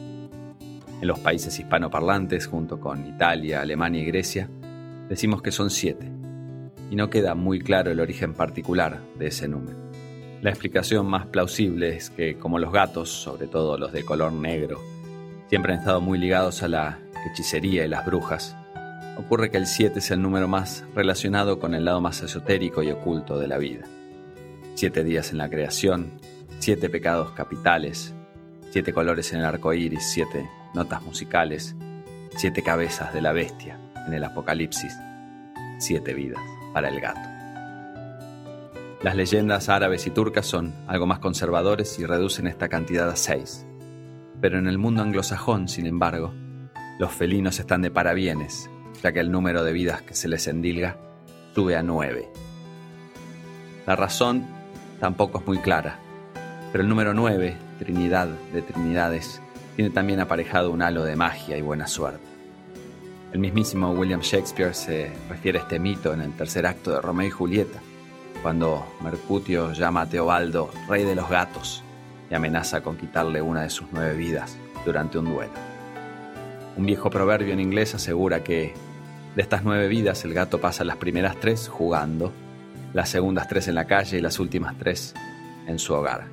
En 1.02 1.06
los 1.06 1.18
países 1.18 1.58
hispanoparlantes, 1.58 2.46
junto 2.46 2.80
con 2.80 3.06
Italia, 3.06 3.60
Alemania 3.60 4.00
y 4.00 4.06
Grecia, 4.06 4.48
decimos 5.10 5.42
que 5.42 5.52
son 5.52 5.68
siete. 5.68 6.10
Y 6.90 6.96
no 6.96 7.10
queda 7.10 7.34
muy 7.34 7.60
claro 7.60 7.90
el 7.90 8.00
origen 8.00 8.32
particular 8.32 9.02
de 9.18 9.26
ese 9.26 9.46
número. 9.46 9.76
La 10.40 10.48
explicación 10.48 11.04
más 11.04 11.26
plausible 11.26 11.94
es 11.94 12.08
que, 12.08 12.38
como 12.38 12.58
los 12.58 12.72
gatos, 12.72 13.10
sobre 13.10 13.46
todo 13.46 13.76
los 13.76 13.92
de 13.92 14.02
color 14.02 14.32
negro, 14.32 14.80
siempre 15.50 15.74
han 15.74 15.80
estado 15.80 16.00
muy 16.00 16.18
ligados 16.18 16.62
a 16.62 16.68
la 16.68 16.98
hechicería 17.30 17.84
y 17.84 17.88
las 17.88 18.06
brujas, 18.06 18.56
ocurre 19.18 19.50
que 19.50 19.58
el 19.58 19.66
7 19.66 19.98
es 19.98 20.10
el 20.10 20.22
número 20.22 20.48
más 20.48 20.82
relacionado 20.94 21.58
con 21.58 21.74
el 21.74 21.84
lado 21.84 22.00
más 22.00 22.22
esotérico 22.22 22.82
y 22.82 22.90
oculto 22.90 23.38
de 23.38 23.48
la 23.48 23.58
vida. 23.58 23.84
Siete 24.76 25.04
días 25.04 25.32
en 25.32 25.38
la 25.38 25.48
creación, 25.48 26.20
siete 26.58 26.90
pecados 26.90 27.30
capitales, 27.30 28.14
siete 28.72 28.92
colores 28.92 29.32
en 29.32 29.38
el 29.38 29.46
arco 29.46 29.72
iris, 29.72 30.04
siete 30.04 30.50
notas 30.74 31.00
musicales, 31.02 31.74
siete 32.36 32.62
cabezas 32.62 33.14
de 33.14 33.22
la 33.22 33.32
bestia 33.32 33.80
en 34.06 34.12
el 34.12 34.22
apocalipsis, 34.22 34.94
siete 35.78 36.12
vidas 36.12 36.42
para 36.74 36.90
el 36.90 37.00
gato. 37.00 37.26
Las 39.02 39.16
leyendas 39.16 39.70
árabes 39.70 40.06
y 40.06 40.10
turcas 40.10 40.44
son 40.44 40.74
algo 40.86 41.06
más 41.06 41.20
conservadores 41.20 41.98
y 41.98 42.04
reducen 42.04 42.46
esta 42.46 42.68
cantidad 42.68 43.08
a 43.08 43.16
seis. 43.16 43.64
Pero 44.42 44.58
en 44.58 44.66
el 44.66 44.76
mundo 44.76 45.00
anglosajón, 45.00 45.68
sin 45.68 45.86
embargo, 45.86 46.34
los 46.98 47.12
felinos 47.12 47.58
están 47.60 47.80
de 47.80 47.90
parabienes, 47.90 48.68
ya 49.02 49.10
que 49.12 49.20
el 49.20 49.32
número 49.32 49.64
de 49.64 49.72
vidas 49.72 50.02
que 50.02 50.12
se 50.12 50.28
les 50.28 50.46
endilga 50.46 50.98
sube 51.54 51.76
a 51.76 51.82
nueve. 51.82 52.28
La 53.86 53.96
razón 53.96 54.55
tampoco 55.00 55.38
es 55.38 55.46
muy 55.46 55.58
clara, 55.58 55.98
pero 56.72 56.82
el 56.82 56.88
número 56.88 57.14
nueve, 57.14 57.56
Trinidad 57.78 58.28
de 58.52 58.62
Trinidades, 58.62 59.40
tiene 59.76 59.90
también 59.90 60.20
aparejado 60.20 60.70
un 60.70 60.82
halo 60.82 61.04
de 61.04 61.16
magia 61.16 61.56
y 61.56 61.62
buena 61.62 61.86
suerte. 61.86 62.24
El 63.32 63.40
mismísimo 63.40 63.90
William 63.90 64.20
Shakespeare 64.20 64.74
se 64.74 65.12
refiere 65.28 65.58
a 65.58 65.62
este 65.62 65.78
mito 65.78 66.14
en 66.14 66.22
el 66.22 66.32
tercer 66.32 66.66
acto 66.66 66.92
de 66.92 67.00
Romeo 67.00 67.28
y 67.28 67.30
Julieta, 67.30 67.80
cuando 68.42 68.86
Mercutio 69.02 69.72
llama 69.72 70.02
a 70.02 70.06
Teobaldo 70.06 70.70
rey 70.88 71.04
de 71.04 71.14
los 71.14 71.28
gatos 71.28 71.82
y 72.30 72.34
amenaza 72.34 72.80
con 72.80 72.96
quitarle 72.96 73.42
una 73.42 73.62
de 73.62 73.70
sus 73.70 73.88
nueve 73.92 74.14
vidas 74.16 74.56
durante 74.84 75.18
un 75.18 75.26
duelo. 75.26 75.52
Un 76.76 76.86
viejo 76.86 77.10
proverbio 77.10 77.52
en 77.52 77.60
inglés 77.60 77.94
asegura 77.94 78.44
que 78.44 78.74
de 79.34 79.42
estas 79.42 79.64
nueve 79.64 79.88
vidas 79.88 80.24
el 80.24 80.32
gato 80.32 80.60
pasa 80.60 80.84
las 80.84 80.96
primeras 80.96 81.36
tres 81.36 81.68
jugando, 81.68 82.32
las 82.96 83.10
segundas 83.10 83.46
tres 83.46 83.68
en 83.68 83.74
la 83.74 83.84
calle 83.84 84.16
y 84.16 84.22
las 84.22 84.40
últimas 84.40 84.74
tres 84.78 85.12
en 85.66 85.78
su 85.78 85.92
hogar, 85.92 86.28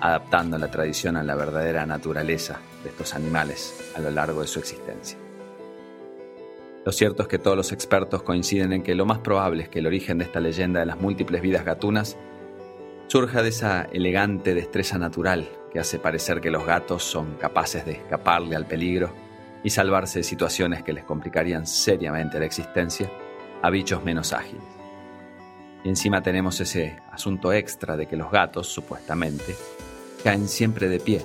adaptando 0.00 0.56
la 0.56 0.70
tradición 0.70 1.18
a 1.18 1.22
la 1.22 1.34
verdadera 1.34 1.84
naturaleza 1.84 2.58
de 2.82 2.88
estos 2.88 3.14
animales 3.14 3.92
a 3.94 4.00
lo 4.00 4.10
largo 4.10 4.40
de 4.40 4.46
su 4.46 4.60
existencia. 4.60 5.18
Lo 6.86 6.92
cierto 6.92 7.20
es 7.20 7.28
que 7.28 7.38
todos 7.38 7.54
los 7.54 7.70
expertos 7.72 8.22
coinciden 8.22 8.72
en 8.72 8.82
que 8.82 8.94
lo 8.94 9.04
más 9.04 9.18
probable 9.18 9.64
es 9.64 9.68
que 9.68 9.80
el 9.80 9.86
origen 9.86 10.16
de 10.16 10.24
esta 10.24 10.40
leyenda 10.40 10.80
de 10.80 10.86
las 10.86 10.98
múltiples 10.98 11.42
vidas 11.42 11.66
gatunas 11.66 12.16
surja 13.08 13.42
de 13.42 13.50
esa 13.50 13.82
elegante 13.82 14.54
destreza 14.54 14.96
natural 14.96 15.50
que 15.70 15.80
hace 15.80 15.98
parecer 15.98 16.40
que 16.40 16.50
los 16.50 16.64
gatos 16.64 17.04
son 17.04 17.34
capaces 17.34 17.84
de 17.84 17.92
escaparle 17.92 18.56
al 18.56 18.66
peligro 18.66 19.12
y 19.62 19.68
salvarse 19.68 20.20
de 20.20 20.22
situaciones 20.22 20.82
que 20.82 20.94
les 20.94 21.04
complicarían 21.04 21.66
seriamente 21.66 22.38
la 22.38 22.46
existencia 22.46 23.10
a 23.60 23.68
bichos 23.68 24.02
menos 24.02 24.32
ágiles. 24.32 24.79
Y 25.82 25.88
encima 25.88 26.22
tenemos 26.22 26.60
ese 26.60 26.98
asunto 27.10 27.52
extra 27.52 27.96
de 27.96 28.06
que 28.06 28.16
los 28.16 28.30
gatos, 28.30 28.68
supuestamente, 28.68 29.56
caen 30.22 30.48
siempre 30.48 30.88
de 30.88 31.00
pie, 31.00 31.22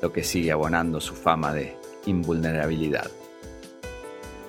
lo 0.00 0.12
que 0.12 0.24
sigue 0.24 0.52
abonando 0.52 1.00
su 1.00 1.14
fama 1.14 1.52
de 1.52 1.76
invulnerabilidad. 2.06 3.10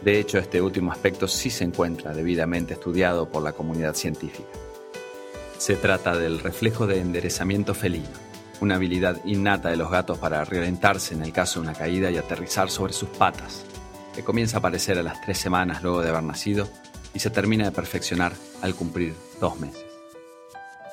De 0.04 0.20
hecho, 0.20 0.38
este 0.38 0.62
último 0.62 0.92
aspecto 0.92 1.28
sí 1.28 1.50
se 1.50 1.64
encuentra 1.64 2.14
debidamente 2.14 2.76
estudiado 2.76 3.28
por 3.28 3.44
la 3.44 3.54
comunidad 3.54 3.96
científica. 3.96 4.50
Se 5.58 5.76
trata 5.76 6.16
del 6.18 6.40
reflejo 6.40 6.86
de 6.86 7.00
enderezamiento 7.00 7.74
felino, 7.74 8.08
una 8.62 8.76
habilidad 8.76 9.20
innata 9.26 9.70
de 9.70 9.78
los 9.78 9.90
gatos 9.90 10.18
para 10.18 10.46
reorientarse 10.46 11.14
en 11.14 11.24
el 11.24 11.34
caso 11.34 11.60
de 11.60 11.68
una 11.68 11.78
caída 11.78 12.12
y 12.12 12.18
aterrizar 12.18 12.70
sobre 12.70 12.94
sus 12.94 13.10
patas, 13.10 13.66
que 14.14 14.24
comienza 14.24 14.58
a 14.58 14.60
aparecer 14.60 14.98
a 15.00 15.04
las 15.04 15.20
tres 15.22 15.40
semanas 15.40 15.82
luego 15.82 16.02
de 16.02 16.10
haber 16.10 16.24
nacido 16.24 16.70
y 17.16 17.20
se 17.20 17.32
termina 17.32 17.64
de 17.64 17.72
perfeccionar 17.72 18.34
al 18.62 18.76
cumplir 18.76 19.16
dos 19.40 19.58
meses. 19.60 19.86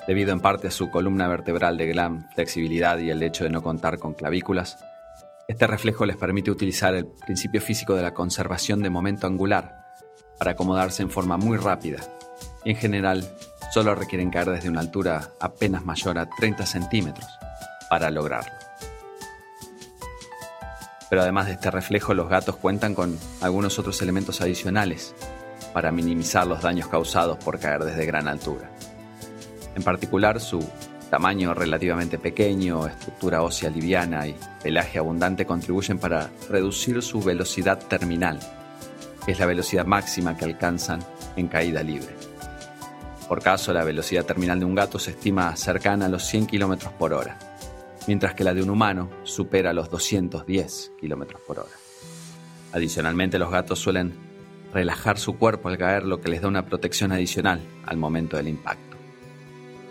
Debido 0.06 0.32
en 0.32 0.40
parte 0.40 0.68
a 0.68 0.70
su 0.70 0.88
columna 0.88 1.28
vertebral 1.28 1.76
de 1.76 1.88
gran 1.88 2.30
flexibilidad 2.30 2.98
y 2.98 3.10
el 3.10 3.22
hecho 3.22 3.44
de 3.44 3.50
no 3.50 3.62
contar 3.62 3.98
con 3.98 4.14
clavículas, 4.14 4.78
este 5.48 5.66
reflejo 5.66 6.06
les 6.06 6.16
permite 6.16 6.50
utilizar 6.50 6.94
el 6.94 7.06
principio 7.06 7.60
físico 7.60 7.94
de 7.94 8.02
la 8.02 8.14
conservación 8.14 8.80
de 8.82 8.90
momento 8.90 9.26
angular 9.26 9.82
para 10.38 10.52
acomodarse 10.52 11.02
en 11.02 11.10
forma 11.10 11.36
muy 11.36 11.56
rápida 11.56 11.98
y 12.64 12.70
en 12.70 12.76
general 12.76 13.28
solo 13.72 13.94
requieren 13.94 14.30
caer 14.30 14.50
desde 14.50 14.68
una 14.68 14.80
altura 14.80 15.30
apenas 15.40 15.84
mayor 15.84 16.18
a 16.18 16.30
30 16.30 16.66
centímetros 16.66 17.28
para 17.90 18.10
lograrlo. 18.10 18.52
Pero 21.10 21.22
además 21.22 21.46
de 21.46 21.52
este 21.52 21.70
reflejo, 21.70 22.14
los 22.14 22.28
gatos 22.28 22.56
cuentan 22.56 22.94
con 22.94 23.18
algunos 23.40 23.78
otros 23.78 24.00
elementos 24.00 24.40
adicionales 24.40 25.14
para 25.72 25.92
minimizar 25.92 26.46
los 26.46 26.62
daños 26.62 26.88
causados 26.88 27.38
por 27.38 27.58
caer 27.58 27.84
desde 27.84 28.06
gran 28.06 28.28
altura. 28.28 28.70
En 29.74 29.82
particular, 29.82 30.40
su 30.40 30.62
tamaño 31.10 31.54
relativamente 31.54 32.18
pequeño, 32.18 32.86
estructura 32.86 33.42
ósea 33.42 33.70
liviana 33.70 34.26
y 34.26 34.34
pelaje 34.62 34.98
abundante 34.98 35.44
contribuyen 35.44 35.98
para 35.98 36.30
reducir 36.48 37.02
su 37.02 37.22
velocidad 37.22 37.78
terminal, 37.78 38.38
que 39.24 39.32
es 39.32 39.38
la 39.38 39.46
velocidad 39.46 39.86
máxima 39.86 40.36
que 40.36 40.44
alcanzan 40.44 41.00
en 41.36 41.48
caída 41.48 41.82
libre. 41.82 42.16
Por 43.28 43.42
caso, 43.42 43.72
la 43.72 43.84
velocidad 43.84 44.24
terminal 44.24 44.58
de 44.58 44.64
un 44.66 44.74
gato 44.74 44.98
se 44.98 45.12
estima 45.12 45.54
cercana 45.56 46.06
a 46.06 46.08
los 46.08 46.24
100 46.24 46.46
km 46.46 46.90
por 46.92 47.14
hora, 47.14 47.38
mientras 48.06 48.34
que 48.34 48.44
la 48.44 48.52
de 48.52 48.62
un 48.62 48.70
humano 48.70 49.10
supera 49.22 49.72
los 49.72 49.90
210 49.90 50.92
km 51.00 51.38
por 51.46 51.60
hora. 51.60 51.76
Adicionalmente, 52.72 53.38
los 53.38 53.50
gatos 53.50 53.78
suelen 53.78 54.31
relajar 54.72 55.18
su 55.18 55.36
cuerpo 55.36 55.68
al 55.68 55.78
caer, 55.78 56.04
lo 56.04 56.20
que 56.20 56.28
les 56.28 56.42
da 56.42 56.48
una 56.48 56.66
protección 56.66 57.12
adicional 57.12 57.60
al 57.84 57.96
momento 57.96 58.36
del 58.36 58.48
impacto. 58.48 58.96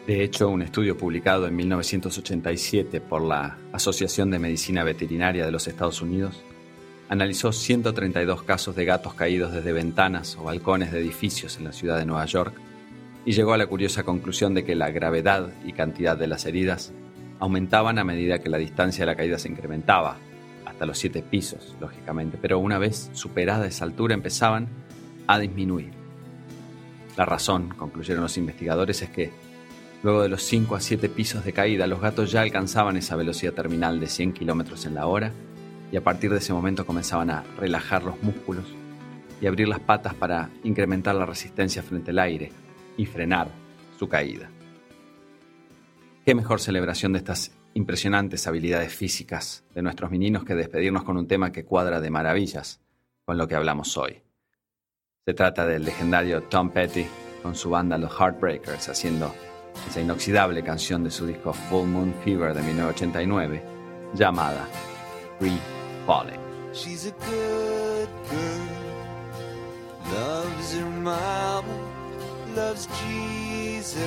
De 0.08 0.24
hecho, 0.24 0.50
un 0.50 0.62
estudio 0.62 0.98
publicado 0.98 1.48
en 1.48 1.56
1987 1.56 3.02
por 3.02 3.22
la 3.22 3.58
Asociación 3.72 4.32
de 4.32 4.40
Medicina 4.40 4.84
Veterinaria 4.84 5.46
de 5.46 5.52
los 5.52 5.68
Estados 5.68 6.02
Unidos 6.02 6.42
analizó 7.08 7.52
132 7.52 8.44
casos 8.44 8.76
de 8.76 8.86
gatos 8.86 9.14
caídos 9.14 9.54
desde 9.54 9.74
ventanas 9.74 10.38
o 10.38 10.44
balcones 10.44 10.92
de 10.92 11.00
edificios 11.00 11.58
en 11.58 11.66
la 11.66 11.74
ciudad 11.74 11.98
de 11.98 12.06
Nueva 12.06 12.26
York 12.26 12.56
y 13.26 13.34
llegó 13.34 13.54
a 13.54 13.58
la 13.58 13.68
curiosa 13.68 14.04
conclusión 14.04 14.54
de 14.54 14.64
que 14.64 14.76
la 14.76 14.90
gravedad 14.90 15.52
y 15.64 15.74
cantidad 15.74 16.18
de 16.18 16.28
las 16.28 16.46
heridas 16.46 16.94
aumentaban 17.40 18.00
a 18.00 18.04
medida 18.04 18.40
que 18.40 18.50
la 18.50 18.58
distancia 18.58 19.04
de 19.04 19.12
la 19.12 19.18
caída 19.18 19.38
se 19.38 19.50
incrementaba, 19.50 20.18
hasta 20.82 20.88
los 20.88 20.98
siete 20.98 21.22
pisos, 21.22 21.76
lógicamente, 21.80 22.40
pero 22.42 22.58
una 22.58 22.80
vez 22.80 23.12
superada 23.14 23.68
esa 23.68 23.86
altura 23.86 24.16
empezaban 24.16 24.68
a 25.28 25.38
disminuir. 25.38 25.92
La 27.16 27.24
razón, 27.24 27.70
concluyeron 27.70 28.24
los 28.24 28.36
investigadores, 28.40 29.04
es 29.04 29.12
que 29.12 29.30
luego 30.02 30.24
de 30.24 30.30
los 30.30 30.42
5 30.42 30.76
a 30.76 30.80
7 30.80 31.08
pisos 31.10 31.46
de 31.46 31.54
caída, 31.54 31.86
los 31.86 32.02
gatos 32.02 32.32
ya 32.32 32.42
alcanzaban 32.42 32.98
esa 32.98 33.16
velocidad 33.16 33.54
terminal 33.54 34.00
de 34.00 34.08
100 34.08 34.34
kilómetros 34.34 34.88
en 34.88 34.96
la 34.96 35.06
hora 35.06 35.32
y 35.92 35.98
a 35.98 36.04
partir 36.04 36.32
de 36.32 36.40
ese 36.40 36.52
momento 36.52 36.84
comenzaban 36.84 37.30
a 37.30 37.44
relajar 37.60 38.02
los 38.02 38.20
músculos 38.24 38.66
y 39.40 39.46
abrir 39.46 39.68
las 39.68 39.82
patas 39.82 40.16
para 40.16 40.50
incrementar 40.64 41.14
la 41.14 41.28
resistencia 41.28 41.84
frente 41.84 42.10
al 42.10 42.18
aire 42.18 42.52
y 42.98 43.06
frenar 43.06 43.52
su 44.00 44.10
caída. 44.10 44.50
¿Qué 46.26 46.34
mejor 46.34 46.60
celebración 46.60 47.14
de 47.14 47.20
estas 47.20 47.52
impresionantes 47.74 48.48
habilidades 48.48 48.94
físicas 48.94 49.64
de 49.74 49.82
nuestros 49.82 50.12
meninos 50.12 50.44
que 50.44 50.56
despedirnos 50.56 51.04
con 51.04 51.18
un 51.18 51.28
tema 51.28 51.52
que 51.52 51.66
cuadra 51.66 52.00
de 52.00 52.10
maravillas 52.10 52.82
con 53.26 53.38
lo 53.38 53.48
que 53.48 53.56
hablamos 53.56 53.98
hoy? 53.98 54.22
Se 55.26 55.34
trata 55.34 55.66
del 55.66 55.86
legendario 55.86 56.44
Tom 56.44 56.70
Petty 56.72 57.06
con 57.42 57.56
su 57.56 57.70
banda 57.70 57.98
Los 57.98 58.12
Heartbreakers 58.20 58.90
haciendo 58.90 59.34
esa 59.88 60.02
inoxidable 60.02 60.64
canción 60.64 61.04
de 61.04 61.12
su 61.12 61.26
disco 61.26 61.54
Full 61.54 61.88
Moon 61.88 62.14
Fever 62.24 62.54
de 62.54 62.62
1989 62.62 63.64
llamada 64.14 64.68
Free 65.40 65.60
Falling. 66.06 66.40
She's 66.74 67.06
a 67.06 67.12
good 67.12 68.10
girl, 68.30 68.68
loves 70.14 70.74
her 70.74 70.86
mama, 70.86 71.68
loves 72.56 72.88
Jesus 72.88 74.06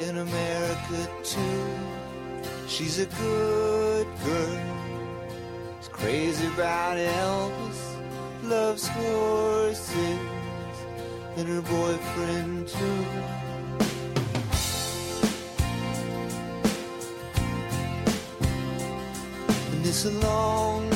in 0.00 0.18
America 0.18 1.08
too. 1.24 1.95
She's 2.68 2.98
a 2.98 3.06
good 3.06 4.06
girl, 4.24 4.60
is 5.80 5.88
crazy 5.88 6.46
about 6.48 6.98
Elvis, 6.98 7.80
loves 8.42 8.86
horses 8.88 10.18
and 11.36 11.48
her 11.48 11.62
boyfriend 11.62 12.68
too. 12.68 13.04
And 19.72 19.86
it's 19.86 20.04
a 20.04 20.10
long 20.10 20.95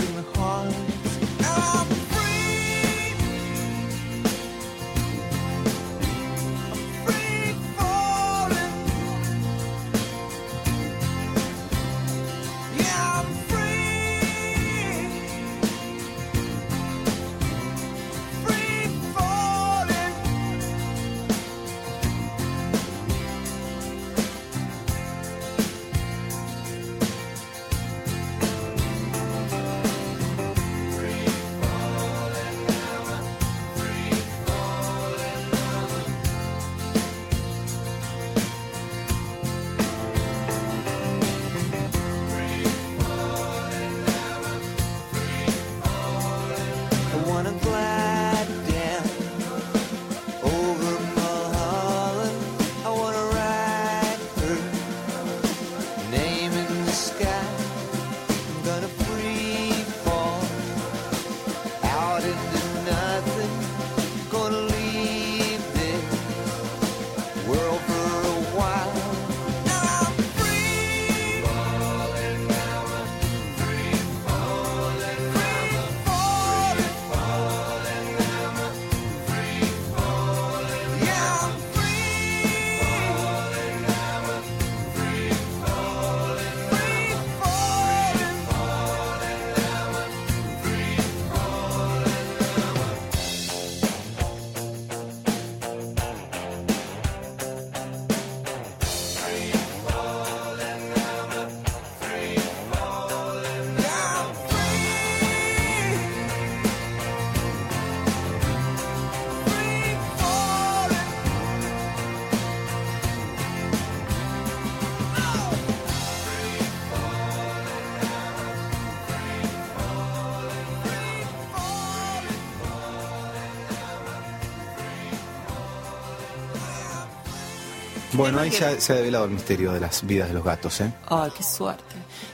Bueno, 128.21 128.39
ahí 128.39 128.49
que- 128.49 128.57
se 128.57 128.65
ha, 128.65 128.79
se 128.81 128.93
ha 128.93 128.95
develado 128.97 129.25
el 129.25 129.31
misterio 129.31 129.71
de 129.73 129.79
las 129.79 130.05
vidas 130.05 130.27
de 130.29 130.33
los 130.33 130.43
gatos, 130.43 130.79
¿eh? 130.81 130.93
Ay, 131.07 131.31
qué 131.35 131.43
suerte. 131.43 131.83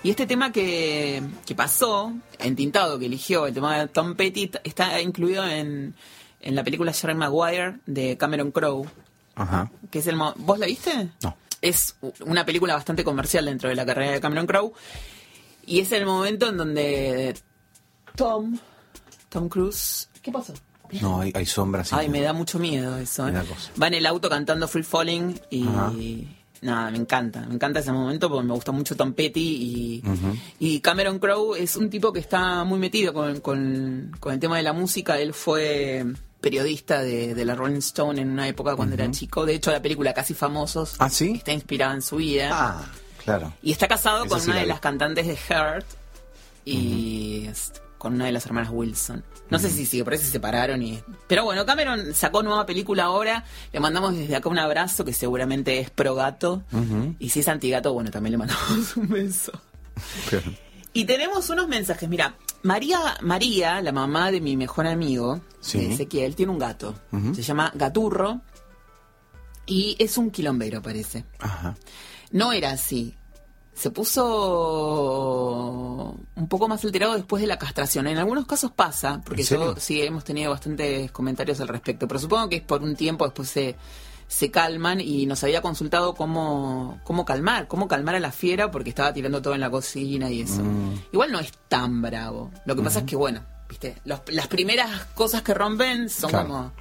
Y 0.04 0.10
este 0.12 0.26
tema 0.28 0.52
que, 0.52 1.22
que 1.46 1.56
pasó, 1.56 2.14
entintado, 2.40 2.98
que 3.00 3.06
eligió, 3.08 3.48
el 3.48 3.54
tema 3.54 3.78
de 3.80 3.88
Tom 3.88 4.16
Petty, 4.16 4.52
está 4.64 5.02
incluido 5.02 5.46
en, 5.48 5.96
en 6.42 6.56
la 6.56 6.64
película 6.64 6.94
Jerry 6.94 7.16
Maguire 7.16 7.78
de 7.86 8.18
Cameron 8.18 8.52
Crowe, 8.52 8.88
Ajá. 9.36 9.72
que 9.92 10.00
es 10.00 10.08
el... 10.08 10.16
mo- 10.16 10.34
¿Vos 10.38 10.60
la 10.60 10.66
viste? 10.68 11.10
No. 11.24 11.36
Es 11.62 11.96
una 12.26 12.46
película 12.46 12.76
bastante 12.76 13.04
comercial 13.04 13.46
dentro 13.46 13.68
de 13.70 13.76
la 13.76 13.86
carrera 13.86 14.12
de 14.12 14.22
Cameron 14.22 14.46
Crowe. 14.46 14.74
Y 15.66 15.80
es 15.80 15.92
el 15.92 16.06
momento 16.06 16.48
en 16.50 16.58
donde 16.58 17.36
Tom, 18.16 18.58
Tom 19.30 19.50
Cruise... 19.50 20.08
¿Qué 20.22 20.32
pasó? 20.32 20.54
No, 21.02 21.22
hay, 21.22 21.32
hay 21.36 21.46
sombras. 21.46 21.92
Ay, 21.94 22.10
me 22.10 22.22
da 22.22 22.34
mucho 22.34 22.60
miedo 22.60 22.98
eso. 22.98 23.28
¿eh? 23.28 23.34
Va 23.82 23.88
en 23.88 23.94
el 23.96 24.06
auto 24.06 24.30
cantando 24.30 24.68
Free 24.68 24.84
Falling 24.84 25.40
y 25.50 25.68
Ajá. 25.68 25.92
nada, 26.62 26.92
me 26.92 26.98
encanta. 26.98 27.42
Me 27.48 27.56
encanta 27.56 27.80
ese 27.80 27.92
momento 27.92 28.30
porque 28.30 28.46
me 28.48 28.54
gusta 28.54 28.72
mucho 28.72 28.96
Tom 28.96 29.14
Petty 29.14 29.40
y, 29.40 30.04
y 30.60 30.80
Cameron 30.82 31.20
Crowe 31.20 31.56
es 31.56 31.76
un 31.76 31.90
tipo 31.90 32.12
que 32.14 32.20
está 32.20 32.64
muy 32.64 32.80
metido 32.80 33.14
con, 33.14 33.40
con- 33.42 34.16
con 34.20 34.34
el 34.34 34.40
tema 34.40 34.58
de 34.58 34.64
la 34.64 34.74
música. 34.74 35.20
Él 35.20 35.34
fue 35.34 36.06
periodista 36.42 37.02
de, 37.02 37.34
de 37.36 37.46
la 37.46 37.56
Rolling 37.56 37.78
Stone 37.80 38.22
en 38.22 38.30
una 38.30 38.48
época 38.48 38.76
cuando 38.76 38.94
era 38.96 39.10
chico. 39.12 39.46
De 39.46 39.56
hecho, 39.56 39.72
la 39.72 39.82
película 39.82 40.14
Casi 40.14 40.34
Famosos 40.34 40.96
¿Ah, 41.00 41.10
sí? 41.10 41.34
está 41.38 41.52
inspirada 41.52 41.94
en 41.96 42.02
su 42.02 42.18
vida. 42.18 42.50
Ah, 42.54 42.86
claro. 43.26 43.54
Y 43.62 43.72
está 43.72 43.88
casado 43.88 44.26
con 44.28 44.40
sí 44.40 44.48
una 44.50 44.58
de 44.60 44.64
vi. 44.66 44.70
las 44.70 44.80
cantantes 44.80 45.26
de 45.28 45.36
Heart 45.36 45.86
y 46.64 47.48
con 47.98 48.14
una 48.14 48.26
de 48.26 48.32
las 48.32 48.46
hermanas 48.46 48.70
Wilson. 48.72 49.24
No 49.50 49.60
sé 49.60 49.70
si 49.70 49.86
sigue, 49.86 50.04
por 50.04 50.14
eso 50.14 50.26
se 50.26 50.32
separaron. 50.32 50.82
Y... 50.84 51.02
Pero 51.28 51.44
bueno, 51.46 51.66
Cameron 51.66 52.14
sacó 52.14 52.44
nueva 52.44 52.66
película 52.66 53.06
ahora. 53.06 53.44
Le 53.72 53.80
mandamos 53.80 54.16
desde 54.16 54.36
acá 54.36 54.50
un 54.50 54.60
abrazo 54.60 55.06
que 55.06 55.14
seguramente 55.14 55.80
es 55.80 55.90
pro 55.90 56.16
gato. 56.16 56.64
Y 57.20 57.30
si 57.30 57.40
es 57.40 57.48
antigato, 57.48 57.94
bueno, 57.94 58.12
también 58.12 58.32
le 58.34 58.38
mandamos 58.38 58.96
un 58.98 59.08
beso. 59.10 59.52
Y 60.94 61.06
tenemos 61.06 61.50
unos 61.50 61.68
mensajes. 61.68 62.08
Mira, 62.10 62.36
María, 62.64 63.18
María, 63.22 63.82
la 63.82 63.92
mamá 63.92 64.32
de 64.32 64.42
mi 64.42 64.58
mejor 64.58 64.88
amigo, 64.88 65.42
Sí. 65.60 65.86
Ezequiel, 65.86 66.36
tiene 66.36 66.52
un 66.52 66.60
gato. 66.60 66.96
Se 67.34 67.42
llama 67.42 67.72
Gaturro. 67.76 68.42
Y 69.66 69.96
es 70.00 70.18
un 70.18 70.32
quilombero, 70.32 70.82
parece. 70.82 71.26
Ajá. 71.40 71.76
No 72.32 72.54
era 72.54 72.72
así. 72.72 73.16
Se 73.78 73.92
puso 75.18 76.16
un 76.36 76.48
poco 76.48 76.68
más 76.68 76.84
alterado 76.84 77.14
después 77.16 77.42
de 77.42 77.48
la 77.48 77.58
castración. 77.60 78.08
En 78.08 78.18
algunos 78.18 78.46
casos 78.46 78.72
pasa, 78.72 79.22
porque 79.26 79.44
yo 79.44 79.76
sí 79.78 80.02
hemos 80.02 80.24
tenido 80.24 80.52
bastantes 80.52 81.12
comentarios 81.12 81.60
al 81.62 81.68
respecto, 81.68 82.08
pero 82.08 82.20
supongo 82.20 82.50
que 82.50 82.56
es 82.58 82.62
por 82.64 82.82
un 82.82 82.96
tiempo 82.96 83.26
después 83.26 83.50
se, 83.50 83.76
se 84.28 84.50
calman 84.52 85.00
y 85.00 85.26
nos 85.28 85.44
había 85.44 85.62
consultado 85.62 86.16
cómo, 86.16 87.00
cómo 87.04 87.24
calmar, 87.26 87.68
cómo 87.68 87.88
calmar 87.88 88.16
a 88.16 88.20
la 88.20 88.32
fiera 88.32 88.72
porque 88.72 88.90
estaba 88.90 89.14
tirando 89.14 89.42
todo 89.42 89.54
en 89.54 89.62
la 89.62 89.70
cocina 89.70 90.30
y 90.32 90.42
eso. 90.42 90.64
Mm. 90.64 90.94
Igual 91.14 91.32
no 91.32 91.40
es 91.40 91.52
tan 91.68 92.02
bravo. 92.02 92.52
Lo 92.66 92.76
que 92.76 92.82
pasa 92.82 93.00
es 93.00 93.06
que, 93.06 93.16
bueno, 93.16 93.42
viste, 93.70 93.96
Los- 94.06 94.22
las 94.30 94.48
primeras 94.48 95.06
cosas 95.14 95.42
que 95.44 95.54
rompen 95.54 96.10
son 96.10 96.30
Claro. 96.32 96.48
como... 96.48 96.72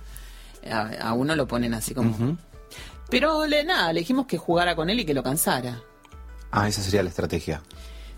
A, 0.71 1.09
a 1.11 1.13
uno 1.13 1.37
lo 1.37 1.47
ponen 1.47 1.75
así 1.75 1.95
como... 1.95 2.37
Pero 3.09 3.47
le, 3.47 3.63
nada, 3.65 3.93
le 3.93 4.01
dijimos 4.01 4.27
que 4.27 4.37
jugara 4.37 4.75
con 4.75 4.91
él 4.91 4.99
y 4.99 5.05
que 5.05 5.15
lo 5.15 5.23
cansara. 5.23 5.81
Ah, 6.51 6.69
esa 6.69 6.83
sería 6.83 7.03
la 7.03 7.09
estrategia. 7.11 7.63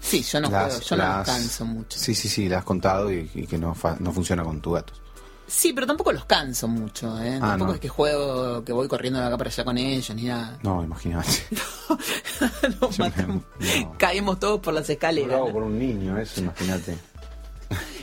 Sí, 0.01 0.23
yo 0.23 0.41
no 0.41 0.49
Las- 0.51 0.75
juego, 0.75 0.81
yo 0.89 0.97
no 0.97 1.03
las- 1.03 1.17
los 1.19 1.27
canso 1.37 1.65
mucho. 1.65 1.99
Sí, 1.99 2.15
sí, 2.15 2.29
sí, 2.29 2.49
la 2.49 2.59
has 2.59 2.65
contado 2.65 3.13
y, 3.13 3.31
y 3.35 3.47
que 3.47 3.59
no, 3.59 3.75
fa- 3.75 3.97
no 3.99 4.13
funciona 4.13 4.45
con 4.45 4.61
tu 4.61 4.73
gato. 4.73 4.93
Sí, 5.47 5.73
pero 5.73 5.87
tampoco 5.87 6.13
los 6.13 6.27
canso 6.27 6.69
mucho, 6.69 7.19
¿eh? 7.23 7.37
Ah, 7.37 7.49
tampoco 7.51 7.69
no. 7.71 7.75
es 7.75 7.81
que 7.81 7.89
juego, 7.89 8.63
que 8.65 8.73
voy 8.73 8.87
corriendo 8.87 9.19
de 9.19 9.27
acá 9.27 9.39
para 9.39 9.49
allá 9.51 9.65
con 9.65 9.79
ellos, 9.79 10.15
ni 10.15 10.25
nada. 10.25 10.59
No, 10.63 10.85
imagínate. 10.85 11.29
Me- 12.99 13.13
no. 13.83 13.95
Caemos 13.99 14.39
todos 14.39 14.61
por 14.61 14.75
las 14.75 14.89
escaleras. 14.91 15.29
Bravo 15.31 15.53
por 15.53 15.63
un 15.63 15.79
niño, 15.79 16.19
eso, 16.19 16.41
imagínate. 16.41 16.97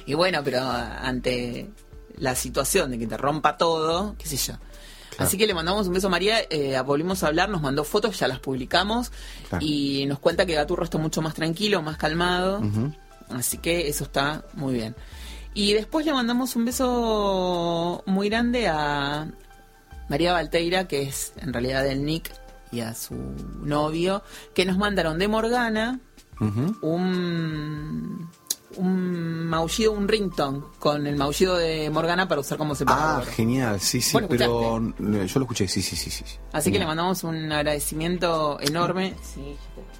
Y 0.05 0.13
bueno, 0.15 0.41
pero 0.43 0.61
ante 0.61 1.69
la 2.17 2.36
situación 2.36 2.91
de 2.91 2.99
que 2.99 3.07
te 3.07 3.17
rompa 3.17 3.57
todo, 3.57 4.15
qué 4.17 4.28
sé 4.28 4.38
yo. 4.38 4.53
Claro. 5.16 5.28
Así 5.28 5.38
que 5.38 5.47
le 5.47 5.53
mandamos 5.53 5.88
un 5.88 5.93
beso 5.93 6.07
a 6.07 6.09
María, 6.09 6.39
eh, 6.49 6.80
volvimos 6.86 7.24
a 7.24 7.28
hablar, 7.28 7.49
nos 7.49 7.61
mandó 7.61 7.84
fotos, 7.84 8.20
ya 8.20 8.28
las 8.28 8.39
publicamos 8.39 9.11
Claro. 9.49 9.66
y 9.66 10.05
nos 10.07 10.20
cuenta 10.20 10.45
que 10.45 10.53
Gaturro 10.55 10.84
está 10.84 10.97
mucho 10.97 11.22
más 11.22 11.34
tranquilo, 11.34 11.82
más 11.82 11.97
calmado. 11.97 12.61
Así 13.30 13.57
que 13.57 13.88
eso 13.88 14.03
está 14.03 14.43
muy 14.53 14.74
bien. 14.74 14.95
Y 15.53 15.74
después 15.74 16.05
le 16.05 16.13
mandamos 16.13 16.55
un 16.55 16.66
beso 16.66 18.03
muy 18.05 18.30
grande 18.30 18.68
a 18.68 19.28
María 20.09 20.34
Valteira, 20.34 20.88
que 20.88 21.03
es 21.03 21.34
en 21.38 21.53
realidad 21.53 21.88
el 21.88 22.03
Nick, 22.05 22.32
y 22.72 22.82
a 22.82 22.93
su 22.93 23.16
novio, 23.63 24.22
que 24.53 24.66
nos 24.66 24.78
mandaron 24.78 25.18
de 25.18 25.28
Morgana 25.30 25.99
un, 26.82 28.30
un 28.78 29.45
maullido, 29.47 29.91
un 29.91 30.07
ringtone, 30.07 30.61
con 30.80 31.05
el 31.07 31.15
maullido 31.15 31.55
de 31.57 31.89
Morgana 31.89 32.28
para 32.28 32.41
usar 32.41 32.57
como 32.57 32.73
Ah, 32.73 32.76
separador. 32.76 33.26
genial, 33.28 33.80
sí, 33.80 34.01
sí, 34.01 34.17
pero 34.30 34.80
yo 34.99 35.39
lo 35.39 35.41
escuché, 35.43 35.67
sí, 35.67 35.82
sí, 35.82 35.95
sí. 35.95 36.09
sí. 36.09 36.23
Así 36.53 36.71
que 36.71 36.80
le 36.80 36.86
mandamos 36.86 37.23
un 37.23 37.51
agradecimiento 37.51 38.57
enorme. 38.61 39.15
Sí. 39.21 39.55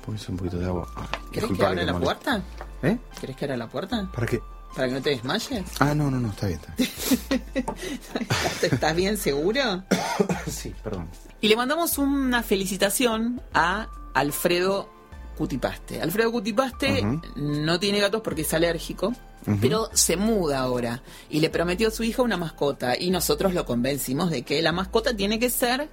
Ponés 0.06 0.28
un 0.30 0.38
poquito 0.38 0.58
de 0.60 0.66
agua. 0.66 0.88
Ah, 0.96 1.08
¿Querés 1.32 1.52
que 1.52 1.66
abra 1.66 1.84
la 1.84 2.00
puerta? 2.00 2.42
¿Eh? 2.84 2.98
¿Querés 3.20 3.36
que 3.36 3.46
abra 3.46 3.58
la 3.58 3.68
puerta? 3.68 4.10
¿Para 4.14 4.28
qué? 4.28 4.40
¿Para 4.76 4.88
que 4.90 4.94
no 4.96 5.02
te 5.02 5.10
desmayes? 5.12 5.64
Ah, 5.80 5.96
no, 5.96 6.12
no, 6.12 6.20
no, 6.20 6.30
está 6.30 6.48
bien. 6.48 6.60
Está 6.78 7.34
bien. 7.54 7.66
¿Estás 8.62 8.96
bien 8.96 9.18
seguro? 9.18 9.84
sí, 10.48 10.74
perdón. 10.84 11.10
Y 11.42 11.48
le 11.48 11.56
mandamos 11.56 11.98
una 11.98 12.44
felicitación 12.44 13.42
a 13.54 13.88
Alfredo 14.14 14.90
Cutipaste. 15.38 16.02
Alfredo 16.02 16.32
Cutipaste 16.32 17.06
no 17.36 17.80
tiene 17.80 18.00
gatos 18.00 18.22
porque 18.22 18.42
es 18.42 18.54
alérgico, 18.54 19.14
pero 19.62 19.90
se 19.94 20.18
muda 20.18 20.60
ahora 20.60 21.02
y 21.30 21.40
le 21.40 21.50
prometió 21.50 21.90
a 21.90 21.92
su 21.92 22.04
hija 22.04 22.22
una 22.22 22.38
mascota 22.38 22.98
y 23.00 23.12
nosotros 23.12 23.54
lo 23.54 23.66
convencimos 23.66 24.32
de 24.32 24.44
que 24.44 24.62
la 24.62 24.72
mascota 24.72 25.16
tiene 25.16 25.38
que 25.40 25.50
ser 25.50 25.90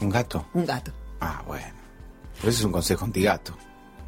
¿Un 0.00 0.10
gato? 0.10 0.46
un 0.54 0.66
gato. 0.66 0.90
Ah, 1.20 1.42
bueno. 1.46 1.66
Pero 2.36 2.48
ese 2.50 2.60
es 2.60 2.64
un 2.64 2.72
consejo 2.72 3.04
antigato. 3.04 3.56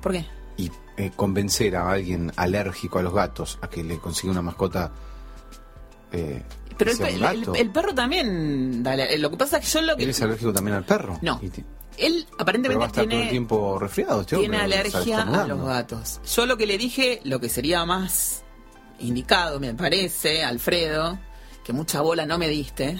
¿Por 0.01 0.13
qué? 0.13 0.27
Y 0.57 0.71
eh, 0.97 1.13
convencer 1.15 1.77
a 1.77 1.91
alguien 1.91 2.33
alérgico 2.37 2.99
a 2.99 3.03
los 3.03 3.15
gatos 3.15 3.59
a 3.63 3.69
que 3.69 3.85
le 3.85 3.99
consiga 3.99 4.33
una 4.33 4.43
mascota. 4.43 4.93
Eh, 6.15 6.43
Pero 6.79 6.91
el, 6.91 7.23
el- 7.25 7.57
el 7.57 7.71
perro 7.71 7.95
también, 7.95 8.83
dale, 8.83 9.17
lo 9.19 9.31
que 9.31 9.37
pasa 9.37 9.59
es 9.59 9.65
que 9.67 9.71
yo 9.73 9.83
lo 9.83 9.97
que... 9.97 10.05
¿Él 10.05 10.11
es 10.11 10.23
alérgico 10.23 10.53
también 10.53 10.77
al 10.77 10.85
perro? 10.85 11.19
No. 11.23 11.41
Él 11.43 11.53
Pero 11.97 12.27
va 12.31 12.39
a 12.39 12.43
aparentemente 12.43 12.85
estar 12.87 12.93
todo 12.93 13.03
el 13.05 13.09
tiene... 13.11 13.31
tiempo 13.31 13.79
resfriado 13.79 14.21
este 14.23 14.37
tiene 14.37 14.57
alergia 14.57 15.23
a 15.23 15.47
los 15.47 15.65
gatos. 15.65 16.21
Yo 16.35 16.47
lo 16.47 16.57
que 16.57 16.67
le 16.67 16.77
dije, 16.79 17.21
lo 17.25 17.39
que 17.39 17.49
sería 17.49 17.85
más 17.85 18.43
indicado, 18.99 19.61
me 19.61 19.75
parece, 19.75 20.43
Alfredo, 20.45 21.19
que 21.65 21.73
mucha 21.73 22.01
bola 22.01 22.27
no 22.27 22.37
me 22.39 22.49
diste. 22.49 22.99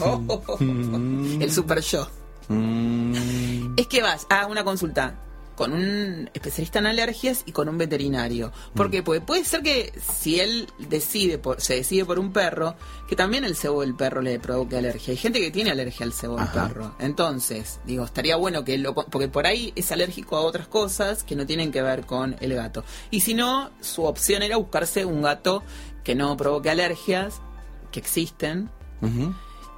Oh, 0.00 0.22
oh, 0.26 0.34
oh, 0.34 0.42
oh, 0.48 0.56
oh. 0.58 1.42
El 1.42 1.50
super 1.52 1.80
yo. 1.80 2.06
Mm, 2.48 3.74
Es 3.78 3.86
que 3.86 4.02
vas 4.02 4.26
a 4.28 4.46
una 4.46 4.64
consulta 4.64 5.14
con 5.54 5.72
un 5.72 6.30
especialista 6.34 6.78
en 6.78 6.86
alergias 6.86 7.42
y 7.46 7.52
con 7.52 7.68
un 7.68 7.78
veterinario. 7.78 8.52
Porque 8.74 9.02
puede, 9.02 9.20
puede 9.20 9.44
ser 9.44 9.62
que 9.62 9.92
si 10.00 10.40
él 10.40 10.68
decide 10.78 11.38
por, 11.38 11.60
se 11.60 11.76
decide 11.76 12.04
por 12.04 12.18
un 12.18 12.32
perro, 12.32 12.74
que 13.08 13.16
también 13.16 13.44
el 13.44 13.56
cebo 13.56 13.82
del 13.82 13.94
perro 13.94 14.20
le 14.20 14.38
provoque 14.38 14.76
alergia. 14.76 15.12
Hay 15.12 15.16
gente 15.16 15.40
que 15.40 15.50
tiene 15.50 15.70
alergia 15.70 16.04
al 16.06 16.12
cebo 16.12 16.36
del 16.36 16.48
perro. 16.48 16.94
Entonces, 16.98 17.80
digo, 17.84 18.04
estaría 18.04 18.36
bueno 18.36 18.64
que 18.64 18.78
lo... 18.78 18.94
Porque 18.94 19.28
por 19.28 19.46
ahí 19.46 19.72
es 19.76 19.92
alérgico 19.92 20.36
a 20.36 20.40
otras 20.40 20.66
cosas 20.66 21.22
que 21.24 21.36
no 21.36 21.46
tienen 21.46 21.72
que 21.72 21.82
ver 21.82 22.06
con 22.06 22.36
el 22.40 22.54
gato. 22.54 22.84
Y 23.10 23.20
si 23.20 23.34
no, 23.34 23.70
su 23.80 24.04
opción 24.04 24.42
era 24.42 24.56
buscarse 24.56 25.04
un 25.04 25.22
gato 25.22 25.62
que 26.02 26.14
no 26.14 26.36
provoque 26.36 26.70
alergias, 26.70 27.40
que 27.90 28.00
existen, 28.00 28.70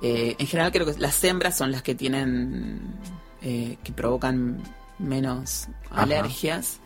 eh, 0.03 0.37
en 0.39 0.47
general 0.47 0.73
creo 0.73 0.87
que 0.87 0.99
las 0.99 1.23
hembras 1.25 1.57
son 1.57 1.73
las 1.73 1.83
que 1.83 1.95
tienen 1.95 2.81
eh, 3.43 3.79
que 3.83 3.93
provocan 3.93 4.63
menos 4.99 5.69
Ajá. 5.91 6.03
alergias 6.03 6.79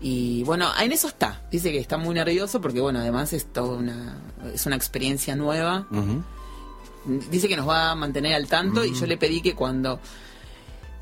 y 0.00 0.42
bueno 0.44 0.68
en 0.80 0.92
eso 0.92 1.08
está 1.08 1.42
dice 1.50 1.72
que 1.72 1.78
está 1.78 1.96
muy 1.96 2.14
nervioso 2.14 2.60
porque 2.60 2.80
bueno 2.80 2.98
además 2.98 3.32
es 3.32 3.46
toda 3.46 3.78
una 3.78 4.18
es 4.52 4.66
una 4.66 4.76
experiencia 4.76 5.34
nueva 5.36 5.86
dice 7.30 7.48
que 7.48 7.56
nos 7.56 7.66
va 7.68 7.92
a 7.92 7.94
mantener 7.94 8.34
al 8.34 8.46
tanto 8.46 8.84
y 8.84 8.92
yo 8.94 9.06
le 9.06 9.16
pedí 9.16 9.40
que 9.40 9.54
cuando 9.54 9.98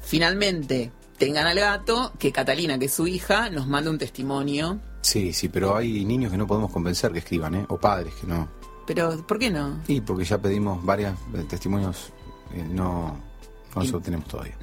finalmente 0.00 0.92
tengan 1.18 1.46
al 1.46 1.58
gato 1.58 2.12
que 2.18 2.30
Catalina 2.32 2.78
que 2.78 2.86
es 2.86 2.94
su 2.94 3.06
hija 3.06 3.50
nos 3.50 3.66
mande 3.66 3.90
un 3.90 3.98
testimonio 3.98 4.80
Sí, 5.02 5.34
sí, 5.34 5.50
pero 5.50 5.76
hay 5.76 6.02
niños 6.02 6.32
que 6.32 6.38
no 6.38 6.46
podemos 6.46 6.72
convencer 6.72 7.12
que 7.12 7.18
escriban, 7.18 7.54
¿eh? 7.54 7.66
O 7.68 7.76
padres 7.76 8.14
que 8.14 8.26
no. 8.26 8.48
pero 8.86 9.14
¿por 9.26 9.38
qué 9.38 9.50
no? 9.50 9.80
Y 9.86 10.00
porque 10.00 10.24
ya 10.24 10.38
pedimos 10.38 10.82
varios 10.82 11.12
testimonios, 11.46 12.10
eh, 12.54 12.64
no, 12.66 13.14
no 13.74 13.82
los 13.82 13.90
Y- 13.90 13.94
obtenemos 13.94 14.26
todavía. 14.28 14.54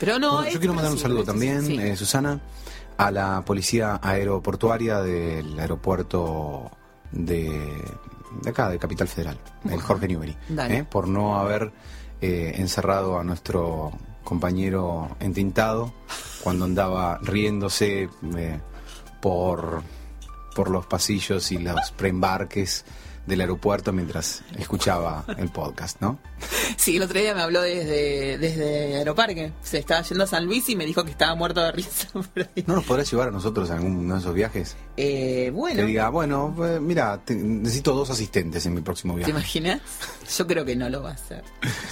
pero 0.00 0.18
no 0.18 0.36
Bueno, 0.36 0.50
yo 0.50 0.58
quiero 0.58 0.74
mandar 0.74 0.92
un 0.92 0.98
saludo 0.98 1.24
también, 1.24 1.64
sí. 1.64 1.78
eh, 1.78 1.96
Susana, 1.96 2.40
a 2.96 3.10
la 3.10 3.42
policía 3.44 3.98
aeroportuaria 4.02 5.00
del 5.00 5.58
aeropuerto 5.58 6.70
de, 7.12 7.82
de 8.42 8.50
acá, 8.50 8.68
de 8.68 8.78
Capital 8.78 9.08
Federal, 9.08 9.38
el 9.64 9.70
Bueno, 9.70 9.82
Jorge 9.86 10.08
Newbery, 10.08 10.36
eh, 10.68 10.84
por 10.88 11.06
no 11.08 11.38
haber 11.38 11.72
eh, 12.20 12.52
encerrado 12.56 13.18
a 13.18 13.24
nuestro 13.24 13.92
compañero 14.24 15.16
entintado 15.20 15.92
cuando 16.42 16.64
andaba 16.66 17.18
riéndose 17.22 18.08
eh, 18.36 18.60
por, 19.22 19.82
por 20.54 20.70
los 20.70 20.86
pasillos 20.86 21.50
y 21.52 21.58
los 21.58 21.92
preembarques 21.92 22.84
del 23.28 23.40
aeropuerto 23.42 23.92
mientras 23.92 24.42
escuchaba 24.58 25.24
el 25.36 25.50
podcast, 25.50 26.00
¿no? 26.00 26.18
Sí, 26.76 26.96
el 26.96 27.02
otro 27.02 27.20
día 27.20 27.34
me 27.34 27.42
habló 27.42 27.60
desde, 27.62 28.38
desde 28.38 28.96
Aeroparque. 28.96 29.52
Se 29.62 29.78
estaba 29.78 30.02
yendo 30.02 30.24
a 30.24 30.26
San 30.26 30.46
Luis 30.46 30.68
y 30.68 30.76
me 30.76 30.86
dijo 30.86 31.04
que 31.04 31.10
estaba 31.10 31.34
muerto 31.34 31.60
de 31.62 31.72
risa 31.72 32.08
por 32.12 32.24
ahí. 32.36 32.64
¿No 32.66 32.74
nos 32.76 32.84
podrás 32.84 33.10
llevar 33.10 33.28
a 33.28 33.30
nosotros 33.30 33.70
a 33.70 33.74
alguno 33.76 34.14
de 34.14 34.20
esos 34.20 34.34
viajes? 34.34 34.76
Eh, 34.96 35.50
bueno, 35.54 35.76
Que 35.80 35.86
diga, 35.86 36.08
bueno, 36.08 36.54
eh, 36.64 36.80
mira, 36.80 37.18
te- 37.24 37.34
necesito 37.34 37.94
dos 37.94 38.10
asistentes 38.10 38.64
en 38.66 38.74
mi 38.74 38.80
próximo 38.80 39.12
¿te 39.14 39.18
viaje. 39.18 39.30
imaginas? 39.30 39.80
Yo 40.36 40.46
creo 40.46 40.64
que 40.64 40.74
no 40.76 40.88
lo 40.88 41.02
va 41.02 41.10
a 41.10 41.14
hacer. 41.14 41.44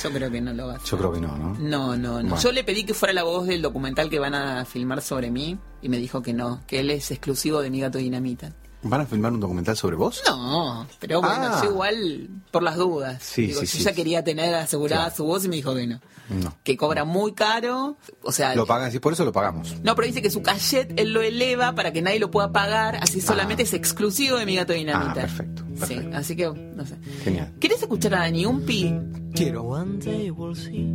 Yo 0.03 0.11
creo 0.11 0.31
que 0.31 0.41
no 0.41 0.53
lo 0.53 0.67
va 0.69 0.73
a 0.75 0.77
hacer. 0.77 0.89
Yo 0.91 0.99
creo 0.99 1.13
que 1.13 1.21
no, 1.21 1.37
¿no? 1.37 1.55
No, 1.59 1.97
no, 1.97 2.23
no. 2.23 2.31
Bueno. 2.31 2.41
Yo 2.41 2.53
le 2.53 2.65
pedí 2.65 2.85
que 2.85 2.95
fuera 2.95 3.13
la 3.13 3.23
voz 3.25 3.47
del 3.47 3.63
documental 3.63 4.09
que 4.11 4.19
van 4.19 4.35
a 4.35 4.65
filmar 4.65 5.03
sobre 5.03 5.31
mí 5.31 5.59
y 5.83 5.89
me 5.89 5.99
dijo 5.99 6.23
que 6.23 6.33
no, 6.33 6.63
que 6.67 6.81
él 6.81 6.91
es 6.91 7.11
exclusivo 7.11 7.61
de 7.61 7.71
mi 7.71 7.81
gato 7.81 7.99
dinamita. 7.99 8.53
¿Van 8.89 9.01
a 9.01 9.07
filmar 9.07 9.33
un 9.33 9.41
documental 9.41 9.77
sobre 9.77 9.97
vos? 9.97 10.23
No, 10.27 10.87
pero 11.01 11.21
bueno, 11.21 11.35
Ah. 11.39 11.61
yo 11.65 11.71
igual 11.71 12.29
por 12.51 12.63
las 12.63 12.77
dudas. 12.77 13.23
Sí, 13.23 13.47
Digo, 13.49 13.61
sí, 13.61 13.67
yo 13.67 13.73
sí, 13.79 13.85
ya 13.85 13.91
sí. 13.91 13.97
quería 13.97 14.23
tener 14.25 14.55
asegurada 14.55 15.05
Claro. 15.05 15.17
su 15.17 15.25
voz 15.25 15.45
y 15.45 15.49
me 15.49 15.57
dijo 15.57 15.75
que 15.75 15.87
no. 15.87 16.01
No. 16.29 16.55
Que 16.65 16.77
cobra 16.77 17.05
muy 17.05 17.33
caro. 17.35 17.97
O 18.23 18.33
sea, 18.33 18.55
Lo 18.55 18.67
pagan, 18.67 18.91
sí, 18.91 18.99
por 18.99 19.13
eso 19.13 19.25
lo 19.25 19.33
pagamos. 19.33 19.77
no, 19.83 19.95
pero 19.95 20.07
dice 20.07 20.23
que 20.23 20.31
su 20.31 20.43
cachet 20.43 20.99
él 20.99 21.13
lo 21.13 21.23
eleva 21.23 21.75
para 21.75 21.93
que 21.93 22.03
nadie 22.03 22.19
lo 22.19 22.31
pueda 22.31 22.51
pagar, 22.53 22.97
así 22.97 23.21
solamente 23.21 23.63
es 23.63 23.73
exclusivo 23.75 24.37
de 24.37 24.47
mi 24.47 24.57
gato 24.57 24.73
dinamita. 24.73 25.11
Ah, 25.11 25.15
perfecto, 25.15 25.63
Sí, 25.75 25.79
perfecto. 25.95 26.17
así 26.17 26.37
que, 26.37 26.49
no 26.51 26.85
sé. 26.87 26.97
Genial. 27.23 27.53
¿Querés 27.61 27.81
escuchar 27.83 28.15
a 28.15 28.19
Dani 28.21 28.45
Umpi? 28.47 28.93
Quiero. 29.35 29.63
One 29.63 29.99
day 29.99 30.31
we'll 30.31 30.55
see 30.57 30.87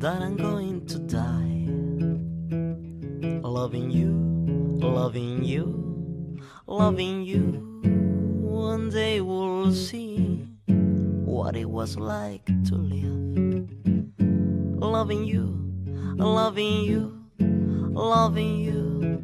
that 0.00 0.20
I'm 0.22 0.36
going 0.36 0.80
to 0.86 0.98
die. 1.00 1.54
Loving 3.42 3.90
you, 3.90 4.78
loving 4.80 5.42
you, 5.42 5.85
loving 6.66 7.22
you. 7.22 7.42
One 8.42 8.90
day 8.90 9.20
we'll 9.20 9.72
see 9.72 10.46
what 10.66 11.56
it 11.56 11.68
was 11.68 11.96
like 11.96 12.44
to 12.68 12.74
live. 12.74 13.68
Loving 14.80 15.24
you, 15.24 15.44
loving 16.16 16.84
you, 16.84 17.24
loving 17.38 18.56
you. 18.58 19.22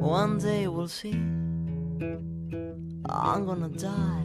One 0.00 0.38
day 0.38 0.68
we'll 0.68 0.88
see 0.88 1.12
I'm 3.06 3.46
gonna 3.46 3.68
die 3.68 4.24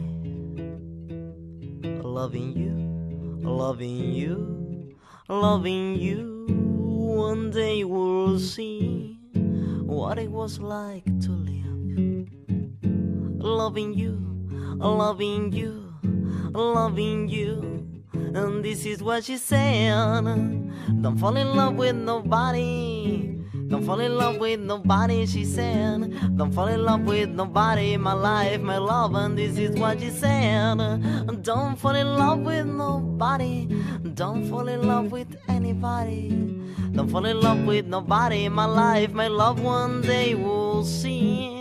loving 2.20 2.52
you, 2.52 3.48
loving 3.48 4.12
you, 4.12 4.94
loving 5.28 5.94
you. 5.96 6.46
One 6.48 7.50
day 7.50 7.84
we'll 7.84 8.38
see 8.38 9.18
what 9.86 10.18
it 10.18 10.30
was 10.30 10.58
like 10.58 11.04
to 11.20 11.30
live. 11.30 12.39
Loving 13.42 13.94
you, 13.94 14.20
loving 14.76 15.50
you, 15.50 15.94
loving 16.52 17.26
you. 17.26 17.86
And 18.12 18.62
this 18.62 18.84
is 18.84 19.02
what 19.02 19.24
she 19.24 19.38
said. 19.38 20.24
Don't 21.00 21.16
fall 21.18 21.36
in 21.36 21.56
love 21.56 21.74
with 21.76 21.96
nobody. 21.96 23.38
Don't 23.68 23.82
fall 23.84 24.00
in 24.00 24.14
love 24.16 24.36
with 24.36 24.60
nobody, 24.60 25.24
she 25.24 25.46
said. 25.46 26.36
Don't 26.36 26.52
fall 26.52 26.68
in 26.68 26.84
love 26.84 27.00
with 27.02 27.30
nobody, 27.30 27.96
my 27.96 28.12
life, 28.12 28.60
my 28.60 28.76
love, 28.76 29.14
and 29.14 29.38
this 29.38 29.56
is 29.56 29.74
what 29.78 30.00
she 30.00 30.10
said. 30.10 30.76
Don't 31.42 31.76
fall 31.76 31.94
in 31.94 32.18
love 32.18 32.40
with 32.40 32.66
nobody. 32.66 33.66
Don't 34.14 34.44
fall 34.50 34.68
in 34.68 34.86
love 34.86 35.12
with 35.12 35.34
anybody. 35.48 36.28
Don't 36.92 37.08
fall 37.08 37.24
in 37.24 37.40
love 37.40 37.64
with 37.64 37.86
nobody, 37.86 38.50
my 38.50 38.66
life, 38.66 39.12
my 39.12 39.28
love. 39.28 39.62
One 39.62 40.02
day 40.02 40.34
we'll 40.34 40.84
see 40.84 41.59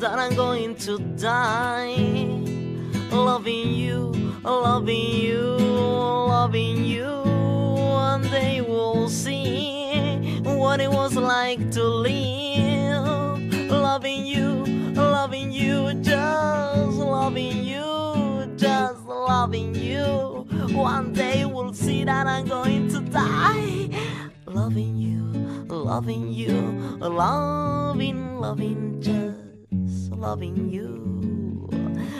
that 0.00 0.18
I'm 0.18 0.34
going 0.34 0.74
to 0.76 0.98
die. 1.16 1.94
Loving 3.10 3.70
you, 3.74 4.12
loving 4.42 5.20
you, 5.22 5.40
loving 5.40 6.84
you. 6.84 7.06
One 7.06 8.22
day 8.22 8.60
we'll 8.60 9.08
see 9.08 10.40
what 10.42 10.80
it 10.80 10.90
was 10.90 11.14
like 11.16 11.70
to 11.72 11.84
live. 11.84 13.70
Loving 13.70 14.26
you, 14.26 14.64
loving 14.94 15.52
you, 15.52 15.94
just 16.02 16.96
loving 16.98 17.62
you, 17.62 18.52
just 18.56 19.04
loving 19.06 19.74
you. 19.74 20.46
One 20.72 21.12
day 21.12 21.44
we'll 21.44 21.72
see 21.72 22.04
that 22.04 22.26
I'm 22.26 22.46
going 22.46 22.88
to 22.88 23.00
die. 23.00 23.90
Loving 24.46 24.96
you, 24.96 25.24
loving 25.68 26.32
you, 26.32 26.56
loving, 26.98 28.40
loving, 28.40 29.00
just 29.00 29.43
loving 30.24 30.70
you 30.72 30.88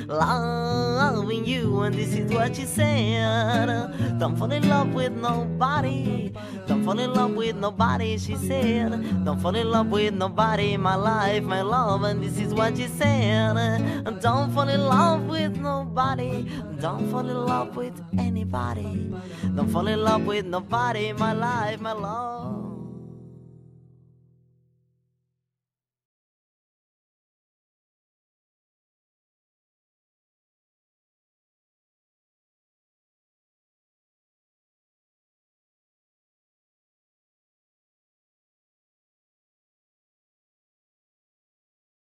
loving 0.08 1.46
you, 1.46 1.80
and 1.80 1.94
this 1.94 2.14
is 2.14 2.30
what 2.30 2.54
she 2.54 2.64
said. 2.64 3.66
Don't 4.18 4.36
fall 4.36 4.52
in 4.52 4.68
love 4.68 4.92
with 4.92 5.12
nobody. 5.12 6.30
Don't 6.66 6.84
fall 6.84 6.98
in 6.98 7.14
love 7.14 7.34
with 7.34 7.56
nobody, 7.56 8.18
she 8.18 8.36
said. 8.36 8.90
Don't 9.24 9.40
fall 9.40 9.54
in 9.54 9.70
love 9.70 9.86
with 9.86 10.12
nobody, 10.12 10.76
my 10.76 10.94
life, 10.94 11.44
my 11.44 11.62
love, 11.62 12.02
and 12.02 12.22
this 12.22 12.38
is 12.38 12.52
what 12.52 12.76
she 12.76 12.88
said. 12.88 13.54
Don't 14.20 14.52
fall 14.52 14.68
in 14.68 14.84
love 14.84 15.26
with 15.26 15.56
nobody. 15.56 16.46
Don't 16.80 17.10
fall 17.10 17.26
in 17.26 17.46
love 17.46 17.74
with 17.74 17.98
anybody. 18.18 19.14
Don't 19.56 19.70
fall 19.70 19.88
in 19.88 20.02
love 20.02 20.26
with 20.26 20.44
nobody, 20.44 21.14
my 21.14 21.32
life, 21.32 21.80
my 21.80 21.92
love. 21.92 22.63